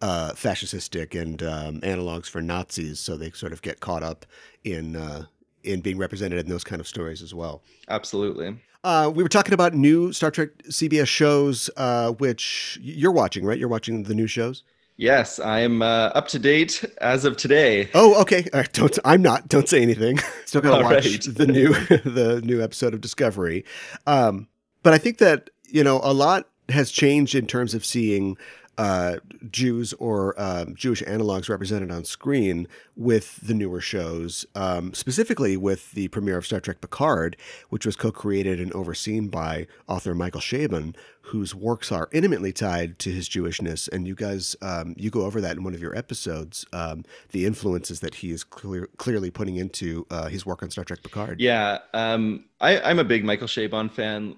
uh, 0.01 0.31
fascistic 0.31 1.19
and 1.19 1.41
um, 1.43 1.81
analogs 1.81 2.27
for 2.27 2.41
Nazis, 2.41 2.99
so 2.99 3.15
they 3.15 3.31
sort 3.31 3.53
of 3.53 3.61
get 3.61 3.79
caught 3.79 4.03
up 4.03 4.25
in 4.63 4.95
uh, 4.95 5.25
in 5.63 5.81
being 5.81 5.97
represented 5.97 6.39
in 6.39 6.49
those 6.49 6.63
kind 6.63 6.79
of 6.79 6.87
stories 6.87 7.21
as 7.21 7.33
well. 7.33 7.61
Absolutely. 7.89 8.57
Uh, 8.83 9.09
we 9.13 9.23
were 9.23 9.29
talking 9.29 9.53
about 9.53 9.73
new 9.73 10.11
Star 10.11 10.29
Trek 10.29 10.49
CBS 10.63 11.07
shows, 11.07 11.69
uh, 11.77 12.11
which 12.11 12.77
you're 12.81 13.13
watching, 13.13 13.45
right? 13.45 13.57
You're 13.57 13.69
watching 13.69 14.03
the 14.03 14.13
new 14.13 14.27
shows. 14.27 14.63
Yes, 14.97 15.39
I'm 15.39 15.81
uh, 15.81 16.11
up 16.13 16.27
to 16.29 16.39
date 16.39 16.85
as 16.99 17.25
of 17.25 17.37
today. 17.37 17.89
Oh, 17.93 18.21
okay. 18.21 18.45
Right, 18.53 18.71
don't 18.73 18.97
I'm 19.03 19.21
not. 19.21 19.47
Don't 19.47 19.67
say 19.67 19.81
anything. 19.81 20.19
Still 20.45 20.61
gotta 20.61 20.83
watch 20.83 21.05
right. 21.05 21.21
the 21.23 21.47
new 21.47 21.73
the 22.03 22.41
new 22.43 22.61
episode 22.61 22.93
of 22.93 23.01
Discovery. 23.01 23.65
Um, 24.05 24.47
but 24.83 24.93
I 24.93 24.97
think 24.97 25.17
that 25.17 25.49
you 25.65 25.83
know 25.83 25.99
a 26.03 26.13
lot 26.13 26.47
has 26.69 26.91
changed 26.91 27.35
in 27.35 27.47
terms 27.47 27.73
of 27.73 27.83
seeing 27.83 28.37
uh, 28.77 29.17
Jews 29.49 29.93
or 29.93 30.39
um, 30.41 30.75
Jewish 30.75 31.03
analogs 31.03 31.49
represented 31.49 31.91
on 31.91 32.05
screen 32.05 32.67
with 32.95 33.37
the 33.37 33.53
newer 33.53 33.81
shows, 33.81 34.45
um, 34.55 34.93
specifically 34.93 35.57
with 35.57 35.91
the 35.91 36.07
premiere 36.09 36.37
of 36.37 36.45
Star 36.45 36.59
Trek 36.59 36.81
Picard, 36.81 37.37
which 37.69 37.85
was 37.85 37.95
co 37.95 38.11
created 38.11 38.59
and 38.59 38.71
overseen 38.73 39.27
by 39.27 39.67
author 39.87 40.15
Michael 40.15 40.41
Chabon, 40.41 40.95
whose 41.21 41.55
works 41.55 41.91
are 41.91 42.09
intimately 42.11 42.51
tied 42.51 42.99
to 42.99 43.11
his 43.11 43.29
Jewishness. 43.29 43.87
And 43.89 44.07
you 44.07 44.15
guys, 44.15 44.55
um, 44.61 44.93
you 44.97 45.09
go 45.09 45.21
over 45.21 45.39
that 45.41 45.55
in 45.57 45.63
one 45.63 45.73
of 45.73 45.81
your 45.81 45.95
episodes, 45.95 46.65
um, 46.73 47.05
the 47.31 47.45
influences 47.45 47.99
that 48.01 48.15
he 48.15 48.31
is 48.31 48.43
clear, 48.43 48.89
clearly 48.97 49.31
putting 49.31 49.55
into 49.55 50.05
uh, 50.09 50.27
his 50.27 50.45
work 50.45 50.63
on 50.63 50.69
Star 50.69 50.83
Trek 50.83 51.03
Picard. 51.03 51.39
Yeah, 51.39 51.79
um, 51.93 52.45
I, 52.59 52.89
am 52.89 52.99
a 52.99 53.03
big 53.03 53.23
Michael 53.23 53.47
Chabon 53.47 53.91
fan. 53.91 54.35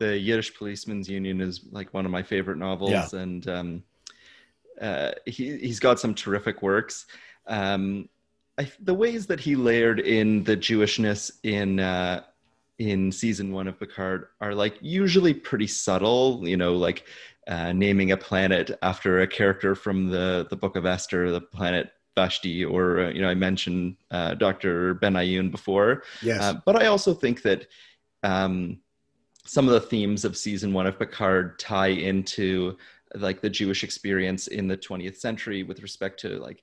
The 0.00 0.18
Yiddish 0.18 0.54
Policeman's 0.56 1.08
Union 1.08 1.40
is 1.40 1.60
like 1.70 1.94
one 1.94 2.04
of 2.04 2.10
my 2.10 2.22
favorite 2.22 2.58
novels, 2.58 2.90
yeah. 2.90 3.20
and 3.20 3.48
um, 3.48 3.82
uh, 4.80 5.12
he 5.26 5.58
he's 5.58 5.78
got 5.78 6.00
some 6.00 6.14
terrific 6.14 6.62
works. 6.62 7.06
Um, 7.46 8.08
I, 8.58 8.70
the 8.80 8.94
ways 8.94 9.26
that 9.26 9.40
he 9.40 9.56
layered 9.56 10.00
in 10.00 10.42
the 10.44 10.56
Jewishness 10.56 11.30
in 11.42 11.80
uh, 11.80 12.24
in 12.78 13.12
season 13.12 13.52
one 13.52 13.68
of 13.68 13.78
Picard 13.78 14.28
are 14.40 14.54
like 14.54 14.78
usually 14.80 15.34
pretty 15.34 15.66
subtle, 15.66 16.48
you 16.48 16.56
know, 16.56 16.74
like 16.74 17.06
uh, 17.46 17.72
naming 17.72 18.12
a 18.12 18.16
planet 18.16 18.78
after 18.82 19.20
a 19.20 19.26
character 19.26 19.74
from 19.74 20.08
the 20.08 20.46
the 20.48 20.56
Book 20.56 20.76
of 20.76 20.86
Esther, 20.86 21.30
the 21.30 21.40
planet 21.40 21.92
Vashti, 22.16 22.64
or 22.64 23.00
uh, 23.00 23.10
you 23.10 23.20
know, 23.20 23.28
I 23.28 23.34
mentioned 23.34 23.96
uh, 24.10 24.34
Dr. 24.34 24.94
Benayoun 24.94 25.50
before. 25.50 26.02
Yes, 26.22 26.40
uh, 26.40 26.54
but 26.64 26.80
I 26.82 26.86
also 26.86 27.14
think 27.14 27.42
that 27.42 27.66
um, 28.22 28.80
some 29.46 29.66
of 29.66 29.74
the 29.74 29.80
themes 29.80 30.24
of 30.24 30.36
season 30.36 30.72
one 30.72 30.86
of 30.86 30.98
Picard 30.98 31.58
tie 31.58 31.88
into 31.88 32.76
like 33.14 33.40
the 33.40 33.50
Jewish 33.50 33.82
experience 33.82 34.46
in 34.46 34.68
the 34.68 34.76
20th 34.76 35.16
century 35.16 35.62
with 35.62 35.82
respect 35.82 36.20
to 36.20 36.38
like 36.38 36.62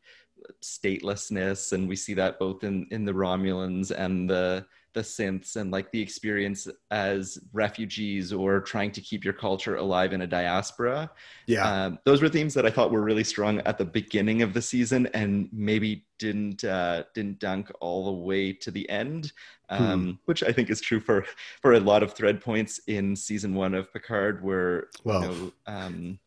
statelessness, 0.62 1.74
and 1.74 1.88
we 1.88 1.96
see 1.96 2.14
that 2.14 2.40
both 2.40 2.64
in 2.64 2.88
in 2.92 3.06
the 3.06 3.14
Romulans 3.14 3.92
and 3.92 4.30
the 4.30 4.66
the 4.98 5.04
synths 5.04 5.58
and 5.58 5.70
like 5.70 5.92
the 5.92 6.02
experience 6.02 6.68
as 6.90 7.38
refugees 7.54 8.34
or 8.34 8.60
trying 8.60 8.92
to 8.92 9.00
keep 9.00 9.24
your 9.24 9.34
culture 9.34 9.76
alive 9.76 10.12
in 10.12 10.24
a 10.24 10.28
diaspora. 10.28 11.12
Yeah. 11.46 11.86
Um, 11.86 12.00
those 12.04 12.20
were 12.20 12.30
themes 12.30 12.56
that 12.56 12.66
I 12.66 12.72
thought 12.72 12.90
were 12.90 13.04
really 13.04 13.24
strong 13.24 13.60
at 13.60 13.78
the 13.78 13.86
beginning 13.86 14.42
of 14.42 14.56
the 14.56 14.62
season 14.62 15.06
and 15.14 15.50
maybe 15.54 16.08
didn't 16.18 16.64
uh, 16.64 17.04
didn't 17.14 17.38
dunk 17.38 17.72
all 17.80 18.06
the 18.06 18.26
way 18.26 18.52
to 18.54 18.72
the 18.72 18.90
end, 18.90 19.34
um, 19.70 20.04
hmm. 20.04 20.12
which 20.26 20.42
I 20.42 20.52
think 20.52 20.72
is 20.72 20.82
true 20.82 21.00
for 21.00 21.26
for 21.62 21.74
a 21.74 21.80
lot 21.80 22.02
of 22.02 22.14
thread 22.14 22.42
points 22.42 22.80
in 22.88 23.16
season 23.16 23.54
one 23.54 23.76
of 23.76 23.94
Picard, 23.94 24.44
where 24.44 24.88
well. 25.04 25.22
you 25.22 25.28
know, 25.28 25.52
um, 25.68 26.20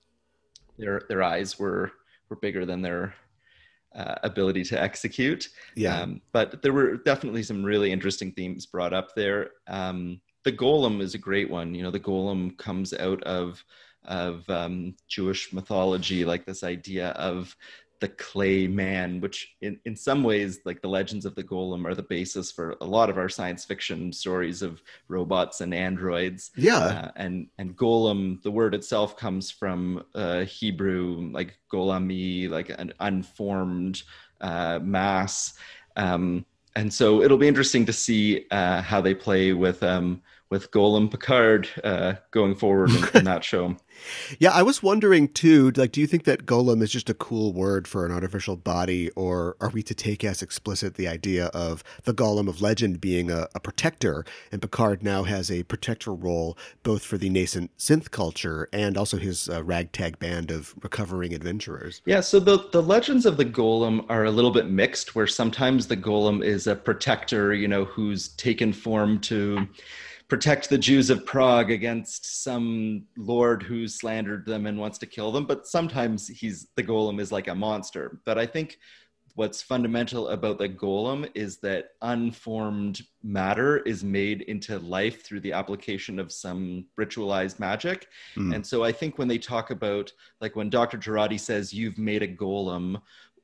their 0.78 1.02
their 1.08 1.24
eyes 1.24 1.58
were 1.58 1.90
were 2.28 2.36
bigger 2.36 2.64
than 2.64 2.82
their 2.82 3.14
uh, 3.94 4.14
ability 4.22 4.64
to 4.64 4.80
execute. 4.80 5.48
Yeah. 5.74 6.00
Um, 6.00 6.20
but 6.32 6.62
there 6.62 6.72
were 6.72 6.96
definitely 6.98 7.42
some 7.42 7.64
really 7.64 7.90
interesting 7.90 8.32
themes 8.32 8.66
brought 8.66 8.92
up 8.92 9.14
there. 9.14 9.50
Um, 9.66 10.20
the 10.44 10.52
golem 10.52 11.00
is 11.00 11.14
a 11.14 11.18
great 11.18 11.50
one. 11.50 11.74
You 11.74 11.82
know, 11.82 11.90
the 11.90 12.00
golem 12.00 12.56
comes 12.56 12.92
out 12.94 13.22
of 13.24 13.62
of 14.06 14.48
um, 14.48 14.94
Jewish 15.08 15.52
mythology, 15.52 16.24
like 16.24 16.46
this 16.46 16.62
idea 16.62 17.10
of 17.10 17.54
the 18.00 18.08
clay 18.08 18.66
man, 18.66 19.20
which 19.20 19.54
in, 19.60 19.78
in 19.84 19.94
some 19.94 20.22
ways, 20.22 20.60
like 20.64 20.80
the 20.82 20.88
legends 20.88 21.26
of 21.26 21.34
the 21.34 21.44
golem, 21.44 21.86
are 21.86 21.94
the 21.94 22.02
basis 22.02 22.50
for 22.50 22.76
a 22.80 22.84
lot 22.84 23.10
of 23.10 23.18
our 23.18 23.28
science 23.28 23.64
fiction 23.64 24.12
stories 24.12 24.62
of 24.62 24.82
robots 25.08 25.60
and 25.60 25.72
androids. 25.74 26.50
Yeah, 26.56 26.78
uh, 26.78 27.10
and 27.16 27.48
and 27.58 27.76
golem, 27.76 28.42
the 28.42 28.50
word 28.50 28.74
itself 28.74 29.16
comes 29.16 29.50
from 29.50 30.04
uh, 30.14 30.40
Hebrew, 30.40 31.30
like 31.32 31.58
golami, 31.72 32.48
like 32.48 32.70
an 32.70 32.92
unformed 33.00 34.02
uh, 34.40 34.80
mass. 34.82 35.54
Um, 35.96 36.46
and 36.76 36.92
so 36.92 37.22
it'll 37.22 37.36
be 37.36 37.48
interesting 37.48 37.84
to 37.86 37.92
see 37.92 38.46
uh, 38.50 38.80
how 38.80 39.00
they 39.00 39.14
play 39.14 39.52
with 39.52 39.82
um, 39.82 40.22
with 40.50 40.72
Golem 40.72 41.08
Picard 41.08 41.68
uh, 41.84 42.14
going 42.32 42.56
forward 42.56 42.90
in, 42.90 43.18
in 43.18 43.24
that 43.24 43.44
show. 43.44 43.76
Yeah, 44.38 44.52
I 44.52 44.62
was 44.62 44.82
wondering 44.82 45.28
too. 45.28 45.72
Like, 45.72 45.92
do 45.92 46.00
you 46.00 46.06
think 46.06 46.24
that 46.24 46.46
golem 46.46 46.82
is 46.82 46.90
just 46.90 47.10
a 47.10 47.14
cool 47.14 47.52
word 47.52 47.86
for 47.86 48.06
an 48.06 48.12
artificial 48.12 48.56
body, 48.56 49.10
or 49.10 49.56
are 49.60 49.68
we 49.68 49.82
to 49.82 49.94
take 49.94 50.24
as 50.24 50.40
explicit 50.40 50.94
the 50.94 51.06
idea 51.06 51.46
of 51.46 51.84
the 52.04 52.14
golem 52.14 52.48
of 52.48 52.62
legend 52.62 53.00
being 53.00 53.30
a, 53.30 53.48
a 53.54 53.60
protector, 53.60 54.24
and 54.50 54.62
Picard 54.62 55.02
now 55.02 55.24
has 55.24 55.50
a 55.50 55.64
protector 55.64 56.14
role 56.14 56.56
both 56.82 57.04
for 57.04 57.18
the 57.18 57.28
nascent 57.28 57.76
synth 57.76 58.10
culture 58.10 58.68
and 58.72 58.96
also 58.96 59.18
his 59.18 59.50
uh, 59.50 59.62
ragtag 59.62 60.18
band 60.18 60.50
of 60.50 60.74
recovering 60.82 61.34
adventurers? 61.34 62.00
Yeah, 62.06 62.20
so 62.20 62.40
the 62.40 62.68
the 62.72 62.82
legends 62.82 63.26
of 63.26 63.36
the 63.36 63.44
golem 63.44 64.06
are 64.08 64.24
a 64.24 64.30
little 64.30 64.50
bit 64.50 64.70
mixed, 64.70 65.14
where 65.14 65.26
sometimes 65.26 65.88
the 65.88 65.96
golem 65.96 66.42
is 66.42 66.66
a 66.66 66.74
protector, 66.76 67.52
you 67.52 67.68
know, 67.68 67.84
who's 67.84 68.28
taken 68.28 68.72
form 68.72 69.18
to 69.20 69.68
protect 70.30 70.70
the 70.70 70.78
Jews 70.78 71.10
of 71.10 71.26
Prague 71.26 71.72
against 71.72 72.44
some 72.44 73.04
lord 73.18 73.64
who 73.64 73.88
slandered 73.88 74.46
them 74.46 74.66
and 74.66 74.78
wants 74.78 74.96
to 74.98 75.06
kill 75.06 75.32
them. 75.32 75.44
But 75.44 75.66
sometimes 75.66 76.28
he's 76.28 76.68
the 76.76 76.84
golem 76.84 77.20
is 77.20 77.32
like 77.32 77.48
a 77.48 77.54
monster. 77.54 78.20
But 78.24 78.38
I 78.38 78.46
think 78.46 78.78
what's 79.34 79.60
fundamental 79.60 80.28
about 80.28 80.58
the 80.58 80.68
golem 80.68 81.28
is 81.34 81.58
that 81.58 81.90
unformed 82.02 83.02
matter 83.22 83.78
is 83.78 84.04
made 84.04 84.42
into 84.42 84.78
life 84.78 85.24
through 85.24 85.40
the 85.40 85.52
application 85.52 86.18
of 86.18 86.32
some 86.32 86.84
ritualized 86.98 87.58
magic. 87.58 88.06
Mm. 88.36 88.54
And 88.54 88.66
so 88.66 88.84
I 88.84 88.92
think 88.92 89.18
when 89.18 89.28
they 89.28 89.38
talk 89.38 89.70
about 89.70 90.12
like 90.40 90.56
when 90.56 90.70
Dr. 90.70 90.96
Jurati 90.98 91.40
says 91.40 91.72
you've 91.72 91.98
made 91.98 92.22
a 92.22 92.28
golem 92.28 93.00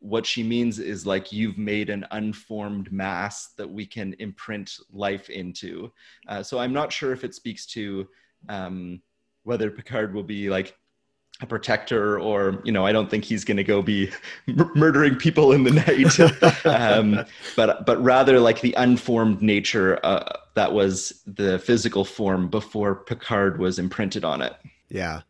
what 0.07 0.25
she 0.25 0.43
means 0.43 0.79
is 0.79 1.05
like 1.05 1.33
you've 1.33 1.59
made 1.59 1.91
an 1.91 2.07
unformed 2.13 2.93
mass 2.93 3.49
that 3.57 3.69
we 3.69 3.85
can 3.85 4.15
imprint 4.21 4.79
life 4.93 5.29
into. 5.31 5.93
Uh, 6.29 6.43
so 6.43 6.59
I'm 6.59 6.73
not 6.73 6.93
sure 6.93 7.13
if 7.13 7.25
it 7.25 7.35
speaks 7.35 7.67
to 7.67 8.07
um, 8.49 9.03
whether 9.43 9.69
Picard 9.71 10.15
will 10.15 10.23
be 10.23 10.49
like 10.49 10.77
a 11.43 11.47
protector 11.47 12.19
or 12.19 12.63
you 12.65 12.73
know 12.73 12.87
i 12.87 12.93
don't 12.93 13.11
think 13.11 13.23
he's 13.23 13.45
going 13.45 13.59
to 13.59 13.63
go 13.63 13.83
be 13.83 14.11
m- 14.49 14.71
murdering 14.75 15.15
people 15.17 15.53
in 15.53 15.65
the 15.65 15.71
night. 15.71 16.65
Um, 16.65 17.27
but 17.57 17.85
but 17.85 18.03
rather 18.03 18.41
like 18.41 18.63
the 18.63 18.73
unformed 18.79 19.43
nature 19.43 20.01
uh, 20.03 20.33
that 20.55 20.73
was 20.73 21.23
the 21.27 21.59
physical 21.59 22.07
form 22.07 22.49
before 22.49 22.95
picard 22.95 23.59
was 23.59 23.79
imprinted 23.79 24.25
on 24.25 24.41
it. 24.41 24.55
Yeah 24.89 25.23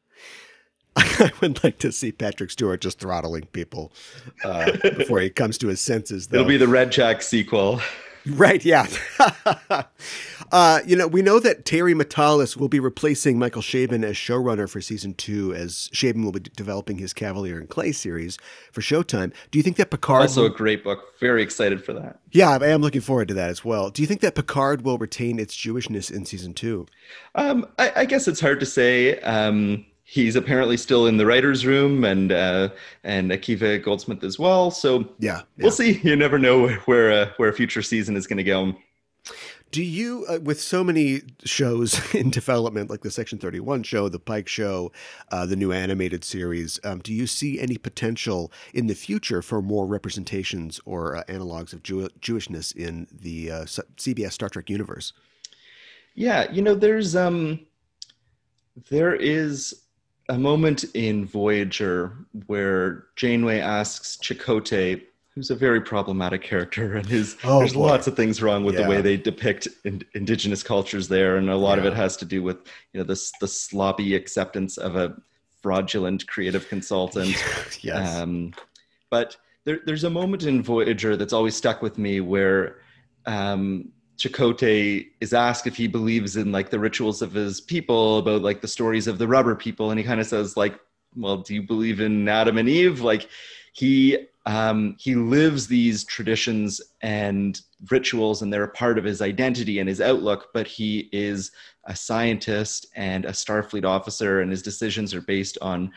I 1.20 1.30
would 1.40 1.62
like 1.62 1.78
to 1.80 1.92
see 1.92 2.12
Patrick 2.12 2.51
Stewart 2.51 2.80
just 2.80 2.99
throttling 2.99 3.47
people 3.47 3.92
uh, 4.44 4.72
before 4.97 5.20
he 5.20 5.30
comes 5.30 5.59
to 5.59 5.68
his 5.68 5.80
senses. 5.80 6.28
Though. 6.28 6.38
It'll 6.38 6.49
be 6.49 6.57
the 6.57 6.68
Red 6.68 6.90
Jack 6.90 7.22
sequel. 7.22 7.80
Right, 8.28 8.64
yeah. 8.64 8.88
uh, 10.53 10.80
you 10.84 10.97
know, 10.97 11.07
we 11.07 11.22
know 11.22 11.38
that 11.38 11.64
Terry 11.64 11.94
Matalas 11.94 12.57
will 12.57 12.68
be 12.68 12.80
replacing 12.80 13.38
Michael 13.38 13.62
Chabon 13.62 14.05
as 14.05 14.16
showrunner 14.16 14.68
for 14.68 14.80
season 14.80 15.14
two, 15.14 15.55
as 15.55 15.88
Chabon 15.92 16.24
will 16.24 16.32
be 16.32 16.40
developing 16.40 16.99
his 16.99 17.12
Kavalier 17.12 17.57
and 17.59 17.68
Clay 17.68 17.92
series 17.92 18.36
for 18.72 18.80
Showtime. 18.80 19.32
Do 19.53 19.59
you 19.59 19.62
think 19.62 19.76
that 19.76 19.90
Picard. 19.90 20.22
Also, 20.22 20.42
will... 20.42 20.53
a 20.53 20.57
great 20.57 20.82
book. 20.82 21.05
Very 21.20 21.42
excited 21.42 21.84
for 21.84 21.92
that. 21.92 22.18
Yeah, 22.32 22.59
I 22.61 22.66
am 22.66 22.82
looking 22.82 23.01
forward 23.01 23.28
to 23.28 23.34
that 23.34 23.51
as 23.51 23.64
well. 23.64 23.90
Do 23.90 24.03
you 24.03 24.09
think 24.09 24.22
that 24.22 24.34
Picard 24.34 24.82
will 24.82 24.99
retain 24.99 25.38
its 25.38 25.55
Jewishness 25.55 26.11
in 26.11 26.26
season 26.26 26.53
two? 26.53 26.86
Um, 27.36 27.66
I, 27.78 27.92
I, 27.97 28.05
guess 28.07 28.26
it's 28.26 28.40
hard 28.40 28.59
to 28.61 28.66
say. 28.66 29.20
Um, 29.20 29.86
he's 30.07 30.36
apparently 30.36 30.76
still 30.76 31.07
in 31.07 31.16
the 31.18 31.26
writers' 31.26 31.66
room, 31.66 32.04
and 32.04 32.32
uh, 32.32 32.70
and 33.04 33.30
Akiva 33.30 33.84
Goldsman 33.84 34.22
as 34.24 34.38
well. 34.38 34.70
So 34.70 35.00
yeah, 35.18 35.38
yeah. 35.38 35.42
we'll 35.59 35.70
see. 35.70 36.00
You 36.07 36.16
never 36.16 36.38
know 36.38 36.68
where 36.86 37.12
uh, 37.12 37.30
where 37.36 37.50
a 37.50 37.52
future 37.52 37.82
season 37.82 38.16
is 38.16 38.26
going 38.26 38.38
to 38.38 38.44
go. 38.44 38.74
Do 39.72 39.82
you, 39.82 40.24
uh, 40.28 40.38
with 40.40 40.61
so 40.61 40.84
many 40.84 41.22
shows 41.44 42.00
in 42.14 42.30
development, 42.30 42.88
like 42.88 43.02
the 43.02 43.11
Section 43.11 43.38
31 43.38 43.82
show, 43.82 44.09
the 44.09 44.20
Pike 44.20 44.46
show, 44.46 44.92
uh, 45.32 45.44
the 45.44 45.57
new 45.57 45.72
animated 45.72 46.22
series, 46.22 46.78
um, 46.84 47.00
do 47.00 47.12
you 47.12 47.26
see 47.26 47.59
any 47.59 47.76
potential 47.76 48.52
in 48.72 48.86
the 48.86 48.94
future 48.94 49.42
for 49.42 49.61
more 49.61 49.84
representations 49.84 50.80
or 50.84 51.16
uh, 51.16 51.24
analogs 51.24 51.72
of 51.72 51.82
Jew- 51.82 52.09
Jewishness 52.20 52.74
in 52.76 53.09
the 53.11 53.50
uh, 53.50 53.64
CBS 53.64 54.32
Star 54.32 54.48
Trek 54.48 54.70
universe? 54.70 55.12
Yeah, 56.14 56.50
you 56.50 56.62
know, 56.62 56.76
there's 56.76 57.16
um, 57.16 57.59
there 58.88 59.16
is 59.16 59.86
a 60.28 60.38
moment 60.38 60.84
in 60.94 61.24
Voyager 61.26 62.16
where 62.46 63.06
Janeway 63.16 63.60
asks 63.60 64.16
Chakotay, 64.16 65.02
who's 65.34 65.50
a 65.50 65.54
very 65.54 65.80
problematic 65.80 66.42
character, 66.42 66.96
and 66.96 67.06
his 67.06 67.36
oh, 67.44 67.60
there's 67.60 67.74
boy. 67.74 67.86
lots 67.86 68.06
of 68.06 68.16
things 68.16 68.42
wrong 68.42 68.64
with 68.64 68.74
yeah. 68.74 68.82
the 68.82 68.88
way 68.88 69.00
they 69.00 69.16
depict 69.16 69.68
in, 69.84 70.02
indigenous 70.14 70.62
cultures 70.62 71.08
there, 71.08 71.36
and 71.36 71.50
a 71.50 71.56
lot 71.56 71.78
yeah. 71.78 71.84
of 71.84 71.92
it 71.92 71.96
has 71.96 72.16
to 72.18 72.24
do 72.24 72.42
with 72.42 72.58
you 72.92 73.00
know 73.00 73.04
this 73.04 73.32
the 73.40 73.48
sloppy 73.48 74.14
acceptance 74.14 74.78
of 74.78 74.96
a 74.96 75.16
fraudulent 75.62 76.26
creative 76.26 76.68
consultant. 76.68 77.36
yes. 77.80 78.16
Um, 78.16 78.52
but 79.10 79.36
there, 79.64 79.80
there's 79.84 80.04
a 80.04 80.10
moment 80.10 80.44
in 80.44 80.62
Voyager 80.62 81.16
that's 81.16 81.32
always 81.32 81.54
stuck 81.54 81.82
with 81.82 81.98
me 81.98 82.20
where 82.20 82.78
um, 83.26 83.92
Chakotay 84.16 85.08
is 85.20 85.34
asked 85.34 85.66
if 85.66 85.76
he 85.76 85.86
believes 85.86 86.36
in 86.36 86.50
like 86.50 86.70
the 86.70 86.78
rituals 86.78 87.22
of 87.22 87.32
his 87.32 87.60
people 87.60 88.18
about 88.18 88.42
like 88.42 88.60
the 88.60 88.68
stories 88.68 89.06
of 89.06 89.18
the 89.18 89.28
rubber 89.28 89.54
people 89.54 89.90
and 89.90 89.98
he 89.98 90.04
kind 90.04 90.20
of 90.20 90.26
says 90.26 90.56
like 90.56 90.78
well 91.16 91.38
do 91.38 91.54
you 91.54 91.62
believe 91.62 92.00
in 92.00 92.28
Adam 92.28 92.58
and 92.58 92.68
Eve? 92.68 93.00
Like 93.00 93.28
he 93.72 94.26
um, 94.46 94.96
he 94.98 95.16
lives 95.16 95.66
these 95.66 96.04
traditions 96.04 96.80
and 97.02 97.60
rituals 97.90 98.42
and 98.42 98.52
they're 98.52 98.64
a 98.64 98.68
part 98.68 98.96
of 98.96 99.04
his 99.04 99.20
identity 99.20 99.80
and 99.80 99.88
his 99.88 100.00
outlook 100.00 100.48
but 100.54 100.66
he 100.66 101.08
is 101.12 101.50
a 101.84 101.96
scientist 101.96 102.86
and 102.94 103.24
a 103.24 103.32
starfleet 103.32 103.84
officer 103.84 104.40
and 104.40 104.50
his 104.50 104.62
decisions 104.62 105.12
are 105.14 105.20
based 105.20 105.58
on 105.60 105.92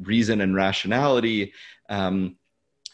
reason 0.00 0.40
and 0.42 0.54
rationality. 0.54 1.52
Um, 1.88 2.36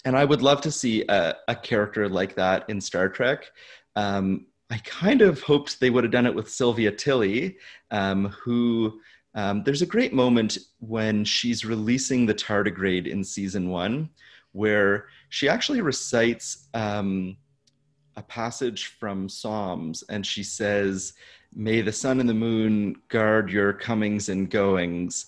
and 0.04 0.16
i 0.16 0.24
would 0.24 0.40
love 0.40 0.62
to 0.62 0.70
see 0.70 1.04
a, 1.08 1.36
a 1.48 1.54
character 1.54 2.08
like 2.08 2.34
that 2.36 2.64
in 2.70 2.80
star 2.80 3.08
trek. 3.08 3.50
Um, 3.96 4.46
I 4.70 4.78
kind 4.78 5.20
of 5.20 5.42
hoped 5.42 5.80
they 5.80 5.90
would 5.90 6.04
have 6.04 6.12
done 6.12 6.26
it 6.26 6.34
with 6.34 6.50
Sylvia 6.50 6.92
Tilly, 6.92 7.56
um, 7.90 8.26
who 8.26 9.00
um, 9.34 9.62
there's 9.64 9.82
a 9.82 9.86
great 9.86 10.12
moment 10.12 10.58
when 10.78 11.24
she's 11.24 11.64
releasing 11.64 12.24
the 12.24 12.34
tardigrade 12.34 13.06
in 13.06 13.24
season 13.24 13.68
one, 13.68 14.10
where 14.52 15.08
she 15.28 15.48
actually 15.48 15.80
recites 15.80 16.68
um, 16.74 17.36
a 18.16 18.22
passage 18.22 18.86
from 18.98 19.28
Psalms, 19.28 20.04
and 20.08 20.24
she 20.24 20.42
says, 20.42 21.14
May 21.52 21.80
the 21.80 21.92
sun 21.92 22.20
and 22.20 22.28
the 22.28 22.34
moon 22.34 22.94
guard 23.08 23.50
your 23.50 23.72
comings 23.72 24.28
and 24.28 24.48
goings. 24.48 25.26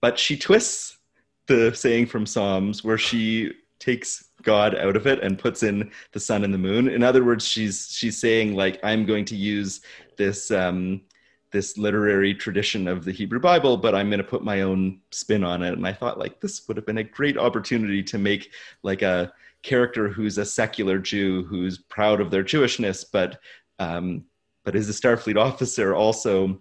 But 0.00 0.18
she 0.18 0.36
twists 0.36 0.98
the 1.46 1.72
saying 1.72 2.06
from 2.06 2.26
Psalms 2.26 2.82
where 2.82 2.98
she 2.98 3.52
takes 3.78 4.24
God 4.42 4.74
out 4.74 4.96
of 4.96 5.06
it 5.06 5.22
and 5.22 5.38
puts 5.38 5.62
in 5.62 5.90
the 6.12 6.20
sun 6.20 6.44
and 6.44 6.54
the 6.54 6.58
moon. 6.58 6.88
In 6.88 7.02
other 7.02 7.24
words, 7.24 7.46
she's 7.46 7.88
she's 7.90 8.18
saying 8.18 8.54
like 8.54 8.78
I'm 8.82 9.04
going 9.06 9.24
to 9.26 9.36
use 9.36 9.80
this 10.16 10.50
um, 10.50 11.02
this 11.50 11.78
literary 11.78 12.34
tradition 12.34 12.88
of 12.88 13.04
the 13.04 13.12
Hebrew 13.12 13.40
Bible, 13.40 13.76
but 13.76 13.94
I'm 13.94 14.08
going 14.10 14.18
to 14.18 14.24
put 14.24 14.44
my 14.44 14.62
own 14.62 15.00
spin 15.10 15.44
on 15.44 15.62
it. 15.62 15.72
And 15.72 15.86
I 15.86 15.92
thought 15.92 16.18
like 16.18 16.40
this 16.40 16.66
would 16.68 16.76
have 16.76 16.86
been 16.86 16.98
a 16.98 17.04
great 17.04 17.38
opportunity 17.38 18.02
to 18.02 18.18
make 18.18 18.52
like 18.82 19.02
a 19.02 19.32
character 19.62 20.08
who's 20.08 20.38
a 20.38 20.44
secular 20.44 20.98
Jew 20.98 21.44
who's 21.44 21.78
proud 21.78 22.20
of 22.20 22.30
their 22.30 22.44
Jewishness, 22.44 23.04
but 23.10 23.40
um, 23.78 24.24
but 24.64 24.76
is 24.76 24.88
a 24.88 24.92
Starfleet 24.92 25.36
officer 25.36 25.94
also. 25.94 26.60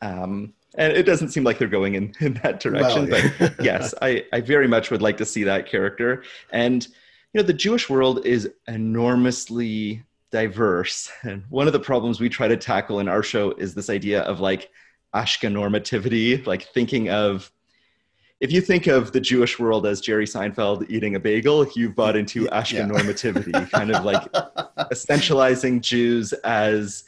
Um, 0.00 0.54
and 0.76 0.92
it 0.92 1.04
doesn't 1.04 1.28
seem 1.28 1.44
like 1.44 1.58
they're 1.58 1.68
going 1.68 1.94
in, 1.94 2.14
in 2.20 2.34
that 2.42 2.60
direction. 2.60 3.08
Well, 3.08 3.20
yeah. 3.20 3.30
but 3.38 3.64
yes, 3.64 3.94
I, 4.02 4.24
I 4.32 4.40
very 4.40 4.68
much 4.68 4.90
would 4.90 5.02
like 5.02 5.16
to 5.18 5.24
see 5.24 5.44
that 5.44 5.66
character. 5.66 6.24
And 6.50 6.86
you 6.86 7.40
know, 7.40 7.42
the 7.42 7.52
Jewish 7.52 7.88
world 7.88 8.24
is 8.26 8.50
enormously 8.68 10.02
diverse. 10.30 11.10
And 11.22 11.44
one 11.50 11.66
of 11.66 11.72
the 11.72 11.80
problems 11.80 12.20
we 12.20 12.28
try 12.28 12.48
to 12.48 12.56
tackle 12.56 13.00
in 13.00 13.08
our 13.08 13.22
show 13.22 13.52
is 13.52 13.74
this 13.74 13.90
idea 13.90 14.22
of 14.22 14.40
like 14.40 14.70
Ashkenormativity, 15.14 16.46
like 16.46 16.62
thinking 16.68 17.10
of 17.10 17.52
if 18.40 18.50
you 18.50 18.60
think 18.60 18.88
of 18.88 19.12
the 19.12 19.20
Jewish 19.20 19.60
world 19.60 19.86
as 19.86 20.00
Jerry 20.00 20.26
Seinfeld 20.26 20.90
eating 20.90 21.14
a 21.14 21.20
bagel, 21.20 21.64
you've 21.76 21.94
bought 21.94 22.16
into 22.16 22.46
Ashkenormativity, 22.46 23.52
yeah. 23.52 23.66
kind 23.66 23.94
of 23.94 24.04
like 24.04 24.20
essentializing 24.90 25.80
Jews 25.80 26.32
as 26.32 27.04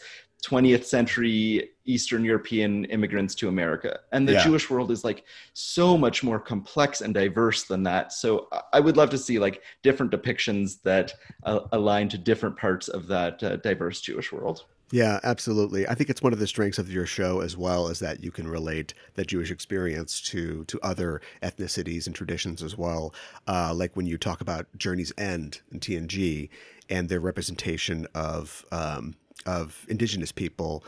20th 0.47 0.85
century 0.85 1.71
Eastern 1.85 2.25
European 2.25 2.85
immigrants 2.87 3.35
to 3.37 3.49
America. 3.49 4.01
And 4.13 4.27
the 4.27 4.35
yeah. 4.35 4.45
Jewish 4.45 4.71
world 4.71 4.91
is 4.91 5.05
like 5.05 5.25
so 5.53 5.97
much 5.97 6.23
more 6.23 6.39
complex 6.39 7.01
and 7.01 7.15
diverse 7.15 7.65
than 7.65 7.83
that. 7.85 8.13
So 8.13 8.49
I 8.73 8.81
would 8.81 8.97
love 8.97 9.11
to 9.11 9.19
see 9.19 9.39
like 9.39 9.63
different 9.83 10.13
depictions 10.13 10.83
that 10.83 11.13
uh, 11.45 11.61
align 11.73 12.09
to 12.11 12.19
different 12.19 12.57
parts 12.57 12.89
of 12.89 13.07
that 13.09 13.43
uh, 13.43 13.57
diverse 13.57 14.01
Jewish 14.01 14.33
world. 14.33 14.65
Yeah, 14.91 15.19
absolutely. 15.25 15.89
I 15.89 15.95
think 15.95 16.11
it's 16.11 16.23
one 16.23 16.33
of 16.33 16.39
the 16.39 16.47
strengths 16.47 16.79
of 16.79 16.93
your 16.93 17.07
show 17.07 17.41
as 17.41 17.57
well 17.57 17.89
is 17.89 17.99
that 18.01 18.23
you 18.23 18.31
can 18.31 18.47
relate 18.47 18.95
the 19.15 19.25
Jewish 19.25 19.51
experience 19.51 20.21
to 20.23 20.65
to 20.67 20.79
other 20.83 21.21
ethnicities 21.43 22.07
and 22.07 22.15
traditions 22.15 22.63
as 22.63 22.77
well. 22.77 23.15
Uh, 23.49 23.73
like 23.75 23.97
when 23.97 24.07
you 24.07 24.19
talk 24.19 24.41
about 24.41 24.67
Journey's 24.77 25.13
End 25.19 25.63
and 25.73 25.81
TNG 25.81 26.49
and 26.89 27.09
their 27.09 27.21
representation 27.21 28.07
of 28.15 28.65
um, 28.71 29.17
of 29.47 29.85
indigenous 29.89 30.33
people 30.33 30.85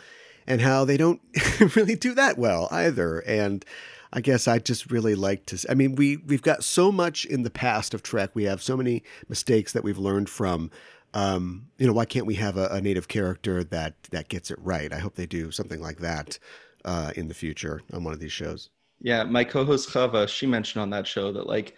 and 0.46 0.60
how 0.60 0.84
they 0.84 0.96
don't 0.96 1.20
really 1.76 1.96
do 1.96 2.14
that 2.14 2.38
well 2.38 2.68
either. 2.70 3.20
And 3.20 3.64
I 4.12 4.20
guess 4.20 4.48
I 4.48 4.58
just 4.58 4.90
really 4.90 5.14
like 5.14 5.46
to. 5.46 5.64
I 5.68 5.74
mean, 5.74 5.94
we 5.94 6.18
we've 6.18 6.42
got 6.42 6.64
so 6.64 6.92
much 6.92 7.24
in 7.24 7.42
the 7.42 7.50
past 7.50 7.94
of 7.94 8.02
Trek. 8.02 8.30
We 8.34 8.44
have 8.44 8.62
so 8.62 8.76
many 8.76 9.02
mistakes 9.28 9.72
that 9.72 9.84
we've 9.84 9.98
learned 9.98 10.28
from. 10.28 10.70
Um, 11.14 11.68
you 11.78 11.86
know, 11.86 11.92
why 11.92 12.04
can't 12.04 12.26
we 12.26 12.34
have 12.34 12.56
a, 12.56 12.66
a, 12.68 12.80
native 12.80 13.08
character 13.08 13.64
that 13.64 13.94
that 14.10 14.28
gets 14.28 14.50
it 14.50 14.58
right? 14.60 14.92
I 14.92 14.98
hope 14.98 15.14
they 15.14 15.26
do 15.26 15.50
something 15.50 15.80
like 15.80 15.98
that 15.98 16.38
uh, 16.84 17.12
in 17.16 17.28
the 17.28 17.34
future 17.34 17.82
on 17.92 18.04
one 18.04 18.12
of 18.12 18.20
these 18.20 18.32
shows. 18.32 18.70
Yeah, 19.00 19.24
my 19.24 19.44
co-host 19.44 19.90
Chava, 19.90 20.28
she 20.28 20.46
mentioned 20.46 20.82
on 20.82 20.90
that 20.90 21.06
show 21.06 21.32
that 21.32 21.46
like 21.46 21.74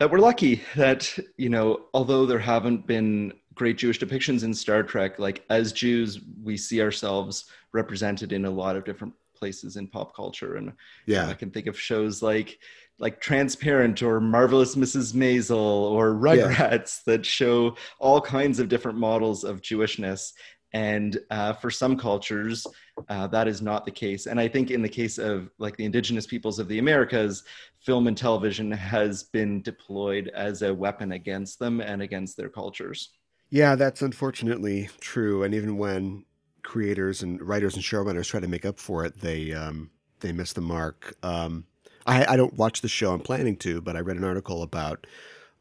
that 0.00 0.10
we're 0.10 0.18
lucky 0.18 0.62
that 0.74 1.16
you 1.36 1.48
know, 1.48 1.82
although 1.94 2.26
there 2.26 2.40
haven't 2.40 2.86
been 2.86 3.32
great 3.54 3.76
Jewish 3.76 4.00
depictions 4.00 4.42
in 4.42 4.54
Star 4.54 4.82
Trek. 4.82 5.18
Like 5.18 5.44
as 5.50 5.72
Jews, 5.72 6.18
we 6.42 6.56
see 6.56 6.80
ourselves 6.80 7.44
represented 7.72 8.32
in 8.32 8.46
a 8.46 8.50
lot 8.50 8.74
of 8.74 8.84
different 8.84 9.12
places 9.36 9.76
in 9.76 9.86
pop 9.86 10.16
culture. 10.16 10.56
And 10.56 10.72
yeah, 11.06 11.20
you 11.20 11.26
know, 11.26 11.30
I 11.30 11.34
can 11.34 11.50
think 11.50 11.66
of 11.66 11.78
shows 11.78 12.22
like 12.22 12.58
like 12.98 13.20
Transparent 13.20 14.02
or 14.02 14.20
Marvelous 14.20 14.76
Mrs. 14.76 15.12
Maisel 15.14 15.56
or 15.56 16.12
Rugrats 16.12 17.00
yeah. 17.06 17.12
that 17.12 17.26
show 17.26 17.76
all 17.98 18.20
kinds 18.20 18.60
of 18.60 18.68
different 18.68 18.98
models 18.98 19.44
of 19.44 19.60
Jewishness. 19.60 20.32
And 20.72 21.18
uh, 21.30 21.54
for 21.54 21.70
some 21.70 21.96
cultures, 21.96 22.66
uh, 23.08 23.26
that 23.28 23.48
is 23.48 23.60
not 23.60 23.84
the 23.84 23.90
case. 23.90 24.26
And 24.26 24.38
I 24.38 24.46
think 24.46 24.70
in 24.70 24.82
the 24.82 24.88
case 24.88 25.18
of 25.18 25.50
like 25.58 25.76
the 25.76 25.84
indigenous 25.84 26.26
peoples 26.26 26.58
of 26.58 26.68
the 26.68 26.78
Americas, 26.78 27.44
film 27.80 28.06
and 28.06 28.16
television 28.16 28.70
has 28.70 29.24
been 29.24 29.62
deployed 29.62 30.30
as 30.34 30.62
a 30.62 30.72
weapon 30.72 31.12
against 31.12 31.58
them 31.58 31.80
and 31.80 32.02
against 32.02 32.36
their 32.36 32.48
cultures. 32.48 33.10
Yeah, 33.50 33.74
that's 33.74 34.02
unfortunately 34.02 34.88
true. 35.00 35.42
And 35.42 35.54
even 35.54 35.76
when 35.76 36.24
creators 36.62 37.22
and 37.22 37.42
writers 37.42 37.74
and 37.74 37.82
showrunners 37.82 38.28
try 38.28 38.40
to 38.40 38.48
make 38.48 38.64
up 38.64 38.78
for 38.78 39.04
it, 39.04 39.20
they 39.20 39.52
um, 39.52 39.90
they 40.20 40.32
miss 40.32 40.52
the 40.52 40.60
mark. 40.60 41.16
Um, 41.22 41.64
I, 42.06 42.34
I 42.34 42.36
don't 42.36 42.54
watch 42.54 42.80
the 42.80 42.88
show. 42.88 43.12
I'm 43.12 43.20
planning 43.20 43.56
to, 43.58 43.80
but 43.80 43.96
I 43.96 44.00
read 44.00 44.16
an 44.16 44.24
article 44.24 44.62
about 44.62 45.06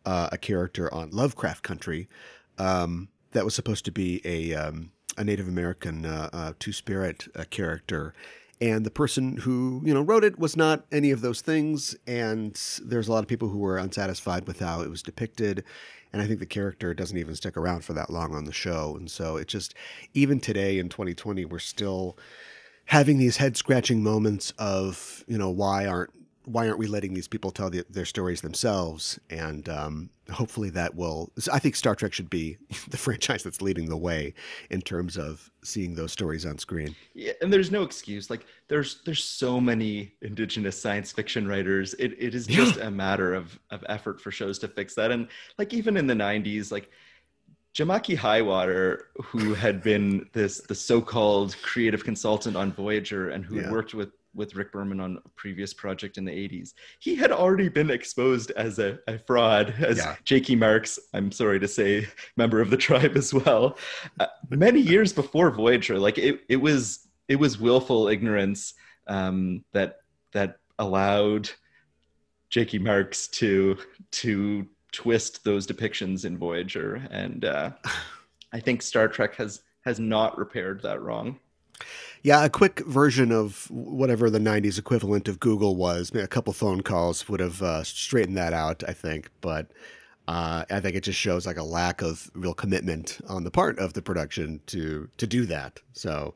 uh, 0.06 0.30
a 0.32 0.38
character 0.38 0.94
on 0.94 1.10
Lovecraft 1.12 1.64
Country 1.64 2.08
um, 2.58 3.10
that 3.32 3.46
was 3.46 3.56
supposed 3.56 3.86
to 3.86 3.92
be 3.92 4.22
a 4.24 4.54
um, 4.54 4.92
a 5.20 5.24
Native 5.24 5.48
American 5.48 6.06
uh, 6.06 6.30
uh, 6.34 6.54
two 6.58 6.74
spirit 6.74 7.28
uh, 7.36 7.44
character, 7.52 8.16
and 8.60 8.84
the 8.84 8.92
person 8.92 9.38
who 9.38 9.84
you 9.86 9.94
know 9.94 10.02
wrote 10.02 10.24
it 10.24 10.40
was 10.40 10.58
not 10.58 10.86
any 10.92 11.12
of 11.12 11.22
those 11.22 11.42
things. 11.42 11.96
And 12.08 12.60
there's 12.84 13.08
a 13.08 13.12
lot 13.12 13.20
of 13.20 13.28
people 13.28 13.50
who 13.50 13.60
were 13.60 13.78
unsatisfied 13.78 14.48
with 14.48 14.60
how 14.60 14.82
it 14.82 14.90
was 14.90 15.04
depicted 15.04 15.64
and 16.12 16.22
I 16.22 16.28
think 16.28 16.40
the 16.40 16.46
character 16.46 16.94
doesn't 16.94 17.18
even 17.18 17.36
stick 17.36 17.56
around 17.56 17.84
for 17.84 17.94
that 17.94 18.10
long 18.10 18.34
on 18.34 18.46
the 18.46 18.54
show. 18.54 18.96
And 18.98 19.10
so 19.10 19.38
it 19.38 19.48
just, 19.48 19.76
even 20.14 20.40
today 20.40 20.80
in 20.80 20.90
2020, 20.90 21.46
we're 21.46 21.60
still 21.60 22.18
having 22.86 23.18
these 23.18 23.38
head 23.38 23.56
scratching 23.56 24.02
moments 24.02 24.52
of, 24.58 25.24
you 25.28 25.38
know, 25.38 25.50
why 25.50 25.86
aren't 25.86 26.12
why 26.52 26.68
aren't 26.68 26.80
we 26.80 26.88
letting 26.88 27.14
these 27.14 27.28
people 27.28 27.52
tell 27.52 27.70
the, 27.70 27.86
their 27.90 28.06
stories 28.06 28.42
themselves? 28.42 29.20
And 29.30 29.70
um, 29.70 30.10
hopefully 30.32 30.70
that 30.72 30.96
will. 30.96 31.32
I 31.52 31.60
think 31.60 31.76
Star 31.76 31.96
Trek 31.96 32.12
should 32.12 32.30
be 32.30 32.58
the 32.90 32.98
franchise 32.98 33.44
that's 33.44 33.62
leading 33.62 33.88
the 33.88 33.98
way 33.98 34.34
in 34.70 34.82
terms 34.82 35.18
of 35.18 35.52
seeing 35.64 35.94
those 35.94 36.12
stories 36.12 36.46
on 36.46 36.58
screen. 36.58 36.96
Yeah, 37.14 37.34
and 37.42 37.54
there's 37.54 37.72
no 37.72 37.84
excuse. 37.84 38.30
Like 38.30 38.46
there's 38.68 39.02
there's 39.06 39.24
so 39.24 39.62
many 39.62 40.14
indigenous 40.22 40.82
science 40.82 41.12
fiction 41.12 41.48
writers. 41.48 41.94
It 41.96 42.16
it 42.18 42.34
is 42.34 42.48
just 42.48 42.78
yeah. 42.78 42.88
a 42.88 42.92
matter 42.92 43.34
of 43.34 43.60
of 43.70 43.86
effort 43.88 44.20
for 44.20 44.32
shows 44.32 44.58
to 44.60 44.68
fix 44.68 44.96
that. 44.96 45.12
And 45.12 45.28
like 45.58 45.74
even 45.74 45.98
in 45.98 46.08
the 46.08 46.16
'90s, 46.16 46.72
like. 46.72 46.90
Jamake 47.76 48.18
Highwater, 48.18 49.10
who 49.24 49.54
had 49.54 49.84
been 49.84 50.28
this 50.34 50.60
the 50.62 50.74
so-called 50.74 51.56
creative 51.62 52.04
consultant 52.04 52.58
on 52.58 52.74
Voyager 52.74 53.30
and 53.30 53.46
who 53.46 53.62
yeah. 53.62 53.70
worked 53.70 53.94
with 53.94 54.10
with 54.34 54.56
Rick 54.56 54.72
Berman 54.72 55.00
on 55.00 55.18
a 55.26 55.30
previous 55.30 55.74
project 55.74 56.18
in 56.18 56.26
the 56.26 56.32
80s. 56.32 56.74
He 57.00 57.16
had 57.16 57.32
already 57.32 57.70
been 57.70 57.90
exposed 57.90 58.52
as 58.52 58.80
a, 58.80 59.00
a 59.08 59.18
fraud, 59.20 59.74
as 59.80 59.98
yeah. 59.98 60.16
Jackie 60.24 60.56
Marks, 60.56 61.00
I'm 61.14 61.32
sorry 61.32 61.60
to 61.60 61.68
say, 61.68 62.08
member 62.38 62.62
of 62.62 62.70
the 62.70 62.78
tribe 62.88 63.16
as 63.16 63.34
well, 63.34 63.78
uh, 64.20 64.28
many 64.50 64.80
years 64.80 65.14
before 65.14 65.52
Voyager. 65.52 65.98
Like 66.00 66.18
it, 66.18 66.42
it 66.48 66.58
was 66.58 67.08
it 67.28 67.36
was 67.36 67.60
willful 67.60 68.08
ignorance 68.08 68.74
um, 69.08 69.64
that 69.74 69.98
that 70.32 70.58
allowed 70.80 71.50
Jackie 72.50 72.80
Marks 72.80 73.28
to 73.28 73.78
to 74.12 74.68
twist 74.92 75.44
those 75.44 75.68
depictions 75.68 76.26
in 76.26 76.38
Voyager, 76.38 76.96
and 77.12 77.46
uh, 77.46 77.72
I 78.54 78.60
think 78.60 78.82
Star 78.82 79.08
Trek 79.08 79.36
has 79.36 79.62
has 79.86 80.00
not 80.00 80.38
repaired 80.38 80.82
that 80.82 81.02
wrong. 81.02 81.40
Yeah, 82.22 82.44
a 82.44 82.50
quick 82.50 82.80
version 82.86 83.32
of 83.32 83.70
whatever 83.72 84.30
the 84.30 84.40
90s 84.40 84.78
equivalent 84.78 85.28
of 85.28 85.40
Google 85.40 85.76
was, 85.76 86.14
a 86.14 86.28
couple 86.28 86.52
phone 86.52 86.82
calls 86.82 87.30
would 87.30 87.40
have 87.40 87.62
uh, 87.62 87.84
straightened 87.84 88.38
that 88.38 88.52
out, 88.52 88.84
I 88.88 88.94
think. 88.94 89.30
But 89.40 89.72
uh, 90.28 90.66
I 90.70 90.80
think 90.80 90.96
it 90.96 91.04
just 91.04 91.18
shows 91.18 91.48
like 91.48 91.58
a 91.58 91.64
lack 91.64 92.02
of 92.02 92.30
real 92.34 92.54
commitment 92.54 93.20
on 93.28 93.46
the 93.46 93.52
part 93.52 93.80
of 93.80 93.94
the 93.94 94.02
production 94.02 94.60
to 94.68 95.10
to 95.18 95.26
do 95.26 95.46
that. 95.46 95.80
So 95.94 96.36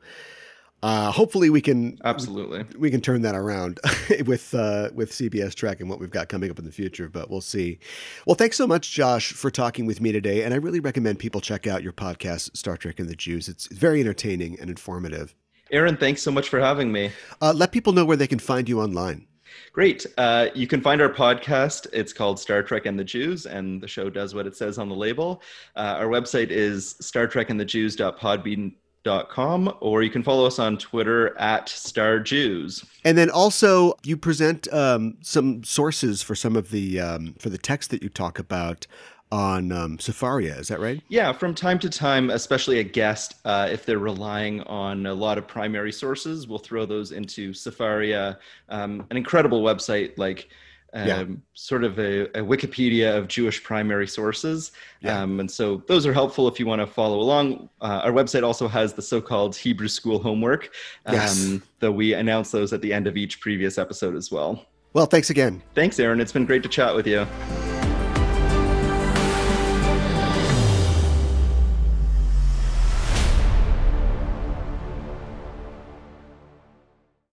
uh, 0.84 1.10
hopefully 1.10 1.48
we 1.48 1.62
can 1.62 1.96
absolutely 2.04 2.62
we 2.78 2.90
can 2.90 3.00
turn 3.00 3.22
that 3.22 3.34
around 3.34 3.80
with 4.26 4.54
uh, 4.54 4.90
with 4.92 5.10
CBS 5.10 5.54
Trek 5.54 5.80
and 5.80 5.88
what 5.88 5.98
we've 5.98 6.10
got 6.10 6.28
coming 6.28 6.50
up 6.50 6.58
in 6.58 6.66
the 6.66 6.72
future. 6.72 7.08
But 7.08 7.30
we'll 7.30 7.40
see. 7.40 7.78
Well, 8.26 8.34
thanks 8.34 8.58
so 8.58 8.66
much, 8.66 8.92
Josh, 8.92 9.32
for 9.32 9.50
talking 9.50 9.86
with 9.86 10.02
me 10.02 10.12
today. 10.12 10.42
And 10.42 10.52
I 10.52 10.58
really 10.58 10.80
recommend 10.80 11.18
people 11.18 11.40
check 11.40 11.66
out 11.66 11.82
your 11.82 11.94
podcast, 11.94 12.54
Star 12.54 12.76
Trek 12.76 13.00
and 13.00 13.08
the 13.08 13.16
Jews. 13.16 13.48
It's 13.48 13.66
very 13.68 13.98
entertaining 14.00 14.60
and 14.60 14.68
informative. 14.68 15.34
Aaron, 15.70 15.96
thanks 15.96 16.20
so 16.20 16.30
much 16.30 16.50
for 16.50 16.60
having 16.60 16.92
me. 16.92 17.10
Uh, 17.40 17.54
let 17.54 17.72
people 17.72 17.94
know 17.94 18.04
where 18.04 18.18
they 18.18 18.26
can 18.26 18.38
find 18.38 18.68
you 18.68 18.82
online. 18.82 19.26
Great. 19.72 20.04
Uh, 20.18 20.48
you 20.54 20.66
can 20.66 20.82
find 20.82 21.00
our 21.00 21.08
podcast. 21.08 21.86
It's 21.94 22.12
called 22.12 22.38
Star 22.38 22.62
Trek 22.62 22.84
and 22.84 22.98
the 22.98 23.04
Jews, 23.04 23.46
and 23.46 23.80
the 23.80 23.88
show 23.88 24.10
does 24.10 24.34
what 24.34 24.46
it 24.46 24.54
says 24.54 24.76
on 24.76 24.90
the 24.90 24.94
label. 24.94 25.40
Uh, 25.76 25.96
our 25.98 26.08
website 26.08 26.50
is 26.50 26.96
startrekandthejews.podbean.com, 27.00 28.74
or 29.06 30.02
you 30.02 30.10
can 30.10 30.22
follow 30.22 30.46
us 30.46 30.58
on 30.58 30.78
Twitter 30.78 31.38
at 31.38 31.68
Star 31.68 32.18
Jews. 32.18 32.84
And 33.04 33.18
then 33.18 33.30
also, 33.30 33.94
you 34.02 34.16
present 34.16 34.72
um, 34.72 35.16
some 35.20 35.62
sources 35.64 36.22
for 36.22 36.34
some 36.34 36.56
of 36.56 36.70
the 36.70 37.00
um, 37.00 37.34
for 37.38 37.50
the 37.50 37.58
text 37.58 37.90
that 37.90 38.02
you 38.02 38.08
talk 38.08 38.38
about 38.38 38.86
on 39.32 39.72
um, 39.72 39.98
Sefaria. 39.98 40.58
Is 40.58 40.68
that 40.68 40.80
right? 40.80 41.02
Yeah, 41.08 41.32
from 41.32 41.54
time 41.54 41.78
to 41.80 41.90
time, 41.90 42.30
especially 42.30 42.78
a 42.78 42.84
guest, 42.84 43.34
uh, 43.44 43.68
if 43.70 43.84
they're 43.84 43.98
relying 43.98 44.62
on 44.62 45.06
a 45.06 45.14
lot 45.14 45.38
of 45.38 45.48
primary 45.48 45.92
sources, 45.92 46.46
we'll 46.46 46.58
throw 46.58 46.86
those 46.86 47.10
into 47.10 47.52
Sefaria, 47.52 48.38
um, 48.68 49.04
an 49.10 49.16
incredible 49.16 49.62
website 49.62 50.16
like 50.18 50.50
um, 50.94 51.08
yeah. 51.08 51.24
sort 51.54 51.84
of 51.84 51.98
a, 51.98 52.22
a, 52.38 52.42
Wikipedia 52.42 53.16
of 53.16 53.28
Jewish 53.28 53.62
primary 53.62 54.06
sources. 54.06 54.72
Yeah. 55.00 55.20
Um, 55.20 55.40
and 55.40 55.50
so 55.50 55.82
those 55.88 56.06
are 56.06 56.12
helpful 56.12 56.46
if 56.46 56.60
you 56.60 56.66
want 56.66 56.80
to 56.80 56.86
follow 56.86 57.18
along. 57.18 57.68
Uh, 57.80 58.02
our 58.04 58.12
website 58.12 58.44
also 58.44 58.68
has 58.68 58.94
the 58.94 59.02
so 59.02 59.20
called 59.20 59.56
Hebrew 59.56 59.88
School 59.88 60.22
homework, 60.22 60.70
um, 61.06 61.14
yes. 61.14 61.58
though 61.80 61.92
we 61.92 62.14
announce 62.14 62.50
those 62.52 62.72
at 62.72 62.80
the 62.80 62.92
end 62.92 63.06
of 63.06 63.16
each 63.16 63.40
previous 63.40 63.76
episode 63.76 64.14
as 64.14 64.30
well. 64.30 64.64
Well, 64.92 65.06
thanks 65.06 65.30
again. 65.30 65.62
Thanks, 65.74 65.98
Aaron. 65.98 66.20
It's 66.20 66.32
been 66.32 66.46
great 66.46 66.62
to 66.62 66.68
chat 66.68 66.94
with 66.94 67.06
you. 67.08 67.26